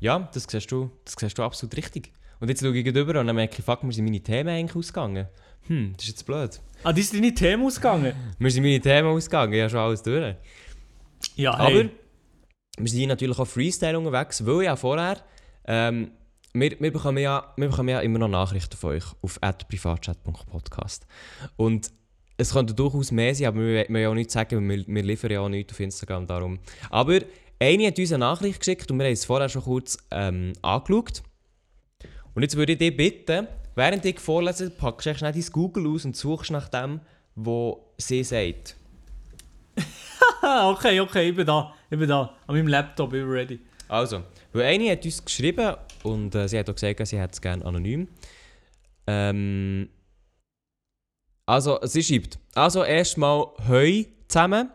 Ja, 0.00 0.18
das 0.34 0.44
siehst 0.48 0.70
du, 0.72 0.90
das 1.04 1.14
siehst 1.18 1.38
du 1.38 1.42
absolut 1.42 1.76
richtig. 1.76 2.12
Und 2.42 2.48
jetzt 2.48 2.60
schaue 2.60 2.76
ich 2.76 2.84
gegenüber 2.84 3.20
und 3.20 3.28
dann 3.28 3.36
merke 3.36 3.54
ich, 3.60 3.64
fuck, 3.64 3.84
mir 3.84 3.92
sind 3.92 4.04
meine 4.04 4.18
Themen 4.20 4.48
eigentlich 4.48 4.74
ausgegangen. 4.74 5.28
Hm, 5.68 5.92
das 5.96 6.06
ist 6.06 6.10
jetzt 6.10 6.26
blöd. 6.26 6.60
Ah, 6.82 6.92
die 6.92 7.02
sind 7.02 7.22
deine 7.22 7.32
Themen 7.32 7.64
ausgegangen? 7.64 8.12
Mir 8.36 8.50
sind 8.50 8.64
meine 8.64 8.80
Themen 8.80 9.10
ausgegangen, 9.10 9.52
ich 9.52 9.60
habe 9.60 9.70
schon 9.70 9.78
alles 9.78 10.02
durch. 10.02 10.34
Ja, 11.36 11.54
Aber 11.54 11.70
hey. 11.70 11.90
wir 12.78 12.90
sind 12.90 13.06
natürlich 13.06 13.38
auch 13.38 13.46
Freestyle 13.46 13.96
unterwegs, 13.96 14.44
weil 14.44 14.64
ja 14.64 14.74
vorher, 14.74 15.18
ähm, 15.66 16.10
wir, 16.52 16.72
wir, 16.80 16.92
bekommen 16.92 17.18
ja, 17.18 17.54
wir 17.56 17.68
bekommen 17.68 17.90
ja 17.90 18.00
immer 18.00 18.18
noch 18.18 18.26
Nachrichten 18.26 18.76
von 18.76 18.90
euch 18.90 19.04
auf 19.22 19.38
privatchat.podcast. 19.68 21.06
Und 21.54 21.92
es 22.38 22.52
könnte 22.54 22.74
durchaus 22.74 23.12
mehr 23.12 23.36
sein, 23.36 23.46
aber 23.46 23.60
wir 23.60 23.84
wollen 23.88 24.02
ja 24.02 24.08
auch 24.08 24.14
nichts 24.14 24.32
sagen, 24.32 24.68
weil 24.68 24.78
wir, 24.78 24.84
wir 24.88 25.02
liefern 25.04 25.30
ja 25.30 25.42
auch 25.42 25.48
nichts 25.48 25.72
auf 25.74 25.78
Instagram 25.78 26.26
darum. 26.26 26.58
Aber 26.90 27.20
eine 27.60 27.86
hat 27.86 28.00
uns 28.00 28.10
eine 28.10 28.18
Nachricht 28.18 28.58
geschickt 28.58 28.90
und 28.90 28.98
wir 28.98 29.04
haben 29.04 29.12
es 29.12 29.24
vorher 29.24 29.48
schon 29.48 29.62
kurz 29.62 29.96
ähm, 30.10 30.54
angeschaut. 30.62 31.22
Und 32.34 32.42
jetzt 32.42 32.56
würde 32.56 32.72
ich 32.72 32.78
dich 32.78 32.96
bitten, 32.96 33.46
während 33.74 34.04
ich 34.04 34.18
vorlese, 34.20 34.70
packst 34.70 35.06
du 35.06 35.14
schnell 35.14 35.32
dein 35.32 35.44
Google 35.52 35.86
aus 35.88 36.04
und 36.04 36.16
suchst 36.16 36.50
nach 36.50 36.68
dem, 36.68 37.00
was 37.34 37.76
sie 37.98 38.24
sagt. 38.24 38.76
Okay, 40.44 40.98
okay, 41.00 41.28
ich 41.30 41.36
bin 41.36 41.46
da. 41.46 41.72
Ich 41.88 41.96
bin 41.98 42.08
da. 42.08 42.34
An 42.46 42.54
meinem 42.56 42.66
Laptop, 42.66 43.12
ich 43.12 43.20
bin 43.20 43.30
ready. 43.30 43.60
Also, 43.88 44.22
weil 44.52 44.62
eine 44.64 44.90
hat 44.90 45.04
uns 45.04 45.24
geschrieben 45.24 45.76
und 46.02 46.34
äh, 46.34 46.48
sie 46.48 46.58
hat 46.58 46.68
auch 46.68 46.74
gesagt, 46.74 47.06
sie 47.06 47.18
hätte 47.18 47.32
es 47.32 47.40
gerne 47.40 47.64
anonym. 47.64 48.08
Ähm, 49.06 49.88
also, 51.46 51.78
sie 51.84 52.02
schreibt, 52.02 52.38
also 52.54 52.82
erstmal 52.82 53.46
Heu 53.68 54.04
zusammen. 54.26 54.70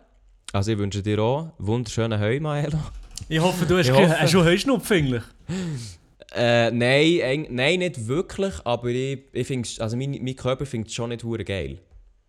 Also 0.54 0.72
ich 0.72 0.78
wünsche 0.78 1.02
dir 1.04 1.20
auch 1.20 1.52
wunderschönen 1.58 2.20
Heu, 2.20 2.40
Maelo. 2.40 2.80
Ich 3.28 3.40
hoffe, 3.40 3.66
du 3.66 3.78
hast, 3.78 3.88
Ich 3.88 3.92
hoffe. 3.94 4.20
hast 4.22 4.32
schon 4.32 4.46
Heuschnupfen 4.46 4.98
eigentlich. 4.98 5.24
Äh, 6.38 6.72
nein, 6.72 7.48
nein, 7.50 7.80
nicht 7.80 8.08
wirklich, 8.08 8.54
aber 8.64 8.90
ich, 8.90 9.20
ich 9.34 9.48
find's, 9.48 9.80
also 9.80 9.98
mein, 9.98 10.12
mein 10.22 10.36
Körper 10.36 10.66
findet 10.66 10.90
es 10.90 10.94
schon 10.94 11.10
nicht 11.10 11.24
hure 11.24 11.44
geil. 11.44 11.80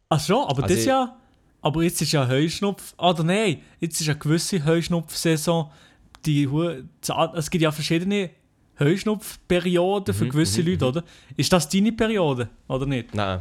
Ach 0.09 0.25
schon, 0.25 0.45
aber 0.45 0.63
Also 0.63 0.75
das 0.75 0.79
ich- 0.79 0.87
ja. 0.87 1.17
Aber 1.61 1.83
jetzt 1.83 2.01
ist 2.01 2.13
ja 2.13 2.27
Heuschnupf. 2.27 2.95
Oder 2.99 3.25
nein, 3.25 3.61
jetzt 3.81 4.01
ist 4.01 4.09
eine 4.09 4.19
gewisse 4.19 4.65
Heuschnupfsaison. 4.65 5.71
Die 6.25 6.49
es 7.35 7.51
gibt 7.51 7.63
ja 7.63 7.71
verschiedene 7.73 8.31
Heuschnupfperioden 8.81 10.15
für 10.15 10.25
Mhm, 10.25 10.31
gewisse 10.31 10.63
mhm, 10.63 10.69
Leute, 10.69 10.85
oder? 10.87 11.05
Ist 11.37 11.53
das 11.53 11.69
deine 11.69 11.93
Periode, 11.93 12.49
oder 12.69 12.87
nicht? 12.87 13.15
Nein. 13.15 13.41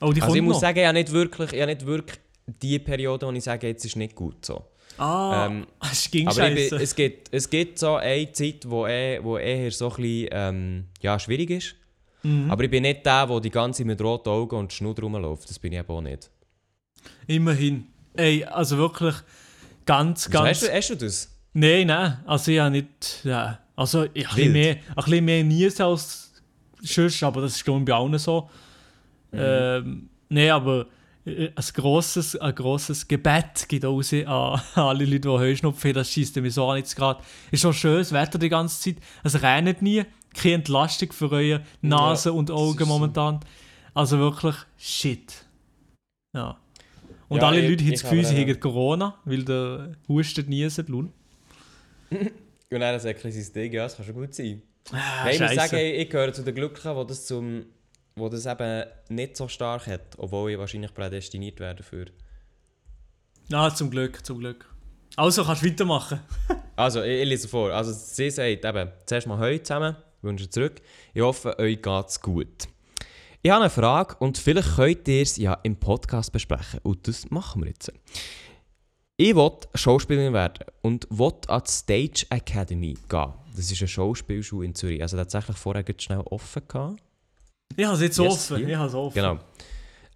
Oh, 0.00 0.06
Also 0.06 0.12
ich 0.16 0.20
kommt 0.20 0.42
muss 0.42 0.54
noch. 0.56 0.60
sagen, 0.60 0.84
habe 0.86 0.94
nicht 0.98 1.12
wirklich, 1.12 1.52
ich 1.52 1.60
habe 1.60 1.72
nicht 1.72 1.84
wirklich 1.86 2.18
die 2.62 2.78
Periode, 2.78 3.26
wo 3.26 3.32
ich 3.32 3.44
sage, 3.44 3.68
jetzt 3.68 3.84
ist 3.84 3.96
nicht 3.96 4.14
gut 4.14 4.44
so. 4.44 4.64
Ah, 5.00 5.46
Ähm, 5.46 5.66
es 5.90 6.10
ging 6.10 6.28
Aber 6.28 6.48
ich 6.48 6.54
bin, 6.54 6.62
scheiße. 6.64 6.82
es, 6.82 6.94
gibt, 6.94 7.28
es 7.32 7.50
gibt 7.50 7.78
so 7.78 7.96
eine 7.96 8.30
Zeit, 8.32 8.68
wo, 8.68 8.86
eh, 8.86 9.18
wo 9.22 9.38
eher 9.38 9.70
so 9.70 9.90
ein 9.90 9.96
bisschen 9.96 10.28
ähm, 10.32 10.84
ja, 11.00 11.18
schwierig 11.18 11.50
ist. 11.50 11.74
Mhm. 12.22 12.50
Aber 12.50 12.64
ich 12.64 12.70
bin 12.70 12.82
nicht 12.82 13.04
der, 13.06 13.26
der 13.26 13.40
die 13.40 13.50
ganze 13.50 13.78
Zeit 13.78 13.86
mit 13.86 14.00
roten 14.02 14.28
Augen 14.28 14.56
und 14.56 14.72
Schnur 14.72 14.94
rumläuft. 15.00 15.48
Das 15.48 15.58
bin 15.58 15.72
ich 15.72 15.78
eben 15.78 15.90
auch 15.90 16.00
nicht. 16.00 16.30
Immerhin. 17.26 17.86
Ey, 18.14 18.44
also 18.44 18.76
wirklich 18.76 19.14
ganz, 19.86 20.26
Wieso, 20.28 20.38
ganz. 20.38 20.48
Hast, 20.48 20.62
du, 20.62 20.72
hast 20.72 20.90
du 20.90 20.96
das? 20.96 21.38
Nein, 21.52 21.86
nein. 21.86 22.18
Also 22.26 22.50
ich 22.50 22.58
habe 22.58 22.70
nicht. 22.70 23.20
Ja, 23.24 23.60
also 23.76 24.06
ich 24.12 24.26
habe 24.26 24.34
ein 24.34 24.36
bisschen 24.36 24.52
mehr, 24.52 24.76
ein 24.76 24.94
bisschen 24.96 25.24
mehr 25.24 25.44
Niesen 25.44 25.82
als 25.82 26.32
sonst, 26.82 27.22
aber 27.22 27.42
das 27.42 27.56
ist 27.56 27.64
glaube 27.64 27.80
ich 27.80 27.86
bei 27.86 27.94
allen 27.94 28.18
so. 28.18 28.50
Mhm. 29.32 29.38
Ähm, 29.40 30.08
nein, 30.28 30.50
aber 30.50 30.86
ein 31.54 31.64
grosses, 31.74 32.36
ein 32.36 32.54
grosses 32.54 33.06
Gebet 33.08 33.68
geht 33.68 33.84
raus 33.84 34.12
an, 34.26 34.60
alle 34.74 35.04
Leute, 35.04 35.20
die 35.20 35.28
Heuschnupfen 35.28 35.88
haben. 35.90 35.94
Das 35.94 36.10
schießt 36.10 36.36
mich 36.36 36.54
so 36.54 36.68
an 36.68 36.78
jetzt 36.78 36.94
gerade. 36.96 37.22
Ist 37.50 37.60
schon 37.62 37.72
schönes 37.74 38.12
Wetter 38.12 38.38
die 38.38 38.48
ganze 38.48 38.80
Zeit. 38.80 39.02
Es 39.24 39.42
regnet 39.42 39.82
nie. 39.82 40.04
Keine 40.34 40.54
Entlastung 40.56 41.10
für 41.12 41.30
eure 41.32 41.62
Nase 41.82 42.28
Ja, 42.28 42.34
und 42.36 42.50
Augen 42.50 42.78
so. 42.78 42.86
momentan. 42.86 43.40
Also 43.94 44.18
wirklich 44.18 44.54
shit. 44.78 45.44
Ja. 46.36 46.56
Und 47.28 47.42
Ja, 47.42 47.48
alle 47.48 47.60
ich- 47.60 47.70
Leute 47.70 47.84
haben 47.84 47.90
das 47.92 48.02
Gefühl, 48.02 48.24
sie 48.24 48.36
äh, 48.36 48.42
haben 48.48 48.60
Corona, 48.60 49.18
weil 49.24 49.44
der 49.44 49.96
hustet, 50.08 50.48
niesen, 50.48 50.86
lul. 50.86 51.08
Und 52.10 52.78
dann 52.78 52.94
das 52.94 53.04
ist 53.04 53.10
ein 53.10 53.20
bisschen 53.32 53.52
Ding, 53.52 53.72
ja, 53.72 53.82
das 53.84 53.96
kann 53.96 54.06
schon 54.06 54.14
gut 54.14 54.32
sein. 54.34 54.62
Ah, 54.92 55.24
Nein, 55.24 55.34
ich 55.34 55.40
muss 55.40 55.54
sagen, 55.54 55.76
ich, 55.76 55.94
ich 56.02 56.10
gehöre 56.10 56.32
zu 56.32 56.42
den 56.44 56.54
Glücklichen, 56.54 56.96
die 57.00 57.06
das, 57.08 57.26
zum, 57.26 57.64
wo 58.16 58.28
das 58.28 58.46
eben 58.46 58.84
nicht 59.08 59.36
so 59.36 59.48
stark 59.48 59.86
hat, 59.86 60.16
obwohl 60.18 60.50
ich 60.50 60.58
wahrscheinlich 60.58 60.92
prädestiniert 60.94 61.60
werde 61.60 61.82
dafür. 61.82 62.06
Ah, 63.52 63.74
zum 63.74 63.90
Glück, 63.90 64.24
zum 64.24 64.38
Glück. 64.38 64.66
Also 65.16 65.44
kannst 65.44 65.62
du 65.62 65.66
weitermachen. 65.66 66.20
Also, 66.76 67.02
ich, 67.02 67.20
ich 67.20 67.28
lese 67.28 67.46
vor. 67.46 67.70
Also, 67.72 67.92
sie 67.92 68.30
sagt 68.30 68.64
eben, 68.64 68.90
zuerst 69.04 69.26
mal 69.26 69.36
heute 69.36 69.62
zusammen, 69.62 69.94
wünsche 70.22 70.48
zurück. 70.48 70.80
Ich 71.12 71.20
hoffe, 71.20 71.58
euch 71.58 71.82
geht's 71.82 72.18
gut. 72.22 72.68
Ich 73.42 73.50
habe 73.50 73.60
eine 73.60 73.70
Frage 73.70 74.16
und 74.18 74.38
vielleicht 74.38 74.76
könnt 74.76 75.06
ihr 75.06 75.20
es 75.20 75.36
ja 75.36 75.58
im 75.62 75.76
Podcast 75.76 76.32
besprechen. 76.32 76.80
Und 76.82 77.06
das 77.06 77.30
machen 77.30 77.62
wir 77.62 77.68
jetzt. 77.68 77.92
Ich 79.18 79.34
will 79.34 79.50
Schauspielerin 79.74 80.32
werden 80.32 80.64
und 80.80 81.06
will 81.10 81.32
an 81.48 81.62
die 81.66 81.70
Stage 81.70 82.26
Academy 82.30 82.96
gehen. 83.10 83.32
Das 83.54 83.70
ist 83.70 83.82
eine 83.82 83.88
Schauspielschule 83.88 84.64
in 84.64 84.74
Zürich. 84.74 85.02
Also 85.02 85.18
tatsächlich 85.18 85.58
vorher 85.58 85.84
schnell 85.98 86.20
offen 86.20 86.62
gehabt. 86.66 87.02
Ich 87.76 87.84
habe 87.84 87.94
es 87.96 88.02
jetzt 88.02 88.18
Yes, 88.18 88.28
offen. 88.50 88.56
hier. 88.58 88.68
Ich 88.68 88.76
habe 88.76 88.88
es 88.88 88.94
offen. 88.94 89.14
Genau. 89.14 89.38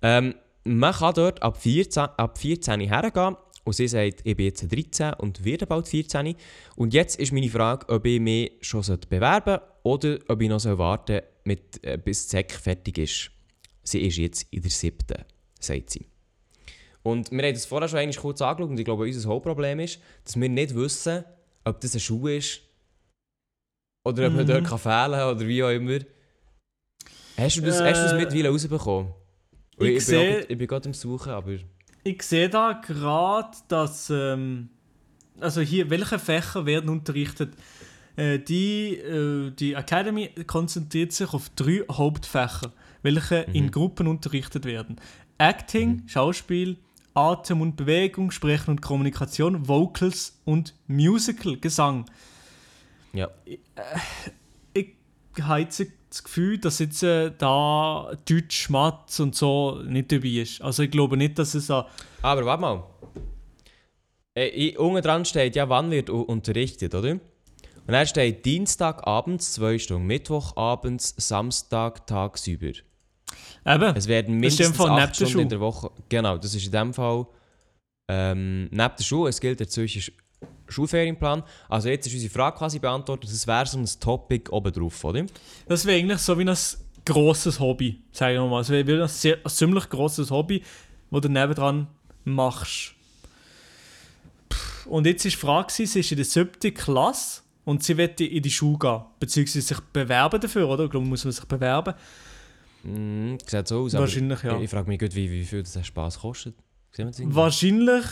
Ähm, 0.03 0.35
man 0.65 0.93
kann 0.95 1.15
dort 1.15 1.43
ab 1.43 1.57
14, 1.61 2.03
ab 2.17 2.39
14 2.39 2.81
hergehen 2.81 3.37
und 3.65 3.73
sie 3.73 3.89
sagt, 3.89 4.21
ich 4.25 4.37
bin 4.37 4.47
jetzt 4.47 4.71
13 4.71 5.15
und 5.15 5.45
werde 5.45 5.67
bald 5.67 5.89
14. 5.89 6.35
Und 6.77 6.93
jetzt 6.95 7.19
ist 7.19 7.33
meine 7.33 7.49
Frage, 7.49 7.89
ob 7.89 8.05
ich 8.07 8.21
mich 8.21 8.53
schon 8.61 8.83
bewerben 9.09 9.59
oder 9.83 10.19
ob 10.29 10.41
ich 10.43 10.49
noch 10.49 10.61
soll 10.61 10.79
warten 10.79 11.21
mit, 11.45 11.83
äh, 11.85 11.99
bis 11.99 12.27
die 12.27 12.31
Sek 12.37 12.53
fertig 12.53 12.99
ist. 12.99 13.31
Sie 13.83 14.01
ist 14.01 14.17
jetzt 14.17 14.47
in 14.51 14.63
der 14.63 14.71
siebten, 14.71 15.25
sagt 15.61 15.91
sie. 15.91 16.07
Und 17.03 17.31
wir 17.31 17.43
haben 17.43 17.53
das 17.53 17.67
vorher 17.67 17.87
schon 17.89 17.99
eigentlich 17.99 18.17
kurz 18.17 18.41
angeschaut 18.41 18.71
und 18.71 18.79
ich 18.79 18.85
glaube, 18.87 19.05
unser 19.05 19.29
Hauptproblem 19.29 19.81
ist, 19.81 20.01
dass 20.25 20.41
wir 20.41 20.49
nicht 20.49 20.75
wissen, 20.75 21.23
ob 21.65 21.81
das 21.81 21.95
ein 21.95 22.01
Schuh 22.01 22.29
ist 22.29 22.61
oder 24.07 24.27
ob 24.27 24.33
man 24.35 24.45
Mhm. 24.45 24.49
dort 24.49 24.65
kann 24.65 24.79
fehlen 24.79 25.13
kann 25.13 25.37
oder 25.37 25.47
wie 25.47 25.63
auch 25.63 25.69
immer. 25.71 25.99
Hast 27.37 27.57
du 27.57 27.63
das, 27.63 27.81
hast 27.81 27.99
du 27.99 28.03
das 28.05 28.13
Äh, 28.13 28.17
mittlerweile 28.17 28.49
rausbekommen? 28.51 29.13
ich 29.79 29.87
Ich, 29.87 29.93
bin, 29.95 30.01
sehe- 30.01 30.19
auch, 30.21 30.35
grad- 30.41 30.51
ich 30.51 30.59
bin 30.59 30.67
gerade 30.69 30.89
am 30.89 30.95
Suchen, 30.95 31.33
aber... 31.33 31.53
Ich 32.07 32.23
sehe 32.23 32.49
da 32.51 32.73
gerade, 32.87 33.57
dass. 33.69 34.11
Ähm, 34.11 34.69
also 35.41 35.63
hier, 35.63 35.89
welche 35.89 36.19
Fächer 36.19 36.67
werden 36.67 36.91
unterrichtet? 36.91 37.55
Äh, 38.17 38.39
die, 38.41 38.97
äh, 38.99 39.51
die 39.53 39.73
Academy 39.73 40.29
konzentriert 40.47 41.13
sich 41.13 41.33
auf 41.33 41.49
drei 41.57 41.83
Hauptfächer, 41.91 42.73
welche 43.03 43.37
in 43.55 43.71
Gruppen 43.71 44.07
unterrichtet 44.07 44.67
werden: 44.67 45.01
Acting, 45.39 46.03
Schauspiel, 46.07 46.77
Atem 47.15 47.63
und 47.63 47.75
Bewegung, 47.77 48.31
Sprechen 48.31 48.71
und 48.73 48.83
Kommunikation, 48.83 49.67
Vocals 49.67 50.39
und 50.45 50.75
Musical, 50.87 51.57
Gesang. 51.57 52.05
Ja. 53.15 53.31
ich 54.75 54.89
habe 55.41 55.61
jetzt 55.61 55.83
das 56.15 56.25
Gefühl, 56.25 56.59
dass 56.59 56.79
jetzt 56.79 57.03
äh, 57.03 57.33
da 57.37 58.13
Deutsch, 58.29 58.71
Mathe 58.71 59.23
und 59.23 59.35
so 59.35 59.83
nicht 59.85 60.13
dabei 60.13 60.29
ist. 60.29 60.63
Also 60.63 60.85
ich 60.85 60.91
glaube 60.91 61.17
nicht, 61.17 61.39
dass 61.39 61.55
es 61.55 61.71
an... 61.71 61.85
Aber 62.23 62.45
warte 62.47 62.61
mal. 62.61 62.85
Äh, 64.35 64.77
unten 64.77 65.03
dran 65.03 65.25
steht 65.25 65.57
ja, 65.57 65.69
wann 65.69 65.91
wird 65.91 66.11
unterrichtet, 66.11 66.95
oder? 66.95 67.13
Und 67.13 67.93
dann 67.93 68.07
steht 68.07 68.45
Dienstagabends 68.45 69.53
zwei 69.55 69.79
Stunden, 69.79 70.07
Mittwochabends, 70.07 71.15
Samstag 71.19 72.07
tagsüber. 72.07 72.73
Eben, 73.67 73.97
Es 73.97 74.09
werden 74.09 74.35
mindestens 74.37 74.77
Fall 74.77 74.91
neben 74.91 75.03
acht 75.03 75.21
der 75.21 75.27
Stunden 75.27 75.41
in 75.41 75.49
der 75.49 75.61
Woche. 75.61 75.91
Genau, 76.09 76.39
das 76.39 76.55
ist 76.55 76.65
in 76.65 76.73
dem 76.73 76.95
Fall 76.95 77.27
ähm, 78.09 78.65
neben 78.71 78.93
der 78.99 79.05
Schule. 79.05 79.31
Es 79.31 79.41
gilt 79.41 79.61
der 79.61 79.69
Zürcher 79.69 80.13
Schulferienplan. 80.69 81.43
Also 81.69 81.89
jetzt 81.89 82.07
ist 82.07 82.15
unsere 82.15 82.33
Frage 82.33 82.59
quasi 82.59 82.79
beantwortet. 82.79 83.31
Das 83.31 83.47
wäre 83.47 83.67
so 83.67 83.79
ein 83.79 83.89
Topic 84.01 84.51
oben 84.51 84.73
drauf, 84.73 85.05
oder? 85.05 85.25
das 85.67 85.85
wäre 85.85 85.99
eigentlich 85.99 86.19
so 86.19 86.39
wie 86.39 86.49
ein 86.49 86.57
grosses 87.05 87.61
Hobby, 87.61 88.01
sage 88.13 88.35
ich 88.35 88.41
mal. 88.41 88.61
Es 88.61 88.71
wäre 88.71 89.03
ein, 89.03 89.09
sehr, 89.09 89.39
ein 89.45 89.51
ziemlich 89.51 89.89
grosses 89.89 90.31
Hobby, 90.31 90.63
das 91.11 91.21
du 91.21 91.29
nebendran 91.29 91.87
machst. 92.25 92.95
Und 94.87 95.07
jetzt 95.07 95.25
ist 95.25 95.37
die 95.37 95.39
Frage, 95.39 95.73
sie 95.73 95.85
ist 95.85 96.11
in 96.11 96.17
der 96.17 96.25
siebten 96.25 96.75
Klasse 96.75 97.43
und 97.65 97.83
sie 97.83 97.97
wird 97.97 98.21
in 98.21 98.43
die 98.43 98.51
Schule 98.51 98.79
gehen, 98.79 99.01
beziehungsweise 99.19 99.67
sich 99.67 99.81
bewerben 99.81 100.41
dafür, 100.41 100.69
oder? 100.69 100.85
Ich 100.85 100.91
glaube, 100.91 101.07
muss 101.07 101.25
man 101.25 101.33
sich 101.33 101.45
bewerben. 101.45 101.95
Mm, 102.83 103.37
sieht 103.47 103.69
so 103.69 103.85
aus. 103.85 103.95
Wahrscheinlich, 103.95 104.43
ja. 104.43 104.57
Ich, 104.57 104.65
ich 104.65 104.71
frage 104.71 104.89
mich 104.89 104.99
gut, 104.99 105.15
wie, 105.15 105.31
wie 105.31 105.45
viel 105.45 105.63
das 105.63 105.87
Spaß 105.87 106.21
kostet. 106.21 106.55
Wahrscheinlich 106.97 108.05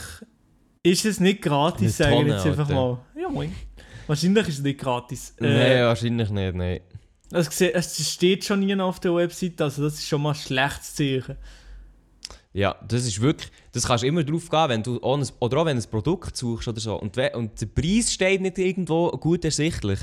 ist 0.83 1.05
es 1.05 1.20
nicht 1.20 1.43
gratis, 1.43 2.01
Eine 2.01 2.11
sage 2.11 2.11
ich 2.12 2.18
Tonne, 2.20 2.35
jetzt 2.35 2.47
einfach 2.47 2.68
Alter. 2.68 2.74
mal. 2.74 2.99
Ja, 3.20 3.28
moin. 3.28 3.53
Wahrscheinlich 4.07 4.49
ist 4.49 4.59
es 4.59 4.62
nicht 4.64 4.80
gratis. 4.80 5.35
Nein, 5.39 5.51
Äh, 5.51 5.83
wahrscheinlich 5.85 6.28
nicht, 6.30 6.55
nein. 6.55 6.80
es, 7.30 7.51
gse- 7.51 7.70
es 7.72 8.11
steht 8.11 8.45
schon 8.45 8.61
nie 8.61 8.74
auf 8.80 8.99
der 9.01 9.14
Website, 9.14 9.61
also 9.61 9.83
das 9.85 9.95
ist 9.95 10.07
schon 10.09 10.22
mal 10.22 10.30
ein 10.30 10.35
schlechtes 10.35 10.95
Zeichen. 10.95 11.37
Ja, 12.55 12.76
das 12.87 13.07
ist 13.07 13.20
wirklich, 13.20 13.51
das 13.72 13.87
kannst 13.87 14.03
du 14.05 14.09
immer 14.09 14.24
drauf 14.24 14.51
gehen, 14.51 14.68
wenn 14.68 14.83
du, 14.83 14.99
ohne, 15.03 15.26
oder 15.41 15.59
auch 15.59 15.64
wenn 15.66 15.78
du 15.78 15.83
ein 15.83 15.91
Produkt 15.91 16.37
suchst 16.37 16.68
oder 16.68 16.80
so, 16.80 16.97
und, 17.01 17.16
we- 17.16 17.30
und 17.35 17.59
der 17.61 17.66
Preis 17.66 18.12
steht 18.12 18.43
nicht 18.43 18.59
irgendwo 18.59 19.11
gut 19.12 19.45
ersichtlich, 19.45 20.01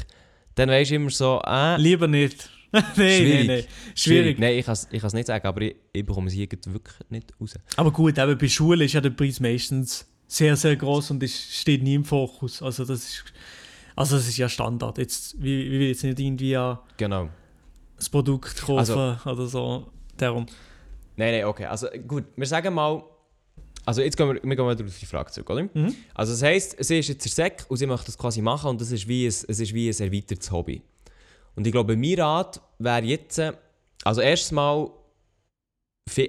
dann 0.56 0.70
weisst 0.70 0.90
du 0.92 0.96
immer 0.96 1.10
so, 1.12 1.42
äh, 1.46 1.78
Lieber 1.80 2.08
nicht. 2.08 2.50
nein, 2.72 2.84
nein, 2.96 2.96
Schwierig. 2.96 3.48
nein. 3.48 3.64
Schwierig. 3.96 4.40
Nein, 4.40 4.54
ich 4.58 4.66
kann 4.66 4.74
es 4.74 5.14
nicht 5.14 5.28
sagen, 5.28 5.46
aber 5.48 5.62
ich, 5.62 5.76
ich 5.94 6.06
bekomme 6.06 6.28
es 6.28 6.34
hier 6.34 6.48
gerade 6.48 6.72
wirklich 6.74 6.96
nicht 7.10 7.34
raus. 7.40 7.54
Aber 7.76 7.92
gut, 7.92 8.18
eben 8.18 8.38
bei 8.38 8.48
Schule 8.48 8.86
ist 8.86 8.94
ja 8.94 9.02
der 9.02 9.10
Preis 9.12 9.40
meistens 9.40 10.06
sehr, 10.30 10.56
sehr 10.56 10.76
groß 10.76 11.12
und 11.12 11.24
ist, 11.24 11.54
steht 11.56 11.82
nie 11.84 11.96
im 11.96 12.06
Fokus. 12.06 12.62
Also 12.62 12.86
das 12.86 13.00
ist, 13.00 13.24
also 13.96 14.16
das 14.16 14.28
ist 14.28 14.38
ja 14.38 14.48
Standard. 14.48 14.98
Jetzt, 15.00 15.36
wie, 15.42 15.66
wie 15.72 15.80
will 15.80 15.88
jetzt 15.88 16.04
nicht 16.04 16.20
irgendwie 16.20 16.56
Genau. 16.98 17.30
das 17.98 18.08
Produkt 18.10 18.56
kaufen 18.62 18.78
Also- 18.78 19.18
oder 19.30 19.48
so. 19.48 19.88
Darum. 20.16 20.46
Nein, 21.18 21.34
nein, 21.34 21.46
okay. 21.46 21.66
Also 21.66 21.88
gut, 22.08 22.26
wir 22.36 22.46
sagen 22.48 22.74
mal, 22.74 23.04
also 23.86 24.02
jetzt 24.02 24.16
gehen 24.16 24.28
wir, 24.28 24.36
wir 24.36 24.56
gehen 24.56 24.66
mal 24.66 24.74
auf 24.74 25.00
die 25.00 25.06
Frage 25.06 25.32
zurück, 25.32 25.50
oder? 25.50 25.64
Mhm. 25.74 25.96
Also 26.14 26.34
das 26.34 26.44
heisst, 26.44 26.76
sie 26.84 27.00
ist 27.00 27.08
jetzt 27.10 27.26
der 27.26 27.32
Sek 27.32 27.66
und 27.68 27.78
sie 27.78 27.88
möchte 27.88 28.06
das 28.06 28.18
quasi 28.18 28.42
machen 28.42 28.70
und 28.70 28.80
das 28.82 28.92
ist 28.92 29.08
wie 29.08 29.26
ein, 29.26 29.30
es 29.30 29.44
ist 29.44 29.74
wie 29.74 29.90
ein 29.90 30.00
erweitertes 30.00 30.52
Hobby. 30.52 30.82
Und 31.56 31.66
ich 31.66 31.72
glaube, 31.74 31.98
mein 31.98 32.20
Rat 32.20 32.62
wäre 32.78 33.04
jetzt, 33.04 33.40
äh, 33.40 33.54
also 34.04 34.22
erstens 34.22 34.52
mal, 34.52 34.92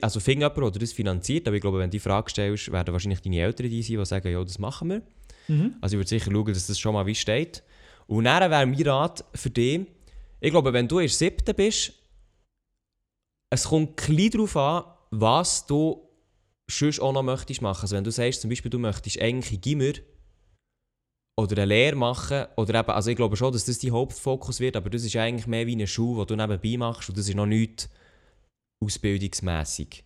also 0.02 0.20
fing 0.20 0.40
jemand, 0.40 0.58
der 0.58 0.70
das 0.70 0.92
finanziert, 0.92 1.46
aber 1.46 1.56
ich 1.56 1.62
glaube, 1.62 1.78
wenn 1.78 1.90
du 1.90 1.96
die 1.96 2.00
Frage 2.00 2.30
stellst, 2.30 2.72
werden 2.72 2.92
wahrscheinlich 2.92 3.20
deine 3.20 3.40
Eltern 3.40 3.68
die 3.68 3.82
sein, 3.82 3.98
die 3.98 4.04
sagen, 4.04 4.32
ja, 4.32 4.42
das 4.42 4.58
machen 4.58 4.88
wir. 4.90 5.02
Mhm. 5.48 5.74
Also 5.80 5.94
ich 5.94 5.98
würde 5.98 6.08
sicher 6.08 6.30
schauen, 6.30 6.52
dass 6.52 6.66
das 6.66 6.78
schon 6.78 6.94
mal 6.94 7.06
wie 7.06 7.14
steht. 7.14 7.62
Und 8.06 8.24
dann 8.24 8.50
wäre 8.50 8.66
mein 8.66 8.82
Rat 8.82 9.24
für 9.34 9.50
dich, 9.50 9.86
ich 10.40 10.50
glaube, 10.50 10.72
wenn 10.72 10.88
du 10.88 10.98
in 10.98 11.06
der 11.06 11.14
siebten 11.14 11.54
bist, 11.54 11.92
es 13.50 13.64
kommt 13.64 13.96
klein 13.96 14.30
darauf 14.30 14.56
an, 14.56 14.84
was 15.10 15.66
du 15.66 16.08
sonst 16.68 17.00
auch 17.00 17.12
noch 17.12 17.22
möchtest 17.22 17.62
machen. 17.62 17.82
Also 17.82 17.96
wenn 17.96 18.04
du 18.04 18.10
sagst, 18.10 18.40
zum 18.40 18.50
Beispiel, 18.50 18.70
du 18.70 18.78
möchtest 18.78 19.20
eigentlich 19.20 19.60
Gimmer 19.60 19.92
oder 21.36 21.56
eine 21.56 21.66
Lehre 21.66 21.96
machen. 21.96 22.46
Oder 22.56 22.80
eben, 22.80 22.90
also 22.90 23.10
ich 23.10 23.16
glaube 23.16 23.36
schon, 23.36 23.52
dass 23.52 23.64
das 23.64 23.78
dein 23.78 23.92
Hauptfokus 23.92 24.60
wird, 24.60 24.76
aber 24.76 24.90
das 24.90 25.04
ist 25.04 25.16
eigentlich 25.16 25.46
mehr 25.46 25.66
wie 25.66 25.72
eine 25.72 25.86
Schule, 25.86 26.24
die 26.24 26.34
du 26.34 26.36
nebenbei 26.36 26.76
machst 26.76 27.08
und 27.08 27.18
das 27.18 27.28
ist 27.28 27.34
noch 27.34 27.46
nicht 27.46 27.88
ausbildungsmässig. 28.80 30.04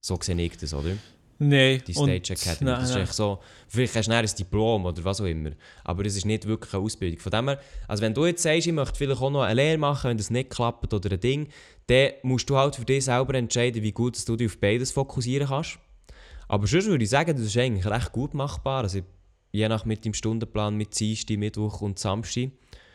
So 0.00 0.18
sehe 0.20 0.40
ich 0.40 0.56
das, 0.58 0.74
oder? 0.74 0.96
Nein. 1.38 1.82
Die 1.86 1.92
Stage 1.92 2.34
Academy. 2.34 2.70
nein, 2.70 2.80
das 2.80 2.90
ist 2.90 2.94
nein. 2.94 3.04
echt 3.04 3.14
so, 3.14 3.40
vielleicht 3.68 3.96
hast 3.96 4.08
du 4.08 4.12
ein 4.12 4.26
Diplom 4.26 4.84
oder 4.86 5.04
was 5.04 5.20
auch 5.20 5.26
immer. 5.26 5.50
Aber 5.82 6.04
das 6.04 6.16
ist 6.16 6.26
nicht 6.26 6.46
wirklich 6.46 6.72
eine 6.74 6.82
Ausbildung. 6.82 7.18
Von 7.18 7.32
dem 7.32 7.48
her, 7.48 7.60
also 7.88 8.02
wenn 8.02 8.14
du 8.14 8.26
jetzt 8.26 8.42
sagst, 8.42 8.66
ich 8.66 8.72
möchte 8.72 8.96
vielleicht 8.96 9.20
auch 9.20 9.30
noch 9.30 9.42
eine 9.42 9.54
Lehre 9.54 9.78
machen, 9.78 10.10
wenn 10.10 10.16
das 10.16 10.30
nicht 10.30 10.50
klappt 10.50 10.92
oder 10.94 11.10
ein 11.10 11.20
Ding, 11.20 11.48
dann 11.86 12.12
musst 12.22 12.48
du 12.48 12.56
halt 12.56 12.76
für 12.76 12.84
dich 12.84 13.04
selber 13.04 13.34
entscheiden, 13.34 13.82
wie 13.82 13.92
gut 13.92 14.16
dass 14.16 14.24
du 14.24 14.36
dich 14.36 14.48
auf 14.48 14.58
beides 14.58 14.92
fokussieren 14.92 15.48
kannst. 15.48 15.78
Aber 16.48 16.66
sonst 16.66 16.86
würde 16.86 17.04
ich 17.04 17.10
sagen, 17.10 17.36
das 17.36 17.46
ist 17.46 17.56
eigentlich 17.56 17.86
recht 17.86 18.12
gut 18.12 18.34
machbar. 18.34 18.84
Also 18.84 19.00
je 19.50 19.68
nach 19.68 19.84
mit 19.84 20.04
dem 20.04 20.14
Stundenplan 20.14 20.76
mit 20.76 20.98
Dienstag, 20.98 21.38
Mittwoch 21.38 21.80
und 21.80 21.98
Samstag. 21.98 22.50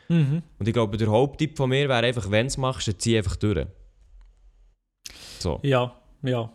Mhm. 0.08 0.42
Und 0.58 0.68
ich 0.68 0.74
glaube, 0.74 0.96
der 0.96 1.08
Haupttipp 1.08 1.56
von 1.56 1.70
mir 1.70 1.88
wäre 1.88 2.06
einfach, 2.06 2.30
wenn 2.30 2.46
du 2.46 2.48
es 2.48 2.58
machst, 2.58 2.88
dann 2.88 2.98
zieh 2.98 3.16
einfach 3.18 3.36
durch. 3.36 3.66
So. 5.42 5.60
Ja, 5.62 5.96
ja. 6.22 6.52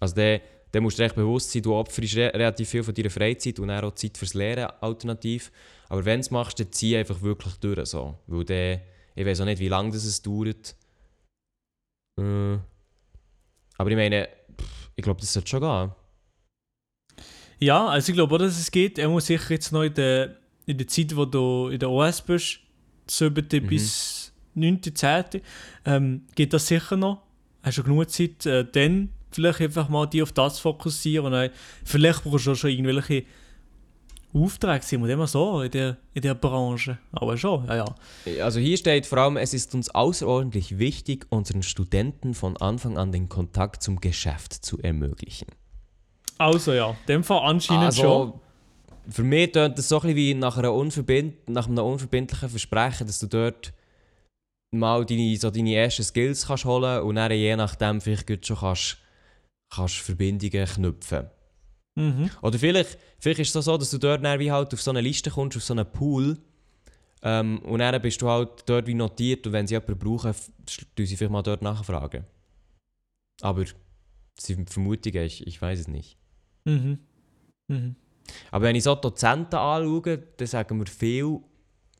Also 0.00 0.14
dann, 0.14 0.40
dann 0.72 0.82
musst 0.82 0.98
du 0.98 1.02
dir 1.02 1.06
echt 1.06 1.14
bewusst 1.14 1.52
sein, 1.52 1.62
du 1.62 1.74
opferst 1.74 2.16
re 2.16 2.32
relativ 2.34 2.68
viel 2.68 2.82
von 2.82 2.94
deiner 2.94 3.10
Freizeit 3.10 3.58
und 3.58 3.68
dann 3.68 3.84
auch 3.84 3.94
Zeit 3.94 4.18
fürs 4.18 4.34
Lehren 4.34 4.70
alternativ. 4.80 5.52
Aber 5.88 6.04
wenn 6.04 6.20
du 6.20 6.20
es 6.20 6.30
machst, 6.30 6.58
dann 6.58 6.72
zieh 6.72 6.96
einfach 6.96 7.20
wirklich 7.22 7.54
durch. 7.56 7.86
So. 7.86 8.18
Weil 8.26 8.44
dann, 8.44 8.80
ich 9.14 9.24
weiß 9.24 9.40
auch 9.40 9.44
nicht, 9.44 9.60
wie 9.60 9.68
lange 9.68 9.92
das 9.92 10.04
es 10.04 10.20
dauert. 10.22 10.74
Äh, 12.18 12.58
aber 13.76 13.90
ich 13.90 13.96
meine, 13.96 14.28
pff, 14.60 14.90
ich 14.96 15.02
glaube, 15.02 15.20
das 15.20 15.32
sollte 15.32 15.48
schon 15.48 15.60
gehen. 15.60 15.92
Ja, 17.60 17.86
also 17.86 18.10
ich 18.10 18.14
glaube 18.14 18.34
auch, 18.34 18.38
dass 18.38 18.58
es 18.58 18.70
geht. 18.70 18.98
Er 18.98 19.08
muss 19.08 19.26
sicher 19.26 19.50
jetzt 19.50 19.72
noch 19.72 19.82
in 19.82 19.94
der, 19.94 20.36
in 20.66 20.78
der 20.78 20.88
Zeit, 20.88 21.14
wo 21.16 21.24
du 21.24 21.68
in 21.68 21.78
der 21.78 21.90
OS 21.90 22.22
bist, 22.22 22.60
7. 23.06 23.46
Mhm. 23.52 23.66
bis 23.66 24.32
9. 24.54 24.82
10. 24.82 25.24
Ähm, 25.84 26.26
geht 26.34 26.52
das 26.52 26.66
sicher 26.66 26.96
noch. 26.96 27.22
Hast 27.64 27.78
du 27.78 27.82
genug 27.82 28.08
Zeit, 28.10 28.46
äh, 28.46 28.64
dann 28.70 29.08
vielleicht 29.32 29.60
einfach 29.60 29.88
mal 29.88 30.06
die 30.06 30.22
auf 30.22 30.32
das 30.32 30.58
fokussieren 30.58 31.26
und 31.26 31.32
dann, 31.32 31.50
vielleicht 31.84 32.22
brauchst 32.22 32.46
du 32.46 32.52
auch 32.52 32.56
schon 32.56 32.70
irgendwelche 32.70 33.24
Aufträge, 34.34 34.84
sind 34.84 35.02
wir 35.04 35.12
immer 35.12 35.26
so 35.26 35.62
in 35.62 35.70
der, 35.70 35.96
in 36.12 36.22
der 36.22 36.34
Branche. 36.34 36.98
Aber 37.12 37.36
schon, 37.36 37.66
ja, 37.66 37.76
ja. 37.76 38.44
Also 38.44 38.60
hier 38.60 38.76
steht 38.76 39.06
vor 39.06 39.18
allem, 39.18 39.36
es 39.36 39.54
ist 39.54 39.74
uns 39.74 39.90
außerordentlich 39.94 40.78
wichtig, 40.78 41.26
unseren 41.30 41.62
Studenten 41.62 42.34
von 42.34 42.56
Anfang 42.56 42.98
an 42.98 43.12
den 43.12 43.28
Kontakt 43.28 43.82
zum 43.82 44.00
Geschäft 44.00 44.52
zu 44.52 44.78
ermöglichen. 44.80 45.46
Also 46.36 46.72
ja, 46.72 46.96
dem 47.06 47.22
Fall 47.22 47.48
anscheinend 47.48 47.94
schon. 47.94 48.04
Also, 48.04 48.40
für 49.08 49.22
mich 49.22 49.52
tönt 49.52 49.78
das 49.78 49.88
so 49.88 49.96
ein 49.96 50.02
bisschen 50.02 50.16
wie 50.16 50.34
nach, 50.34 50.58
einer 50.58 50.72
unverbind 50.72 51.48
nach 51.48 51.68
einem 51.68 51.84
unverbindlichen 51.84 52.48
Versprechen, 52.48 53.06
dass 53.06 53.20
du 53.20 53.26
dort 53.26 53.72
mal 54.78 55.04
deine, 55.04 55.36
so 55.36 55.50
deine 55.50 55.74
ersten 55.74 56.02
Skills 56.02 56.46
kannst 56.46 56.64
holen 56.64 57.02
und 57.02 57.16
dann 57.16 57.32
je 57.32 57.56
nachdem 57.56 58.00
vielleicht 58.00 58.46
schon 58.46 58.56
kannst, 58.56 58.98
kannst 59.70 59.96
Verbindungen 59.96 60.66
knüpfen. 60.66 61.26
Mhm. 61.96 62.30
Oder 62.42 62.58
vielleicht, 62.58 62.98
vielleicht 63.18 63.40
ist 63.40 63.54
es 63.54 63.64
so, 63.64 63.78
dass 63.78 63.90
du 63.90 63.98
dort 63.98 64.24
dann 64.24 64.40
wie 64.40 64.50
halt 64.50 64.72
auf 64.74 64.82
so 64.82 64.90
eine 64.90 65.00
Liste 65.00 65.30
kommst, 65.30 65.56
auf 65.56 65.62
so 65.62 65.74
einen 65.74 65.90
Pool 65.90 66.38
ähm, 67.22 67.60
und 67.60 67.78
dann 67.78 68.00
bist 68.02 68.20
du 68.20 68.28
halt 68.28 68.64
dort 68.66 68.86
wie 68.86 68.94
notiert 68.94 69.46
und 69.46 69.52
wenn 69.52 69.66
sie 69.66 69.74
jemanden 69.74 69.98
brauchen, 69.98 70.34
tun 70.96 71.06
sie 71.06 71.16
vielleicht 71.16 71.32
mal 71.32 71.42
dort 71.42 71.62
nachfragen. 71.62 72.24
Aber 73.40 73.64
das 73.64 73.74
sind 74.38 74.70
Vermutungen, 74.70 75.24
ich, 75.24 75.46
ich 75.46 75.60
weiß 75.60 75.80
es 75.80 75.88
nicht. 75.88 76.18
Mhm. 76.64 76.98
Mhm. 77.68 77.96
Aber 78.50 78.64
wenn 78.64 78.76
ich 78.76 78.84
so 78.84 78.94
Dozenten 78.94 79.56
anschaue, 79.56 80.18
dann 80.36 80.46
sagen 80.46 80.78
wir 80.78 80.86
viel 80.86 81.40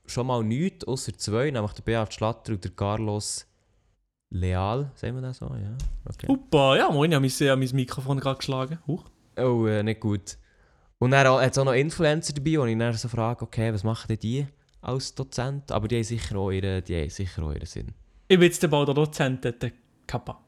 schon 0.06 0.26
mal 0.26 0.42
nichts, 0.42 0.86
außer 0.86 1.16
zwei, 1.16 1.50
nämlich 1.50 1.72
der 1.72 1.82
Beat 1.82 2.14
Schlatter 2.14 2.52
und 2.52 2.64
der 2.64 2.70
Carlos 2.72 3.46
Leal. 4.30 4.90
Sagen 4.94 5.14
wir 5.16 5.22
das 5.22 5.38
so? 5.38 5.46
Ja. 5.46 5.76
Okay. 6.06 6.26
Upa, 6.28 6.76
ja, 6.76 6.90
moin, 6.90 7.10
ich 7.10 7.14
habe 7.14 7.22
mein, 7.22 7.30
ich 7.30 7.48
hab 7.48 7.58
mein 7.58 7.70
Mikrofon 7.72 8.20
gerade 8.20 8.38
geschlagen. 8.38 8.78
Huch. 8.86 9.04
Oh, 9.38 9.66
äh, 9.66 9.82
nicht 9.82 10.00
gut. 10.00 10.38
Und 10.98 11.10
dann 11.10 11.26
hat 11.26 11.50
es 11.50 11.58
auch 11.58 11.64
noch 11.64 11.72
Influencer 11.72 12.32
dabei, 12.32 12.58
wo 12.58 12.64
ich 12.64 12.78
dann 12.78 12.92
so 12.94 13.08
frage, 13.08 13.42
okay, 13.42 13.72
was 13.72 13.84
machen 13.84 14.08
denn 14.08 14.18
die 14.18 14.46
als 14.80 15.14
Dozent? 15.14 15.70
Aber 15.70 15.88
die 15.88 15.96
haben 15.96 16.04
sicher 16.04 16.36
auch 16.36 16.50
ihren, 16.50 16.84
die 16.84 17.00
haben 17.00 17.10
sicher 17.10 17.42
auch 17.42 17.52
ihren 17.52 17.66
Sinn. 17.66 17.92
Ich 18.28 18.38
bin 18.38 18.48
jetzt 18.48 18.70
bald 18.70 18.88
der 18.88 18.94
Dozent, 18.94 19.44
der 19.44 19.72
Kappa. 20.06 20.40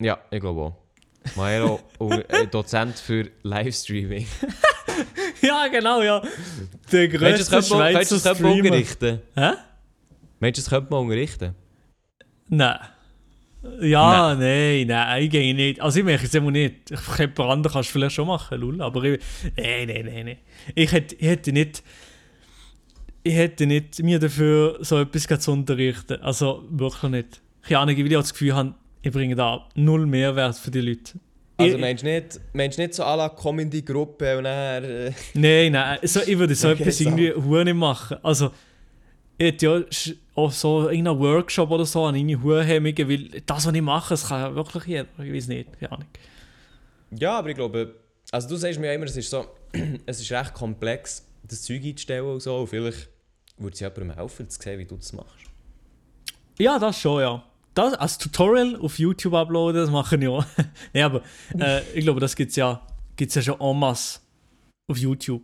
Ja, 0.00 0.18
ich 0.30 0.40
glaube 0.40 0.60
auch. 0.60 0.86
Maero, 1.36 1.80
und, 1.98 2.12
äh, 2.30 2.46
Dozent 2.46 2.98
für 2.98 3.30
Livestreaming. 3.42 4.26
ja, 5.42 5.68
genau, 5.68 6.02
ja. 6.02 6.22
Der 6.92 7.08
könnte 7.08 7.38
du, 7.38 7.44
Schweizer 7.44 8.14
das 8.14 8.22
könnte 8.22 8.34
Streamer. 8.34 8.54
unterrichten? 8.54 9.20
Hä? 9.34 9.50
Meinst 10.40 10.58
du, 10.58 10.62
das 10.62 10.70
könnte 10.70 10.90
man 10.90 11.00
unterrichten? 11.04 11.54
Nein. 12.48 12.78
Ja, 13.80 14.34
nein, 14.34 14.86
nein, 14.86 15.22
ich 15.22 15.30
gehe 15.30 15.54
nicht. 15.54 15.80
Also 15.80 15.98
ich 15.98 16.04
mache 16.04 16.24
es 16.24 16.34
immer 16.34 16.50
nicht. 16.50 16.90
Ich 16.90 17.18
jemand 17.18 17.40
anderes 17.40 17.72
kannst 17.72 17.88
du 17.90 17.92
vielleicht 17.94 18.14
schon 18.14 18.28
machen, 18.28 18.60
lul. 18.60 18.80
Aber 18.80 19.02
ich, 19.04 19.20
nein, 19.56 19.88
nein, 19.88 20.04
nein, 20.06 20.24
nein. 20.26 20.38
Ich 20.74 20.92
hätte, 20.92 21.14
ich 21.16 21.26
hätte 21.26 21.52
nicht, 21.52 21.82
ich 23.22 23.34
hätte 23.34 23.66
nicht 23.66 24.00
mir 24.02 24.18
dafür 24.18 24.78
so 24.80 25.00
etwas 25.00 25.40
zu 25.40 25.52
unterrichten. 25.52 26.20
Also 26.22 26.64
wirklich 26.70 27.10
nicht. 27.10 27.40
Weil 27.68 27.90
ich 27.90 28.16
auch 28.16 28.20
das 28.20 28.32
Gefühl 28.32 28.54
habe, 28.54 28.74
ich 29.02 29.12
bringe 29.12 29.34
da 29.34 29.66
null 29.74 30.06
Mehrwert 30.06 30.56
für 30.56 30.70
die 30.70 30.80
Leute. 30.80 31.18
Also 31.58 31.78
meinst 31.78 32.02
du 32.02 32.06
nicht, 32.08 32.40
meinst 32.52 32.78
nicht 32.78 32.94
so 32.94 33.02
à 33.02 33.16
la 33.16 33.28
komm 33.30 33.60
in 33.60 33.70
die 33.70 33.84
Gruppe 33.84 34.36
und 34.36 34.44
dann... 34.44 34.84
Äh, 34.84 35.12
Nein, 35.34 35.72
nein, 35.72 35.98
so, 36.02 36.20
ich 36.20 36.38
würde 36.38 36.54
so 36.54 36.68
Okay, 36.70 36.82
etwas 36.82 36.98
so. 36.98 37.04
irgendwie 37.04 37.32
hure 37.32 37.64
nicht 37.64 37.74
machen. 37.74 38.18
Also, 38.22 38.50
ich 39.38 39.46
hätte 39.46 39.66
ja 39.66 39.82
auch 40.34 40.52
so 40.52 40.88
irgendeinen 40.88 41.18
Workshop 41.18 41.70
oder 41.70 41.86
so 41.86 42.04
an 42.04 42.14
irgendwie 42.14 42.36
hure 42.36 42.62
Hemmungen, 42.62 43.08
weil 43.08 43.42
das, 43.46 43.66
was 43.66 43.74
ich 43.74 43.82
mache, 43.82 44.10
das 44.10 44.28
kann 44.28 44.40
ja 44.40 44.54
wirklich 44.54 44.84
jeder. 44.84 45.06
Ich 45.18 45.32
weiß 45.32 45.48
nicht, 45.48 45.78
keine 45.78 45.92
Ahnung. 45.92 46.08
ja, 47.12 47.38
aber 47.38 47.48
ich 47.48 47.56
glaube... 47.56 47.94
Also 48.32 48.48
du 48.48 48.56
sagst 48.56 48.78
mir 48.78 48.88
ja 48.88 48.92
immer, 48.92 49.06
es 49.06 49.16
ist 49.16 49.30
so... 49.30 49.46
es 50.06 50.20
ist 50.20 50.30
recht 50.32 50.52
komplex, 50.52 51.26
das 51.42 51.62
Zeug 51.62 51.82
einzustellen 51.84 52.26
und 52.26 52.40
so. 52.40 52.58
Und 52.58 52.66
vielleicht 52.66 53.08
würde 53.56 53.72
es 53.72 53.80
jemandem 53.80 54.14
helfen, 54.14 54.50
zu 54.50 54.60
sehen, 54.60 54.78
wie 54.78 54.84
du 54.84 54.96
das 54.96 55.12
machst. 55.14 55.46
Ja, 56.58 56.78
das 56.78 57.00
schon, 57.00 57.20
ja. 57.20 57.42
Das 57.76 57.94
als 57.94 58.18
Tutorial 58.18 58.76
auf 58.80 58.98
YouTube 58.98 59.34
uploaden, 59.34 59.82
das 59.82 59.90
mache 59.90 60.16
ich 60.16 60.28
auch. 60.28 60.44
nee, 60.94 61.02
aber 61.02 61.22
äh, 61.58 61.82
ich 61.92 62.04
glaube, 62.04 62.20
das 62.20 62.34
gibt 62.34 62.50
es 62.50 62.56
ja, 62.56 62.80
gibt's 63.16 63.34
ja 63.34 63.42
schon 63.42 63.60
en 63.60 63.78
masse 63.78 64.20
auf 64.90 64.96
YouTube. 64.96 65.42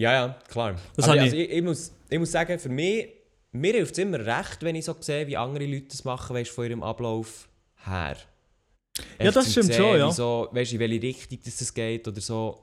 Ja, 0.00 0.12
ja, 0.12 0.38
klar. 0.48 0.76
Das 0.94 1.08
aber 1.08 1.20
also 1.20 1.36
ich, 1.36 1.50
ich, 1.50 1.62
muss, 1.62 1.92
ich 2.08 2.18
muss 2.18 2.30
sagen, 2.30 2.58
für 2.58 2.68
mich... 2.68 3.08
Mir 3.50 3.72
hilft 3.72 3.92
es 3.92 3.98
immer 3.98 4.20
recht, 4.24 4.58
wenn 4.62 4.76
ich 4.76 4.84
so 4.84 4.94
sehe, 5.00 5.26
wie 5.26 5.36
andere 5.36 5.64
Leute 5.64 5.86
das 5.88 6.04
machen, 6.04 6.36
weißt, 6.36 6.50
von 6.50 6.66
ihrem 6.66 6.82
Ablauf 6.82 7.48
her. 7.86 8.16
Ja, 9.18 9.26
Echt 9.26 9.36
das 9.36 9.50
stimmt 9.50 9.66
sehen, 9.72 9.76
schon, 9.76 9.98
ja. 9.98 10.10
So, 10.12 10.48
weißt, 10.52 10.74
in 10.74 10.78
welche 10.80 11.02
Richtung 11.02 11.38
das 11.42 11.60
es 11.60 11.72
geht 11.72 12.06
oder 12.06 12.20
so. 12.20 12.62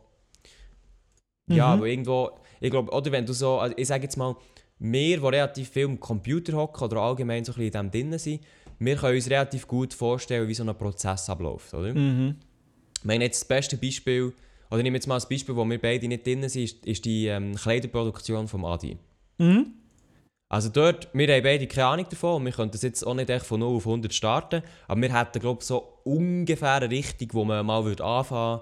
Ja, 1.50 1.68
Mhm. 1.68 1.74
aber 1.74 1.86
irgendwo, 1.88 2.30
ich 2.62 2.70
glaube, 2.70 2.92
oder 2.92 3.12
wenn 3.12 3.26
du 3.26 3.34
so, 3.34 3.58
also 3.60 3.76
ich 3.78 3.88
sage 3.88 4.04
jetzt 4.04 4.16
mal, 4.16 4.36
wir, 4.80 5.18
die 5.18 5.26
relativ 5.26 5.70
viel 5.70 5.86
am 5.86 6.00
Computer 6.00 6.54
hocken 6.54 6.84
oder 6.84 6.98
allgemein 6.98 7.46
so 7.46 7.54
ein 7.54 7.58
bisschen 7.58 7.86
in 7.86 7.92
dem 7.92 8.10
drin 8.12 8.20
sind, 8.20 8.42
wir 8.80 8.96
können 8.96 9.16
uns 9.16 9.30
relativ 9.30 9.68
gut 9.68 9.94
vorstellen, 9.94 10.48
wie 10.48 10.54
so 10.54 10.64
ein 10.64 10.78
Prozess 10.78 11.30
abläuft, 11.30 11.74
oder? 11.74 11.94
Mhm. 11.94 12.36
Ich 12.98 13.06
meine 13.06 13.24
jetzt 13.26 13.42
das 13.42 13.48
beste 13.48 13.78
Beispiel, 13.78 14.34
oder 14.70 14.80
ich 14.80 14.84
nehme 14.84 14.98
jetzt 14.98 15.08
mal 15.08 15.20
ein 15.20 15.30
Beispiel, 15.30 15.56
wo 15.56 15.64
wir 15.66 15.80
beide 15.80 16.08
nicht 16.08 16.26
drin 16.26 16.48
sind, 16.50 16.64
ist, 16.64 16.86
ist 16.86 17.06
die 17.06 17.28
ähm, 17.28 17.56
Kleiderproduktion 17.56 18.48
vom 18.48 18.66
Adi. 18.66 18.98
Mhm. 19.38 19.74
Also 20.50 20.70
dort, 20.70 21.10
wir 21.14 21.28
haben 21.34 21.44
beide 21.44 21.68
keine 21.68 21.88
Ahnung 21.88 22.08
davon 22.10 22.36
und 22.36 22.46
wir 22.46 22.52
können 22.52 22.72
das 22.72 22.84
jetzt 22.84 23.06
auch 23.06 23.16
nicht 23.16 23.30
echt 23.30 23.46
von 23.46 23.60
0 23.60 23.78
auf 23.78 23.88
100 23.88 24.14
starten, 24.14 24.62
aber 24.88 25.02
wir 25.02 25.20
hätten 25.20 25.40
glaube 25.40 25.60
ich 25.62 25.68
so 25.68 26.00
ungefähr 26.04 26.74
eine 26.74 26.90
Richtung, 26.90 27.30
wo 27.34 27.46
man 27.46 27.66
mal 27.66 27.84
würde 27.84 28.04
anfangen 28.04 28.62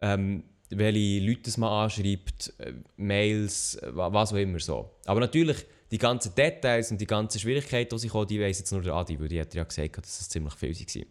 ähm, 0.00 0.44
welche 0.70 1.24
Leute 1.26 1.42
das 1.42 1.56
man 1.56 1.70
anschreibt, 1.70 2.52
äh, 2.58 2.72
Mails, 2.96 3.76
äh, 3.76 3.94
wa- 3.94 4.12
was 4.12 4.32
auch 4.32 4.36
immer 4.36 4.58
so. 4.60 4.90
Aber 5.04 5.20
natürlich, 5.20 5.64
die 5.90 5.98
ganzen 5.98 6.34
Details 6.34 6.90
und 6.90 7.00
die 7.00 7.06
ganzen 7.06 7.38
Schwierigkeiten, 7.38 7.94
die 7.94 8.00
sich 8.00 8.10
kommen, 8.10 8.26
die 8.26 8.40
weiss 8.40 8.58
jetzt 8.58 8.72
nur 8.72 8.82
der 8.82 8.94
Adi, 8.94 9.18
weil 9.20 9.28
die 9.28 9.40
hat 9.40 9.54
ja 9.54 9.62
gesagt, 9.64 9.98
dass 9.98 10.20
es 10.20 10.28
ziemlich 10.28 10.54
viel 10.54 10.74
waren. 10.74 11.06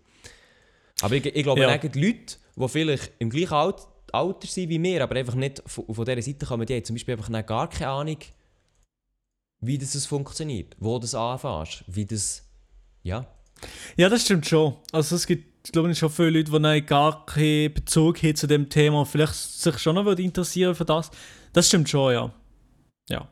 Aber 1.02 1.16
ich, 1.16 1.26
ich 1.26 1.44
glaube, 1.44 1.62
Ja. 1.62 1.78
die 1.78 2.00
Leute, 2.00 2.36
die 2.58 2.68
vielleicht 2.70 3.12
im 3.20 3.30
gleichen 3.30 3.54
Alt 3.54 3.88
Alter 4.12 4.48
sind 4.48 4.70
wie 4.70 4.82
wir, 4.82 5.04
aber 5.04 5.16
einfach 5.16 5.36
nicht 5.36 5.62
von, 5.66 5.86
von 5.94 6.06
dieser 6.06 6.22
Seite 6.22 6.46
kommen, 6.46 6.66
die 6.66 6.74
haben 6.76 6.84
zum 6.86 6.96
Beispiel 6.96 7.16
einfach 7.16 7.46
gar 7.46 7.70
keine 7.70 7.90
Ahnung, 7.90 8.18
wie 9.62 9.78
das 9.78 9.96
es 9.96 10.06
funktioniert, 10.06 10.76
wo 10.80 11.00
das 11.00 11.16
anfängst, 11.16 11.84
wie 11.88 12.06
das, 12.06 12.44
ja. 13.04 13.26
Ja, 13.98 14.08
das 14.10 14.22
stimmt 14.24 14.46
schon. 14.46 14.76
Also 14.92 15.16
es 15.16 15.26
gibt, 15.26 15.46
glaube 15.72 15.92
ich, 15.92 15.98
schon 15.98 16.10
viele 16.10 16.32
Leute, 16.32 16.52
die 16.52 16.60
noch 16.60 16.86
gar 16.86 17.26
keinen 17.26 17.74
Bezug 17.74 18.22
haben 18.24 18.36
zu 18.36 18.48
dem 18.48 18.70
Thema 18.70 19.00
und 19.00 19.06
vielleicht 19.06 19.34
sich 19.34 19.80
schon 19.80 19.96
noch 19.96 20.06
interessieren 20.18 20.76
für 20.76 20.86
das. 20.86 21.12
Das 21.54 21.68
stimmt 21.68 21.90
schon, 21.90 22.14
ja. 22.14 22.34
Ja. 23.10 23.28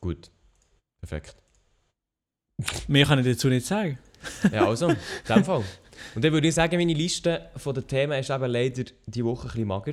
Gut. 0.00 0.30
Perfekt. 1.00 1.36
Mehr 2.88 3.06
kann 3.06 3.18
ich 3.18 3.26
dazu 3.26 3.48
nicht 3.48 3.66
sagen. 3.66 3.98
Ja, 4.52 4.66
also, 4.66 4.88
in 4.88 4.96
dem 5.28 5.44
Fall. 5.44 5.64
Und 6.14 6.24
dann 6.24 6.32
würde 6.32 6.48
ich 6.48 6.54
sagen, 6.54 6.76
meine 6.76 6.94
Liste 6.94 7.50
von 7.56 7.74
den 7.74 7.86
Themen 7.86 8.18
ist 8.18 8.30
eben 8.30 8.50
leider 8.50 8.84
die 9.06 9.24
Woche 9.24 9.48
ein 9.48 9.52
bisschen 9.52 9.68
mager. 9.68 9.92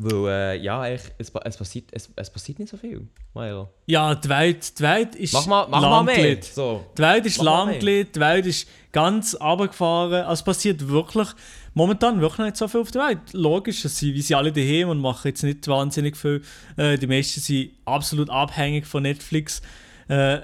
Weil, 0.00 0.28
äh, 0.28 0.62
ja, 0.62 0.80
eigentlich, 0.80 1.12
es, 1.18 1.32
es, 1.44 1.56
passiert, 1.56 1.86
es, 1.90 2.08
es 2.14 2.30
passiert 2.30 2.60
nicht 2.60 2.70
so 2.70 2.76
viel. 2.76 3.08
Milo. 3.34 3.68
Ja, 3.86 4.14
die 4.14 4.28
Welt, 4.28 4.78
die 4.78 4.82
Welt 4.84 5.16
ist 5.16 5.32
Mach 5.32 5.46
mal, 5.46 5.66
mach 5.68 5.80
mal 5.80 6.04
mehr. 6.04 6.14
lahmgelegt. 6.14 6.44
So. 6.44 6.84
Die 6.96 7.02
Welt 7.02 7.26
ist 7.26 7.38
Mach 7.42 7.66
mal 7.66 7.78
die 7.80 8.08
Welt 8.14 8.46
ist 8.46 8.68
ganz 8.92 9.34
runtergefahren. 9.40 10.12
Also 10.22 10.32
es 10.34 10.42
passiert 10.44 10.86
wirklich 10.88 11.28
momentan 11.74 12.20
wirklich 12.20 12.46
nicht 12.46 12.56
so 12.56 12.68
viel 12.68 12.80
auf 12.80 12.92
der 12.92 13.08
Welt. 13.08 13.18
Logisch, 13.32 13.82
dass 13.82 13.96
sie, 13.96 14.14
wie 14.14 14.22
sie 14.22 14.36
alle 14.36 14.52
daheim 14.52 14.88
und 14.88 15.00
machen 15.00 15.26
jetzt 15.28 15.42
nicht 15.42 15.66
wahnsinnig 15.66 16.16
viel. 16.16 16.42
Äh, 16.76 16.96
die 16.96 17.08
meisten 17.08 17.40
sind 17.40 17.72
absolut 17.84 18.30
abhängig 18.30 18.86
von 18.86 19.02
Netflix. 19.02 19.62
Äh, 20.06 20.38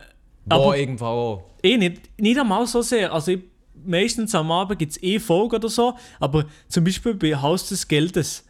Wo 0.46 0.54
aber 0.56 0.76
irgendwo 0.76 1.04
auch. 1.04 1.44
eh 1.62 1.76
nicht, 1.76 2.02
nicht 2.20 2.38
einmal 2.40 2.66
so 2.66 2.82
sehr. 2.82 3.12
Also 3.12 3.32
ich, 3.32 3.40
meistens 3.84 4.34
am 4.34 4.50
Abend 4.50 4.80
gibt 4.80 4.92
es 4.92 5.02
eh 5.02 5.20
Folgen 5.20 5.54
oder 5.54 5.68
so, 5.68 5.94
aber 6.18 6.44
zum 6.68 6.82
Beispiel 6.82 7.14
bei 7.14 7.36
Haus 7.36 7.68
des 7.68 7.86
Geldes. 7.86 8.44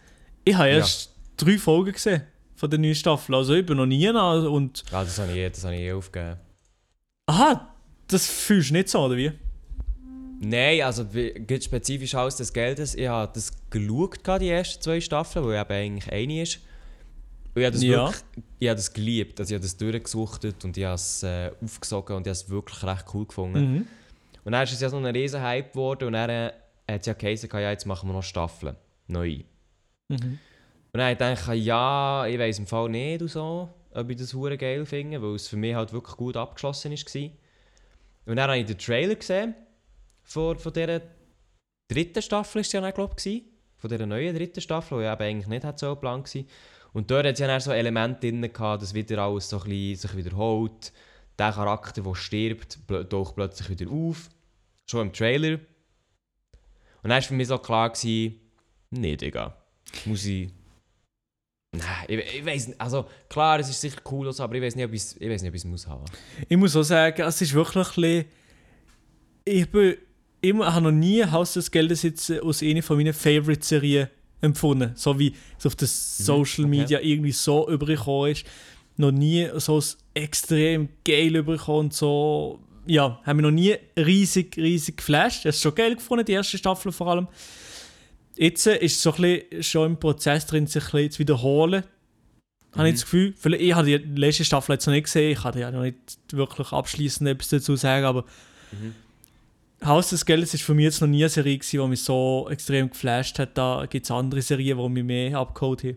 Ich 0.44 0.54
habe 0.54 0.68
Ja. 0.68 0.76
erst 0.76 1.14
drei 1.36 1.58
Folgen 1.58 1.92
gesehen 1.92 2.22
von 2.56 2.70
der 2.70 2.78
neuen 2.78 2.94
Staffel. 2.94 3.34
Also 3.34 3.54
ich 3.54 3.64
bin 3.66 3.76
noch 3.76 3.86
nie 3.86 4.06
nah 4.12 4.34
und 4.46 4.84
Ja, 4.90 5.02
das 5.04 5.18
habe 5.18 5.32
ich, 5.32 5.38
eh- 5.38 5.50
das 5.50 5.64
habe 5.64 5.74
ich 5.74 5.80
eh 5.82 5.92
aufgegeben. 5.92 6.38
aha, 7.26 7.74
das 8.08 8.26
fühlst 8.26 8.70
du 8.70 8.74
nicht 8.74 8.88
so, 8.88 9.00
oder 9.00 9.16
wie? 9.16 9.32
Nein, 10.40 10.82
also 10.82 11.06
geht 11.06 11.64
spezifisch 11.64 12.14
Haus 12.14 12.36
des 12.36 12.52
Geldes. 12.52 12.94
Ich 12.94 13.08
habe 13.08 13.32
das 13.34 13.52
geschaut, 13.70 14.18
die 14.40 14.48
ersten 14.50 14.82
zwei 14.82 15.00
Staffeln, 15.00 15.46
weil 15.46 15.60
eben 15.60 15.72
eigentlich 15.72 16.12
eine 16.12 16.42
ist. 16.42 16.58
Und 17.54 17.60
ich 17.62 17.66
habe 17.66 17.72
das 17.74 17.82
Ja. 17.82 18.06
wirklich 18.06 18.22
ich 18.58 18.68
habe 18.68 18.76
das 18.76 18.92
geliebt. 18.92 19.40
Also 19.40 19.50
ich 19.52 19.54
habe 19.54 19.62
das 19.62 19.76
durchgesuchtet 19.76 20.64
und 20.64 20.76
ich 20.76 20.84
habe 20.84 20.94
es 20.96 21.22
äh, 21.22 21.50
aufgesogen 21.62 22.16
und 22.16 22.22
ich 22.26 22.30
habe 22.30 22.32
es 22.32 22.48
wirklich 22.50 22.82
recht 22.82 23.04
cool 23.14 23.26
gefunden. 23.26 23.72
Mhm. 23.74 23.86
Und 24.44 24.52
dann 24.52 24.64
ist 24.64 24.72
es 24.72 24.80
ja 24.80 24.88
so 24.90 24.96
ein 24.98 25.06
riesen 25.06 25.40
Hype 25.40 25.72
geworden 25.72 26.08
und 26.08 26.12
dann 26.14 26.28
äh, 26.30 26.52
hat 26.90 27.00
es 27.00 27.06
ja 27.06 27.12
geheißen, 27.14 27.48
ja, 27.52 27.70
jetzt 27.70 27.86
machen 27.86 28.08
wir 28.08 28.12
noch 28.14 28.22
Staffeln. 28.22 28.76
Neu. 29.06 29.40
Mhm. 30.08 30.38
Und 30.92 31.00
dann 31.00 31.02
habe 31.02 31.12
ich 31.12 31.18
gedacht, 31.18 31.56
ja, 31.56 32.26
ich 32.26 32.38
weiß 32.38 32.58
im 32.60 32.66
Fall 32.66 32.88
nicht 32.88 33.28
so, 33.28 33.68
ob 33.92 34.10
ich 34.10 34.16
das 34.16 34.32
hure 34.32 34.56
geil 34.56 34.86
finde, 34.86 35.20
weil 35.20 35.34
es 35.34 35.48
für 35.48 35.56
mich 35.56 35.74
halt 35.74 35.92
wirklich 35.92 36.16
gut 36.16 36.36
abgeschlossen 36.36 36.92
war. 36.92 37.30
Und 38.26 38.36
dann 38.36 38.48
habe 38.48 38.58
ich 38.58 38.66
den 38.66 38.78
Trailer 38.78 39.14
gesehen 39.14 39.54
von, 40.22 40.58
von 40.58 40.72
dieser 40.72 41.02
dritten 41.88 42.22
Staffel, 42.22 42.60
ist 42.60 42.72
ja 42.72 42.80
dann, 42.80 42.94
glaube 42.94 43.14
ich, 43.22 43.42
von 43.76 43.90
dieser 43.90 44.06
neuen 44.06 44.34
dritten 44.34 44.60
Staffel, 44.60 44.98
die 44.98 45.04
ja 45.04 45.18
eigentlich 45.18 45.46
nicht 45.46 45.78
so 45.78 45.94
geplant 45.94 46.34
war. 46.34 46.44
Und 46.92 47.10
dort 47.10 47.26
hat 47.26 47.34
es 47.34 47.40
ja 47.40 47.48
dann 47.48 47.60
so 47.60 47.72
Elemente 47.72 48.20
drin 48.20 48.40
gehabt, 48.40 48.82
dass 48.82 48.94
wieder 48.94 49.18
alles 49.18 49.48
so 49.48 49.58
ein 49.58 49.64
bisschen 49.64 49.96
sich 49.96 50.16
wiederholt. 50.16 50.92
Der 51.38 51.52
Charakter, 51.52 52.02
der 52.02 52.14
stirbt, 52.14 52.78
taucht 53.10 53.34
plötzlich 53.34 53.68
wieder 53.68 53.90
auf. 53.90 54.30
Schon 54.86 55.08
im 55.08 55.12
Trailer. 55.12 55.58
Und 57.02 57.10
dann 57.10 57.10
war 57.10 57.22
für 57.22 57.34
mich 57.34 57.48
so 57.48 57.58
klar, 57.58 57.90
gewesen, 57.90 58.40
nee, 58.90 59.16
Digga. 59.16 59.63
Muss 60.04 60.24
ich. 60.24 60.50
Nein, 61.72 62.04
ich, 62.08 62.18
ich 62.36 62.46
weiß 62.46 62.68
nicht. 62.68 62.80
Also, 62.80 63.06
klar, 63.28 63.58
es 63.58 63.68
ist 63.68 63.80
sicher 63.80 64.00
cool, 64.10 64.28
und 64.28 64.32
so, 64.32 64.42
aber 64.42 64.54
ich 64.54 64.62
weiß 64.62 64.76
nicht, 64.76 64.84
ob 64.84 64.92
ich 64.92 65.02
es 65.02 65.42
nicht, 65.42 65.64
ob 65.64 65.70
muss 65.70 65.86
haben. 65.86 66.04
Ich 66.48 66.56
muss 66.56 66.76
auch 66.76 66.82
sagen, 66.82 67.22
es 67.22 67.40
ist 67.40 67.52
wirklich 67.52 67.86
ein 67.86 67.94
bisschen, 67.94 68.24
ich 69.44 69.68
bin 69.70 69.96
immer, 70.40 70.72
habe 70.72 70.84
noch 70.84 70.92
nie 70.92 71.24
Haus 71.24 71.54
des 71.54 71.70
Geldes 71.70 72.02
jetzt 72.02 72.30
aus 72.30 72.62
einer 72.62 72.82
von 72.82 72.96
meinen 72.96 73.12
Favorite-Serien 73.12 74.08
empfunden. 74.40 74.92
So 74.94 75.18
wie 75.18 75.34
es 75.58 75.66
auf 75.66 75.74
das 75.74 76.18
Social 76.18 76.66
okay. 76.66 76.78
Media 76.78 77.00
irgendwie 77.00 77.32
so 77.32 77.68
übergekommen 77.68 78.32
ist. 78.32 78.44
Noch 78.96 79.10
nie 79.10 79.48
so 79.56 79.82
extrem 80.12 80.88
geil 81.04 81.34
übergekommen 81.34 81.86
und 81.86 81.94
so. 81.94 82.60
Ja, 82.86 83.20
haben 83.24 83.38
wir 83.38 83.42
noch 83.42 83.50
nie 83.50 83.74
riesig, 83.96 84.56
riesig 84.56 84.98
geflasht. 84.98 85.46
Es 85.46 85.56
ist 85.56 85.62
schon 85.62 85.74
geil 85.74 85.96
gefunden, 85.96 86.24
die 86.24 86.32
erste 86.32 86.58
Staffel 86.58 86.92
vor 86.92 87.08
allem. 87.08 87.28
Jetzt 88.36 88.66
ist 88.66 88.96
es 88.96 89.02
so 89.02 89.12
ein 89.12 89.22
bisschen 89.22 89.62
schon 89.62 89.90
im 89.92 89.96
Prozess 89.98 90.46
drin, 90.46 90.66
sich 90.66 90.84
ein 90.84 90.90
bisschen 90.90 91.10
zu 91.10 91.18
wiederholen. 91.20 91.84
Habe 92.76 92.88
ich 92.88 92.94
das 92.94 93.04
Gefühl. 93.04 93.34
Vielleicht, 93.36 93.62
ich 93.62 93.74
habe 93.74 93.86
die 93.86 94.20
letzte 94.20 94.44
Staffel 94.44 94.72
jetzt 94.72 94.86
noch 94.86 94.94
nicht 94.94 95.04
gesehen. 95.04 95.32
Ich 95.32 95.42
kann 95.42 95.56
ja 95.56 95.70
noch 95.70 95.82
nicht 95.82 96.16
wirklich 96.32 96.72
abschließend 96.72 97.28
etwas 97.28 97.48
dazu 97.48 97.76
sagen, 97.76 98.04
aber 98.04 98.24
Haus 99.84 100.10
des 100.10 100.24
Geldes 100.24 100.54
ist 100.54 100.62
für 100.62 100.74
mich 100.74 100.84
jetzt 100.84 101.00
noch 101.00 101.08
nie 101.08 101.22
eine 101.22 101.28
Serie, 101.28 101.58
gewesen, 101.58 101.80
die 101.80 101.88
mich 101.88 102.02
so 102.02 102.48
extrem 102.50 102.90
geflasht 102.90 103.38
hat. 103.38 103.56
Da 103.56 103.86
gibt 103.88 104.04
es 104.04 104.10
andere 104.10 104.42
Serien, 104.42 104.78
die 104.78 104.88
mich 104.88 105.04
mehr 105.04 105.38
abgeholt 105.38 105.84
haben. 105.84 105.96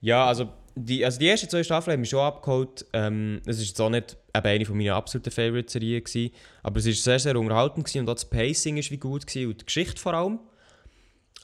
Ja, 0.00 0.26
also 0.26 0.48
die, 0.74 1.04
also 1.04 1.18
die 1.18 1.28
ersten 1.28 1.48
zwei 1.48 1.62
Staffeln 1.62 1.94
haben 1.94 2.00
mich 2.00 2.10
schon 2.10 2.20
abgeholt. 2.20 2.86
Ähm, 2.92 3.40
es 3.46 3.58
ist 3.58 3.68
jetzt 3.68 3.80
auch 3.80 3.90
nicht 3.90 4.16
eben 4.34 4.46
eine 4.46 4.64
von 4.64 4.76
meinen 4.76 4.90
absoluten 4.90 5.30
Favorite-Serien 5.30 6.04
gewesen, 6.04 6.34
aber 6.62 6.78
es 6.78 6.86
war 6.86 6.92
sehr, 6.92 7.18
sehr 7.18 7.36
unterhaltend 7.36 7.86
gewesen 7.86 8.00
und 8.00 8.08
auch 8.08 8.14
das 8.14 8.28
Pacing 8.28 8.76
ist 8.76 8.90
wie 8.90 8.98
gut 8.98 9.26
gewesen 9.26 9.50
und 9.50 9.60
die 9.60 9.66
Geschichte 9.66 10.00
vor 10.00 10.14
allem. 10.14 10.38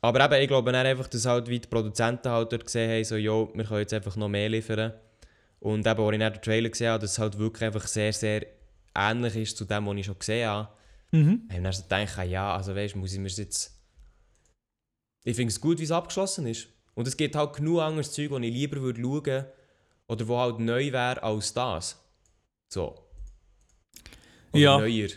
Aber 0.06 0.24
eben, 0.24 0.42
ich 0.42 0.48
glaube 0.48 0.72
dann 0.72 0.86
einfach, 0.86 1.08
dass 1.08 1.24
halt 1.26 1.48
wie 1.48 1.58
die 1.58 1.68
Produzenten 1.68 2.28
halt 2.28 2.52
dort 2.52 2.64
gesehen 2.64 2.90
haben, 2.90 3.04
so, 3.04 3.16
jo, 3.16 3.50
wir 3.54 3.64
können 3.64 3.80
jetzt 3.80 3.92
einfach 3.94 4.16
noch 4.16 4.28
mehr 4.28 4.48
liefern. 4.48 4.92
Und 5.60 5.86
eben, 5.86 6.00
als 6.00 6.12
ich 6.12 6.18
dann 6.20 6.32
den 6.32 6.42
Trailer 6.42 6.68
gesehen 6.68 6.90
habe, 6.90 7.00
dass 7.02 7.12
es 7.12 7.18
halt 7.18 7.38
wirklich 7.38 7.64
einfach 7.64 7.86
sehr, 7.86 8.12
sehr 8.12 8.46
ähnlich 8.94 9.36
ist 9.36 9.56
zu 9.56 9.64
dem, 9.64 9.86
was 9.86 9.96
ich 9.96 10.06
schon 10.06 10.18
gesehen 10.18 10.48
habe, 10.48 10.68
Mhm. 11.12 11.42
habe 11.48 11.58
ich 11.58 11.62
dann 11.62 11.72
so 11.72 11.82
gedacht, 11.82 12.28
ja, 12.28 12.54
also 12.56 12.74
weißt 12.74 12.94
du, 12.94 12.98
muss 12.98 13.12
ich 13.12 13.18
mir 13.20 13.28
jetzt... 13.28 13.72
Ich 15.24 15.36
finde 15.36 15.50
es 15.50 15.60
gut, 15.60 15.78
wie 15.78 15.84
es 15.84 15.90
abgeschlossen 15.90 16.46
ist. 16.46 16.68
Und 16.94 17.06
es 17.08 17.16
gibt 17.16 17.34
halt 17.36 17.54
genug 17.54 17.80
anderes 17.80 18.12
Zeug, 18.12 18.30
das 18.30 18.40
ich 18.40 18.52
lieber 18.52 18.80
würde 18.80 19.00
schauen 19.00 19.44
oder 20.08 20.28
wo 20.28 20.38
halt 20.38 20.58
neu 20.58 20.92
wäre 20.92 21.22
als 21.22 21.52
das. 21.54 21.98
So. 22.68 22.96
Oder 24.52 24.60
Ja. 24.60 24.78
neuer. 24.78 25.08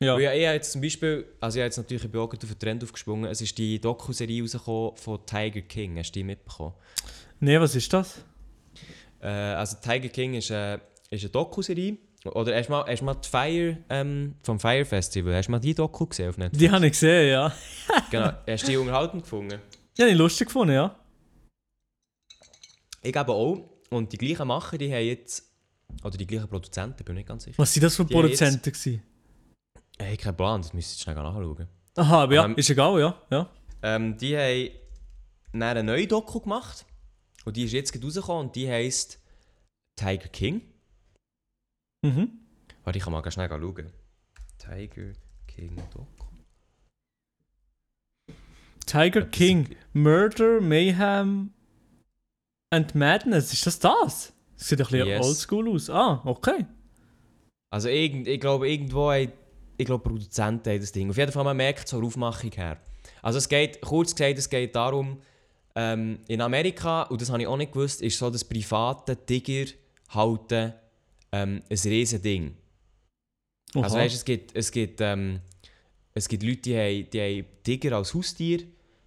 Ja. 0.00 0.14
Weil 0.14 0.22
ja, 0.22 0.32
ich 0.32 0.46
habe 0.46 0.54
jetzt 0.54 0.72
zum 0.72 0.80
Beispiel, 0.80 1.26
also 1.40 1.58
ich 1.58 1.60
habe 1.60 1.66
jetzt 1.66 1.76
natürlich 1.76 2.02
gerade 2.10 2.20
auf 2.20 2.38
den 2.38 2.58
Trend 2.58 2.84
aufgesprungen, 2.84 3.28
es 3.30 3.40
ist 3.40 3.58
die 3.58 3.80
Doku-Serie 3.80 4.42
rausgekommen 4.42 4.96
von 4.96 5.26
Tiger 5.26 5.60
King, 5.62 5.98
hast 5.98 6.10
du 6.10 6.20
die 6.20 6.24
mitbekommen? 6.24 6.74
Nee, 7.40 7.58
was 7.58 7.74
ist 7.74 7.92
das? 7.92 8.24
Äh, 9.20 9.26
also 9.26 9.76
Tiger 9.82 10.08
King 10.08 10.34
ist, 10.34 10.50
äh, 10.50 10.78
ist 11.10 11.24
eine 11.24 11.30
Doku-Serie. 11.30 11.98
Oder 12.24 12.56
hast 12.56 12.66
du 12.66 12.72
mal, 12.72 12.84
hast 12.86 13.00
du 13.00 13.04
mal 13.04 13.14
die 13.14 13.28
Fire 13.28 13.78
ähm, 13.88 14.34
vom 14.42 14.60
Fire 14.60 14.84
Festival, 14.84 15.34
hast 15.34 15.46
du 15.46 15.52
mal 15.52 15.58
die 15.60 15.74
Doku 15.74 16.06
gesehen 16.06 16.28
auf 16.28 16.38
Netflix? 16.38 16.58
Die 16.60 16.70
habe 16.70 16.86
ich 16.86 16.92
gesehen, 16.92 17.30
ja. 17.30 17.52
Genau, 18.10 18.32
hast 18.46 18.62
du 18.64 18.70
die 18.70 18.76
unterhalten 18.76 19.20
gefunden? 19.20 19.60
Die 19.96 20.02
habe 20.02 20.12
ich 20.12 20.18
lustig 20.18 20.46
gefunden, 20.46 20.74
ja. 20.74 20.96
Ich 23.02 23.12
glaube 23.12 23.32
auch. 23.32 23.68
Und 23.90 24.12
die 24.12 24.18
gleichen 24.18 24.46
Macher, 24.46 24.78
die 24.78 24.92
haben 24.92 25.04
jetzt, 25.04 25.50
oder 26.04 26.16
die 26.16 26.26
gleichen 26.26 26.48
Produzenten, 26.48 27.02
bin 27.02 27.16
ich 27.16 27.20
nicht 27.20 27.28
ganz 27.28 27.44
sicher. 27.44 27.58
Was 27.58 27.72
sind 27.72 27.82
das 27.82 27.96
für 27.96 28.04
Die 28.04 28.14
Produzenten 28.14 28.70
gewesen? 28.70 29.02
Ich 29.98 30.04
habe 30.06 30.16
keinen 30.16 30.36
Plan, 30.36 30.62
das 30.62 30.72
müsste 30.72 30.94
ich 30.94 31.00
schnell 31.02 31.14
nachschauen. 31.16 31.68
Aha, 31.96 32.22
aber 32.22 32.34
ja, 32.34 32.44
Ähm, 32.44 32.54
ist 32.56 32.70
egal, 32.70 33.00
ja. 33.00 33.20
ja. 33.30 33.50
Ähm, 33.82 34.16
die 34.16 34.36
haben 34.36 34.70
dann 35.52 35.62
eine 35.62 35.82
neue 35.84 36.06
Doku 36.06 36.40
gemacht. 36.40 36.84
Und 37.44 37.56
die 37.56 37.64
ist 37.64 37.72
jetzt 37.72 37.92
gerade 37.92 38.04
rausgekommen 38.06 38.46
und 38.48 38.56
die 38.56 38.68
heisst 38.68 39.20
Tiger 39.96 40.28
King. 40.28 40.60
Mhm. 42.02 42.30
Warte, 42.84 42.98
ich 42.98 43.04
kann 43.04 43.12
mal 43.12 43.20
ganz 43.22 43.34
schnell 43.34 43.48
schauen. 43.48 43.92
Tiger 44.58 45.12
King 45.46 45.76
Doku. 45.92 46.06
Tiger 48.86 49.22
King, 49.22 49.76
Murder, 49.92 50.60
Mayhem 50.60 51.52
and 52.70 52.94
Madness. 52.94 53.52
Ist 53.52 53.66
das 53.66 53.78
das? 53.78 54.32
Das 54.56 54.68
sieht 54.68 54.80
ein 54.80 54.86
bisschen 54.86 55.06
Yes. 55.06 55.26
oldschool 55.26 55.68
aus. 55.70 55.90
Ah, 55.90 56.22
okay. 56.24 56.66
Also 57.70 57.88
irgend, 57.88 58.26
ich 58.28 58.40
glaube, 58.40 58.68
irgendwo 58.70 59.10
haben, 59.10 59.32
ich 59.78 59.86
glaube, 59.86 60.02
Produzenten 60.02 60.70
haben 60.70 60.80
das 60.80 60.92
Ding. 60.92 61.08
Auf 61.08 61.16
jeden 61.16 61.32
Fall, 61.32 61.44
man 61.44 61.56
merkt 61.56 61.84
es 61.84 61.90
der 61.90 62.00
Aufmachung 62.00 62.50
her. 62.50 62.78
Also 63.22 63.38
es 63.38 63.48
geht, 63.48 63.80
kurz 63.80 64.14
gesagt, 64.14 64.38
es 64.38 64.50
geht 64.50 64.74
darum, 64.74 65.18
ähm, 65.76 66.18
in 66.26 66.40
Amerika, 66.40 67.02
und 67.02 67.22
das 67.22 67.30
habe 67.30 67.40
ich 67.40 67.46
auch 67.46 67.56
nicht 67.56 67.72
gewusst, 67.72 68.02
ist 68.02 68.18
so 68.18 68.28
das 68.28 68.44
private 68.44 69.16
Tiger 69.24 69.70
halten 70.08 70.74
ähm, 71.30 71.62
ein 71.70 71.78
riesen 71.84 72.20
Ding. 72.20 72.56
Oha. 73.74 73.84
Also 73.84 73.96
weißt, 73.98 74.14
es 74.16 74.24
gibt, 74.24 74.56
es 74.56 74.72
gibt, 74.72 75.00
ähm, 75.00 75.40
es 76.12 76.28
gibt 76.28 76.42
Leute, 76.42 76.62
die 76.62 76.76
haben, 76.76 77.10
die 77.10 77.20
haben 77.20 77.46
Tiger 77.62 77.96
als 77.96 78.14
Haustier, 78.14 78.64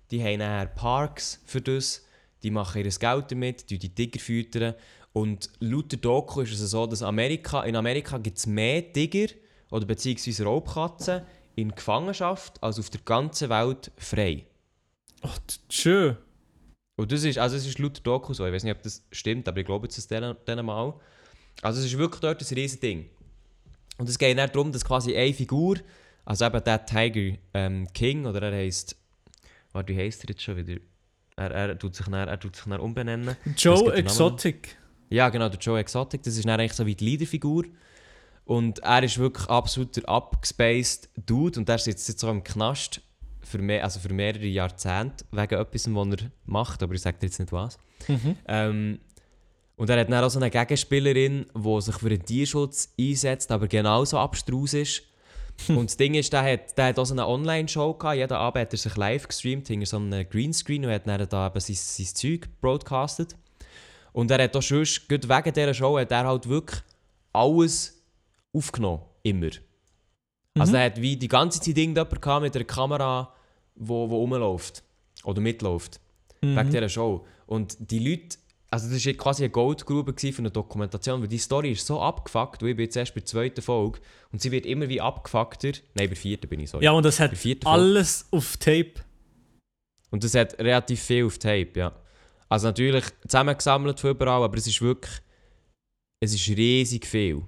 die 0.10 0.24
haben 0.24 0.40
nachher 0.40 0.68
Parks 0.68 1.42
für 1.46 1.60
das, 1.60 2.06
die 2.44 2.52
machen 2.52 2.86
ihr 2.86 2.90
Geld 2.90 3.32
damit, 3.32 3.70
die 3.70 3.78
die 3.78 3.94
Tiger 3.94 4.20
füttern. 4.20 4.76
Und 5.12 5.50
laut 5.60 5.92
der 5.92 6.00
Doku 6.00 6.42
ist 6.42 6.58
es 6.58 6.72
so, 6.72 6.88
dass 6.88 7.02
Amerika, 7.02 7.64
in 7.64 7.76
Amerika 7.76 8.18
gibt 8.18 8.38
es 8.38 8.48
mehr 8.48 8.94
Tiger 8.94 9.28
oder 9.72 9.86
beziehungsweise 9.86 10.44
Raubkatzen 10.44 11.22
in 11.56 11.74
Gefangenschaft 11.74 12.62
als 12.62 12.78
auf 12.78 12.90
der 12.90 13.02
ganzen 13.02 13.50
Welt 13.50 13.92
frei. 13.98 14.46
Ach, 15.22 15.40
schön. 15.70 16.18
Und 16.98 17.12
das 17.12 17.24
ist, 17.24 17.40
also 17.40 17.56
es 17.56 17.66
ist 17.66 17.80
laut 17.80 18.00
Doku 18.04 18.34
so, 18.34 18.46
ich 18.46 18.54
weiß 18.54 18.64
nicht, 18.64 18.76
ob 18.76 18.84
das 18.84 19.04
stimmt, 19.12 19.48
aber 19.48 19.60
ich 19.60 19.66
glaube 19.66 19.88
jetzt 19.88 19.98
das 19.98 20.08
denen, 20.08 20.36
denen 20.48 20.66
mal. 20.66 20.94
Also 21.62 21.80
es 21.80 21.88
ist 21.88 21.98
wirklich 21.98 22.22
dort 22.22 22.42
ein 22.42 22.56
riesen 22.56 22.80
Ding. 22.80 23.10
Und 23.98 24.10
es 24.10 24.18
geht 24.18 24.36
nicht 24.36 24.56
darum, 24.56 24.72
dass 24.72 24.86
quasi 24.86 25.16
eine 25.16 25.34
Figur, 25.34 25.78
also 26.26 26.46
eben 26.46 26.64
der 26.64 26.86
Tiger 26.86 27.38
ähm, 27.54 27.88
King, 27.94 28.26
oder 28.26 28.42
er 28.42 28.56
heisst, 28.56 28.96
warte, 29.72 29.94
wie 29.94 29.98
heisst 29.98 30.24
er 30.24 30.30
jetzt 30.30 30.44
schon 30.44 30.58
wieder? 30.58 30.80
Er, 31.38 31.52
er, 31.52 31.80
tut 31.80 31.96
sich 31.96 32.06
dann, 32.06 32.28
er 32.28 32.40
tut 32.40 32.56
sich 32.56 32.66
dann 32.66 32.80
umbenennen. 32.80 33.36
Joe. 33.58 33.94
Exotic. 33.94 34.78
Ja, 35.10 35.30
genau, 35.30 35.50
der 35.50 35.60
Joe 35.60 35.80
Exotic, 35.80 36.24
das 36.24 36.36
ist 36.36 36.48
dann 36.48 36.60
eigentlich 36.60 36.74
so 36.74 36.86
wie 36.86 36.96
die 36.96 37.06
Leaderfigur. 37.06 37.66
Und 38.46 38.80
er 38.80 39.04
ist 39.04 39.18
wirklich 39.18 39.48
absolut 39.50 39.96
der 39.96 40.10
abgespaced 40.10 41.10
Dude 41.16 41.60
und 41.60 41.70
der 41.70 41.78
sitzt 41.78 42.08
jetzt 42.10 42.20
so 42.20 42.30
im 42.30 42.44
Knast 42.44 43.02
für, 43.42 43.60
mehr, 43.60 43.84
also 43.84 44.00
für 44.00 44.14
mehrere 44.14 44.46
Jahrzehnte 44.46 45.26
wegen 45.32 45.60
etwas, 45.60 45.94
was 45.94 46.08
er 46.08 46.32
macht, 46.46 46.84
aber 46.84 46.94
ich 46.94 47.02
sage 47.02 47.18
dir 47.20 47.28
jetzt 47.28 47.40
nicht 47.40 47.52
was. 47.52 47.78
Mhm. 48.08 48.36
Ähm, 48.48 49.00
und 49.76 49.90
er 49.90 50.00
hat 50.00 50.12
dann 50.12 50.24
auch 50.24 50.30
so 50.30 50.40
eine 50.40 50.52
Gegenspielerin, 50.52 51.46
die 51.56 51.82
sich 51.82 51.96
für 51.96 52.10
den 52.10 52.24
Tierschutz 52.24 52.94
einsetzt, 53.00 53.52
aber 53.52 53.68
genauso 53.68 54.18
abstrus 54.20 54.74
ist. 54.74 55.04
und 55.68 55.90
das 55.90 55.98
Ding 55.98 56.14
ist, 56.14 56.32
der 56.34 56.44
hat, 56.44 56.78
der 56.78 56.86
hat 56.86 57.00
auch 57.00 57.06
so 57.06 57.14
eine 57.14 57.28
Online-Show 57.28 57.96
gehabt. 57.96 58.18
Jeden 58.18 58.34
Abend 58.34 58.62
hat 58.62 58.74
er 58.74 58.78
sich 58.78 58.96
live 58.96 59.28
gestreamt 59.28 59.68
hinter 59.68 59.86
so 59.86 59.98
einem 59.98 60.28
Greenscreen 60.30 60.86
und 60.86 60.92
hat 60.92 61.08
dann 61.08 61.28
da 61.28 61.48
eben 61.48 61.60
sein, 61.60 61.76
sein 61.76 62.06
Zeug 62.06 62.48
broadcastet. 62.62 63.36
Und 64.14 64.30
er 64.32 64.44
hat 64.44 64.56
auch 64.56 64.62
schon, 64.62 64.86
gerade 65.08 65.28
wegen 65.28 65.54
dieser 65.54 65.74
Show, 65.74 65.98
hat 65.98 66.12
er 66.12 66.26
halt 66.26 66.48
wirklich 66.48 66.82
alles 67.34 68.01
aufgenommen. 68.54 69.04
Immer. 69.24 69.52
Also 70.58 70.76
er 70.76 70.86
hat 70.86 71.02
wie 71.02 71.16
die 71.16 71.28
ganze 71.28 71.60
Zeit 71.60 71.78
irgendjemand 71.78 72.42
mit 72.42 72.56
einer 72.56 72.66
Kamera, 72.66 73.34
wo, 73.76 74.10
wo 74.10 74.18
rumläuft. 74.18 74.84
Oder 75.24 75.40
mitläuft. 75.42 76.00
Wegen 76.42 76.70
dieser 76.72 76.90
Show. 76.90 77.26
Und 77.46 77.78
die 77.80 78.00
Leute, 78.00 78.38
also 78.72 78.90
das 78.90 79.06
war 79.06 79.14
quasi 79.14 79.44
eine 79.44 79.52
Goldgrube 79.52 80.16
für 80.18 80.40
eine 80.40 80.50
Dokumentation, 80.50 81.22
weil 81.22 81.28
die 81.28 81.38
Story 81.38 81.74
ist 81.74 81.86
so 81.86 82.02
abgefuckt, 82.02 82.64
und 82.64 82.70
ich 82.70 82.76
bin 82.76 82.86
jetzt 82.86 82.98
erst 82.98 83.14
bei 83.14 83.20
der 83.20 83.28
zweiten 83.28 83.62
Folge, 83.62 84.00
und 84.32 84.42
sie 84.42 84.52
wird 84.52 84.66
immer 84.66 84.90
wie 84.90 85.02
abgefuckter. 85.02 85.70
Nein, 85.70 85.82
bei 85.94 86.08
der 86.08 86.16
vierten 86.16 86.48
bin 86.48 86.62
ich, 86.62 86.70
sorry. 86.70 86.86
Ja, 86.86 86.92
und 86.92 87.06
das 87.06 87.20
hat 87.20 87.38
Folge. 87.38 87.68
alles 87.68 88.28
auf 88.32 88.58
Tape. 88.58 88.94
Und 90.10 90.24
das 90.24 90.34
hat 90.34 90.58
relativ 90.58 91.02
viel 91.02 91.26
auf 91.26 91.38
Tape, 91.38 91.72
ja. 91.76 91.94
Also 92.50 92.68
natürlich 92.68 93.06
zusammengesammelt 93.28 94.00
von 94.00 94.10
überall, 94.10 94.44
aber 94.44 94.58
es 94.58 94.68
ist 94.68 94.82
wirklich, 94.82 95.22
es 96.20 96.34
ist 96.34 96.48
riesig 96.50 97.06
viel. 97.06 97.44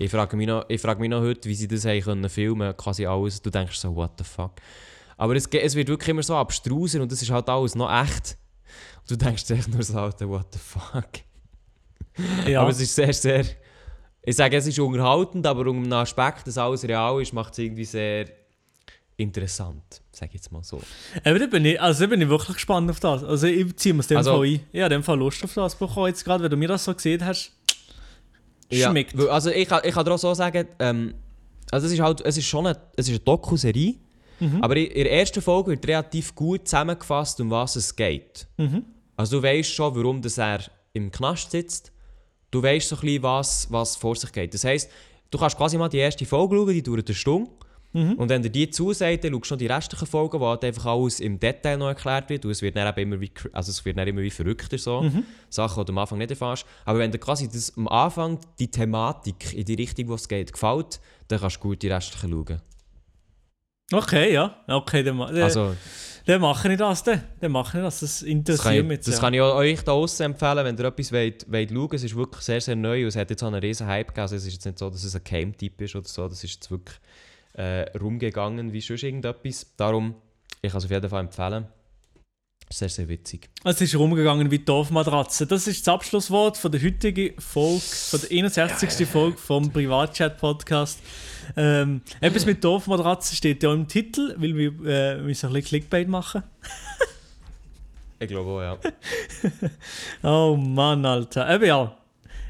Ich 0.00 0.12
frage 0.12 0.36
mich 0.36 0.46
noch, 0.46 0.64
ich 0.68 0.80
frage 0.80 1.00
mich 1.00 1.10
noch 1.10 1.20
heute, 1.22 1.48
wie 1.48 1.54
sie 1.56 1.66
das 1.66 1.84
haben 1.84 2.00
können 2.00 2.28
filmen, 2.30 2.76
quasi 2.76 3.04
alles. 3.04 3.42
Du 3.42 3.50
denkst 3.50 3.76
so, 3.78 3.94
what 3.96 4.12
the 4.18 4.22
fuck. 4.24 4.52
Aber 5.16 5.34
es, 5.34 5.46
es 5.48 5.74
wird 5.74 5.88
wirklich 5.88 6.10
immer 6.10 6.22
so 6.22 6.36
abstruser 6.36 7.02
und 7.02 7.10
das 7.10 7.20
ist 7.20 7.30
halt 7.32 7.48
alles 7.48 7.74
noch 7.74 7.90
echt. 7.92 8.38
Und 9.00 9.10
du 9.10 9.16
denkst 9.16 9.44
dir 9.46 9.54
echt 9.54 9.66
nur 9.68 9.82
so, 9.82 9.98
Alter, 9.98 10.28
what 10.28 10.46
the 10.52 10.58
fuck. 10.60 11.08
Ja. 12.46 12.60
Aber 12.60 12.70
es 12.70 12.80
ist 12.80 12.94
sehr, 12.94 13.12
sehr, 13.12 13.44
ich 14.22 14.36
sage, 14.36 14.56
es 14.56 14.68
ist 14.68 14.78
unterhaltend, 14.78 15.44
aber 15.48 15.66
um 15.66 15.82
einen 15.82 15.92
Aspekt, 15.92 16.46
dass 16.46 16.58
alles 16.58 16.84
real 16.84 17.20
ist, 17.20 17.32
macht 17.32 17.54
es 17.54 17.58
irgendwie 17.58 17.84
sehr 17.84 18.26
interessant, 19.16 20.00
sage 20.12 20.28
ich 20.28 20.34
jetzt 20.34 20.52
mal 20.52 20.62
so. 20.62 20.80
Aber 21.24 21.40
da 21.40 21.46
bin 21.46 21.64
ich, 21.64 21.80
also 21.80 22.04
da 22.04 22.10
bin 22.10 22.20
ich 22.20 22.28
wirklich 22.28 22.54
gespannt 22.54 22.88
auf 22.88 23.00
das. 23.00 23.24
Also 23.24 23.48
ich 23.48 23.76
ziehe 23.76 23.92
mir 23.94 24.00
es 24.00 24.06
dem 24.06 24.18
Also- 24.18 24.30
Fall 24.36 24.44
ein. 24.46 24.60
Ich 24.70 24.80
habe 24.80 24.90
dem 24.94 25.02
Fall 25.02 25.18
Lust 25.18 25.42
auf 25.42 25.54
das 25.54 25.74
bekommen, 25.74 26.06
jetzt 26.06 26.24
gerade, 26.24 26.44
wenn 26.44 26.50
du 26.50 26.56
mir 26.56 26.68
das 26.68 26.84
so 26.84 26.94
gesehen 26.94 27.24
hast. 27.24 27.52
Schmeckt. 28.72 29.18
Ja, 29.18 29.26
also 29.26 29.50
ich, 29.50 29.70
ich 29.70 29.94
kann 29.94 30.04
dir 30.04 30.12
auch 30.14 30.18
so 30.18 30.34
sagen, 30.34 30.68
ähm, 30.78 31.14
also 31.70 31.86
es 31.86 31.92
ist 31.92 32.00
halt, 32.00 32.20
es 32.22 32.36
ist 32.36 32.46
schon 32.46 32.66
eine, 32.66 32.78
es 32.96 33.06
ist 33.08 33.10
eine 33.14 33.20
Doku-Serie, 33.20 33.94
Mhm. 34.40 34.62
aber 34.62 34.76
in 34.76 34.94
der 34.94 35.10
ersten 35.12 35.42
Folge 35.42 35.72
wird 35.72 35.84
relativ 35.88 36.32
gut 36.32 36.68
zusammengefasst, 36.68 37.40
um 37.40 37.50
was 37.50 37.74
es 37.74 37.96
geht. 37.96 38.46
Mhm. 38.56 38.84
Also 39.16 39.38
du 39.38 39.42
weißt 39.42 39.68
schon, 39.72 39.96
warum 39.96 40.22
das 40.22 40.38
er 40.38 40.60
im 40.92 41.10
Knast 41.10 41.50
sitzt. 41.50 41.90
Du 42.52 42.62
weißt 42.62 42.88
so 42.88 42.94
ein 42.96 43.00
bisschen, 43.00 43.22
was, 43.24 43.66
was 43.72 43.96
vor 43.96 44.14
sich 44.14 44.30
geht. 44.30 44.54
Das 44.54 44.62
heisst, 44.62 44.90
du 45.32 45.38
kannst 45.38 45.56
quasi 45.56 45.76
mal 45.76 45.88
die 45.88 45.98
erste 45.98 46.24
Folge 46.24 46.54
schauen, 46.54 46.68
die 46.72 46.82
dauert 46.84 47.08
eine 47.08 47.14
Stunde. 47.16 47.50
Mhm. 47.92 48.12
Und 48.14 48.28
wenn 48.28 48.42
dir 48.42 48.50
die 48.50 48.70
zusagt, 48.70 49.24
dann 49.24 49.32
schaust 49.32 49.50
du 49.50 49.54
noch 49.54 49.58
die 49.58 49.66
restlichen 49.66 50.06
Folgen, 50.06 50.40
wo 50.40 50.46
halt 50.46 50.64
einfach 50.64 50.86
alles 50.86 51.20
im 51.20 51.40
Detail 51.40 51.78
noch 51.78 51.88
erklärt 51.88 52.28
wird. 52.28 52.44
Und 52.44 52.50
es 52.50 52.60
wird 52.60 52.76
dann 52.76 52.88
eben 52.88 53.12
immer 53.12 53.20
wie, 53.20 53.32
also 53.52 53.70
es 53.70 53.84
wird 53.84 53.96
dann 53.96 54.06
immer 54.06 54.20
wie 54.20 54.30
verrückter 54.30 54.78
so. 54.78 55.02
Mhm. 55.02 55.24
Sachen, 55.48 55.80
die 55.80 55.86
du 55.86 55.92
am 55.92 55.98
Anfang 55.98 56.18
nicht 56.18 56.30
erfährst. 56.30 56.66
Aber 56.84 56.98
wenn 56.98 57.10
dir 57.10 57.18
quasi 57.18 57.48
das, 57.48 57.76
am 57.76 57.88
Anfang 57.88 58.38
die 58.58 58.70
Thematik 58.70 59.54
in 59.54 59.64
die 59.64 59.74
Richtung, 59.74 60.08
wo 60.08 60.14
es 60.14 60.28
geht, 60.28 60.52
gefällt, 60.52 61.00
dann 61.28 61.40
kannst 61.40 61.56
du 61.56 61.60
gut 61.60 61.82
die 61.82 61.88
restlichen 61.88 62.30
schauen. 62.30 62.60
Okay, 63.90 64.34
ja. 64.34 64.54
Okay, 64.66 65.02
dann, 65.02 65.16
dann, 65.16 65.38
Also, 65.38 65.74
dann 66.26 66.42
mache 66.42 66.70
ich 66.70 66.78
das. 66.78 67.02
Dann, 67.04 67.22
dann 67.40 67.52
mache 67.52 67.78
ich 67.78 67.84
das. 67.84 68.00
Das 68.00 68.10
das 68.10 68.22
kann, 68.22 68.32
interessiert 68.32 68.76
ich, 68.76 68.84
mich 68.84 69.00
das 69.00 69.18
kann 69.18 69.32
ich 69.32 69.40
euch 69.40 69.80
da 69.80 69.92
außen 69.92 70.26
empfehlen, 70.26 70.62
wenn 70.62 70.76
ihr 70.76 70.84
etwas 70.84 71.10
wollt, 71.10 71.50
wollt 71.50 71.70
schauen 71.70 71.94
Es 71.94 72.04
ist 72.04 72.14
wirklich 72.14 72.42
sehr, 72.44 72.60
sehr 72.60 72.76
neu 72.76 73.02
und 73.02 73.08
es 73.08 73.16
hat 73.16 73.30
jetzt 73.30 73.42
auch 73.42 73.46
einen 73.46 73.60
riesen 73.60 73.86
Hype 73.86 74.08
gegeben. 74.08 74.20
Also 74.20 74.36
es 74.36 74.44
ist 74.44 74.52
jetzt 74.52 74.66
nicht 74.66 74.78
so, 74.78 74.90
dass 74.90 75.04
es 75.04 75.16
ein 75.16 75.24
Game-Typ 75.24 75.80
ist 75.80 75.96
oder 75.96 76.06
so. 76.06 76.28
Das 76.28 76.44
ist 76.44 76.52
jetzt 76.52 76.70
wirklich 76.70 76.98
äh, 77.58 77.90
rumgegangen 77.98 78.72
wie 78.72 78.80
sonst 78.80 79.02
irgendetwas. 79.02 79.66
Darum, 79.76 80.14
ich 80.62 80.70
kann 80.70 80.78
es 80.78 80.84
auf 80.84 80.90
jeden 80.90 81.10
Fall 81.10 81.24
empfehlen. 81.24 81.66
Sehr, 82.70 82.88
sehr 82.88 83.08
witzig. 83.08 83.48
Es 83.64 83.80
ist 83.80 83.96
rumgegangen 83.96 84.50
wie 84.50 84.58
Dorfmatratze. 84.58 85.46
Das 85.46 85.66
ist 85.66 85.86
das 85.86 85.94
Abschlusswort 85.94 86.56
von 86.56 86.70
der 86.70 86.82
heutigen 86.82 87.40
Folge, 87.40 87.80
von 87.80 88.20
der 88.20 88.30
61. 88.30 89.08
Folge 89.08 89.38
vom 89.38 89.72
Privatchat-Podcast. 89.72 91.00
Ähm, 91.56 92.02
etwas 92.20 92.44
mit 92.44 92.62
Dorfmatratze 92.62 93.34
steht 93.34 93.62
ja 93.62 93.72
im 93.72 93.88
Titel, 93.88 94.34
weil 94.36 94.54
wir 94.54 94.72
äh, 94.86 95.16
müssen 95.16 95.46
ein 95.46 95.52
bisschen 95.54 95.64
Clickbait 95.68 96.08
machen. 96.08 96.42
Ich 98.20 98.26
glaube 98.26 98.50
auch, 98.50 98.60
ja. 98.60 98.78
Oh 100.28 100.56
Mann, 100.56 101.06
Alter. 101.06 101.54
Eben 101.54 101.66
ja. 101.66 101.96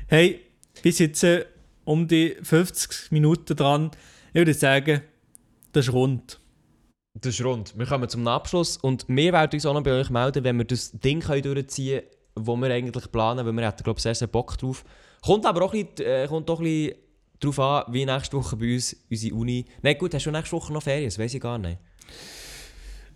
Hey, 0.07 0.41
bis 0.83 0.99
jetzt 0.99 1.23
äh, 1.25 1.45
um 1.85 2.09
die 2.09 2.39
50 2.43 3.13
Minuten 3.13 3.55
dran. 3.55 3.91
Ich 4.29 4.35
würde 4.35 4.55
sagen, 4.55 5.03
das 5.73 5.87
ist 5.87 5.93
rund. 5.93 6.41
Das 7.15 7.35
ist 7.35 7.45
rund. 7.45 7.77
Wir 7.77 7.87
kommen 7.87 8.09
zum 8.09 8.27
Abschluss 8.29 8.77
und 8.77 9.07
wir 9.09 9.33
werden 9.33 9.51
uns 9.53 9.67
auch 9.67 9.75
noch 9.75 9.83
bei 9.83 9.93
euch 9.93 10.11
melden, 10.11 10.45
wenn 10.45 10.59
wir 10.59 10.65
das 10.65 10.93
Ding 10.93 11.21
können 11.21 11.43
durchziehen 11.43 12.03
können, 12.35 12.47
das 12.47 12.61
wir 12.61 12.75
eigentlich 12.75 13.11
planen, 13.11 13.45
weil 13.47 13.53
wir 13.53 13.67
hätten, 13.67 13.83
glaube 13.83 13.99
ich, 13.99 14.03
sehr, 14.03 14.15
sehr 14.15 14.29
Bock 14.29 14.57
drauf. 14.59 14.85
Kommt 15.25 15.47
aber 15.47 15.65
auch 15.65 15.75
ein 15.75 15.87
bisschen, 15.87 16.07
äh, 16.07 16.27
kommt 16.29 16.49
auch 16.51 16.61
ein 16.61 16.65
bisschen 16.65 16.95
darauf 17.41 17.59
an, 17.59 17.85
wie 17.93 18.05
nächste 18.05 18.37
Woche 18.37 18.57
bei 18.57 18.75
uns 18.75 18.97
unsere 19.11 19.35
Uni... 19.35 19.65
Nein, 19.83 19.99
gut, 19.99 20.15
hast 20.15 20.27
du 20.27 20.31
nächste 20.31 20.53
Woche 20.53 20.73
noch 20.73 20.83
Ferien? 20.83 21.07
Das 21.07 21.19
weiß 21.19 21.35
ich 21.35 21.41
gar 21.41 21.59
nicht. 21.59 21.79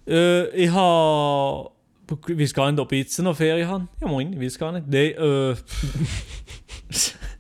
Äh, 0.06 0.48
ich 0.48 0.70
habe. 0.70 1.70
Ich 2.28 2.38
weiß 2.38 2.54
gar 2.54 2.70
nicht, 2.70 2.80
ob 2.80 2.90
ich 2.92 3.04
jetzt 3.04 3.18
noch 3.20 3.36
Ferien 3.36 3.68
habe. 3.68 3.88
Ja, 4.00 4.08
moin, 4.08 4.32
ich 4.32 4.40
weiß 4.40 4.58
gar 4.58 4.72
nicht. 4.72 4.86
Nein, 4.88 5.12
äh. 5.12 5.54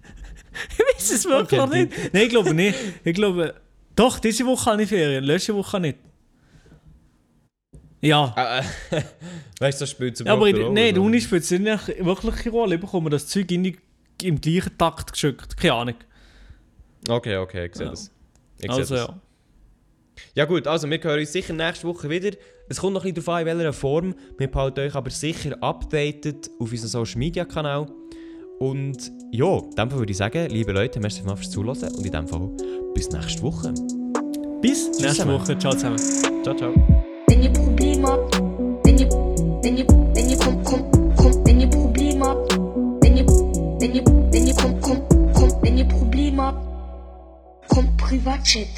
weiß 1.02 1.10
es 1.18 1.24
wirklich 1.24 1.60
Okay, 1.60 1.84
nicht. 1.84 2.12
Nein, 2.14 2.22
ich 2.24 2.28
glaube 2.30 2.54
nicht. 2.54 2.78
Ich 3.04 3.14
glaube. 3.14 3.54
Doch, 3.94 4.18
diese 4.18 4.46
Woche 4.46 4.70
habe 4.70 4.82
ich 4.82 4.88
Ferien, 4.88 5.22
letzte 5.24 5.54
Woche 5.54 5.78
nicht. 5.80 5.98
Ja. 8.00 8.34
Äh, 8.36 8.62
weißt 9.60 9.80
du, 9.80 9.82
das 9.82 9.90
spielt 9.90 10.16
zum 10.16 10.26
ja 10.26 10.32
aber 10.32 10.48
in, 10.48 10.72
nein, 10.72 10.98
Uni 10.98 11.20
spielt 11.20 11.44
es 11.44 11.50
nicht 11.50 11.88
wirklich 12.04 12.42
eine 12.42 12.50
Rolle. 12.50 12.74
Ich 12.76 12.80
bekomme 12.80 13.10
das 13.10 13.26
Zeug 13.28 13.50
in 13.52 13.76
im 14.22 14.40
gleichen 14.40 14.76
Takt 14.78 15.12
geschickt. 15.12 15.56
Keine 15.56 15.74
Ahnung. 15.74 15.94
Okay, 17.08 17.36
okay, 17.36 17.66
ich 17.66 17.74
sehe 17.74 17.86
Ja. 17.86 17.90
das. 17.90 18.10
Ich 18.58 18.62
sehe 18.62 18.70
Also 18.70 18.94
das. 18.94 19.06
ja. 19.08 19.20
Ja 20.34 20.44
gut, 20.44 20.66
also 20.66 20.88
wir 20.88 21.02
hören 21.02 21.20
uns 21.20 21.32
sicher 21.32 21.52
nächste 21.52 21.86
Woche 21.88 22.08
wieder. 22.08 22.30
Es 22.68 22.78
kommt 22.80 22.94
noch 22.94 23.04
ein 23.04 23.12
bisschen 23.12 23.24
darauf 23.26 23.40
an, 23.40 23.46
in 23.48 23.58
welcher 23.58 23.72
Form. 23.72 24.14
Wir 24.38 24.50
behalten 24.50 24.80
euch 24.80 24.94
aber 24.94 25.10
sicher 25.10 25.56
updated 25.62 26.48
auf 26.60 26.70
unserem 26.70 26.88
Social 26.88 27.18
Media 27.18 27.44
Kanal. 27.44 27.86
Und 28.62 29.10
ja, 29.32 29.58
in 29.58 29.70
dem 29.70 29.90
Fall 29.90 29.98
würde 29.98 30.12
ich 30.12 30.16
sagen, 30.18 30.46
liebe 30.48 30.70
Leute, 30.70 31.00
merci 31.00 31.22
fürs 31.22 31.50
Zuhören 31.50 31.92
und 31.96 32.06
in 32.06 32.12
dem 32.12 32.28
Fall 32.28 32.48
bis 32.94 33.10
nächste 33.10 33.42
Woche. 33.42 33.74
Bis 34.60 34.86
nächste 34.86 35.08
zusammen. 35.08 35.40
Woche. 35.40 35.58
Ciao 35.58 35.72
zusammen. 35.72 35.98
Ciao, 36.44 36.54
ciao. 36.54 36.72
Wenn 37.26 37.42
ihr 37.42 37.52
Probleme 37.52 38.06
habt, 38.06 38.40
wenn 38.84 38.98
ihr, 38.98 39.08
wenn 39.64 39.76
ihr, 39.78 39.86
wenn 40.14 40.30
ihr 40.30 40.36
kommt, 40.36 40.64
kommt, 40.64 41.16
kommt, 41.16 41.44
wenn 41.44 41.60
ihr 41.60 41.70
Probleme 41.70 42.24
habt, 42.24 42.52
wenn 43.02 43.16
ihr, 43.16 43.26
wenn 43.26 43.94
ihr, 43.96 44.04
wenn 44.30 44.46
ihr 44.46 44.54
kommt, 44.54 44.80
kommt, 44.80 45.34
kommt, 45.34 45.62
wenn 45.62 45.78
ihr 45.78 45.84
Probleme 45.86 46.42
habt, 46.42 47.68
kommt 47.68 47.96
Privatchat. 47.96 48.68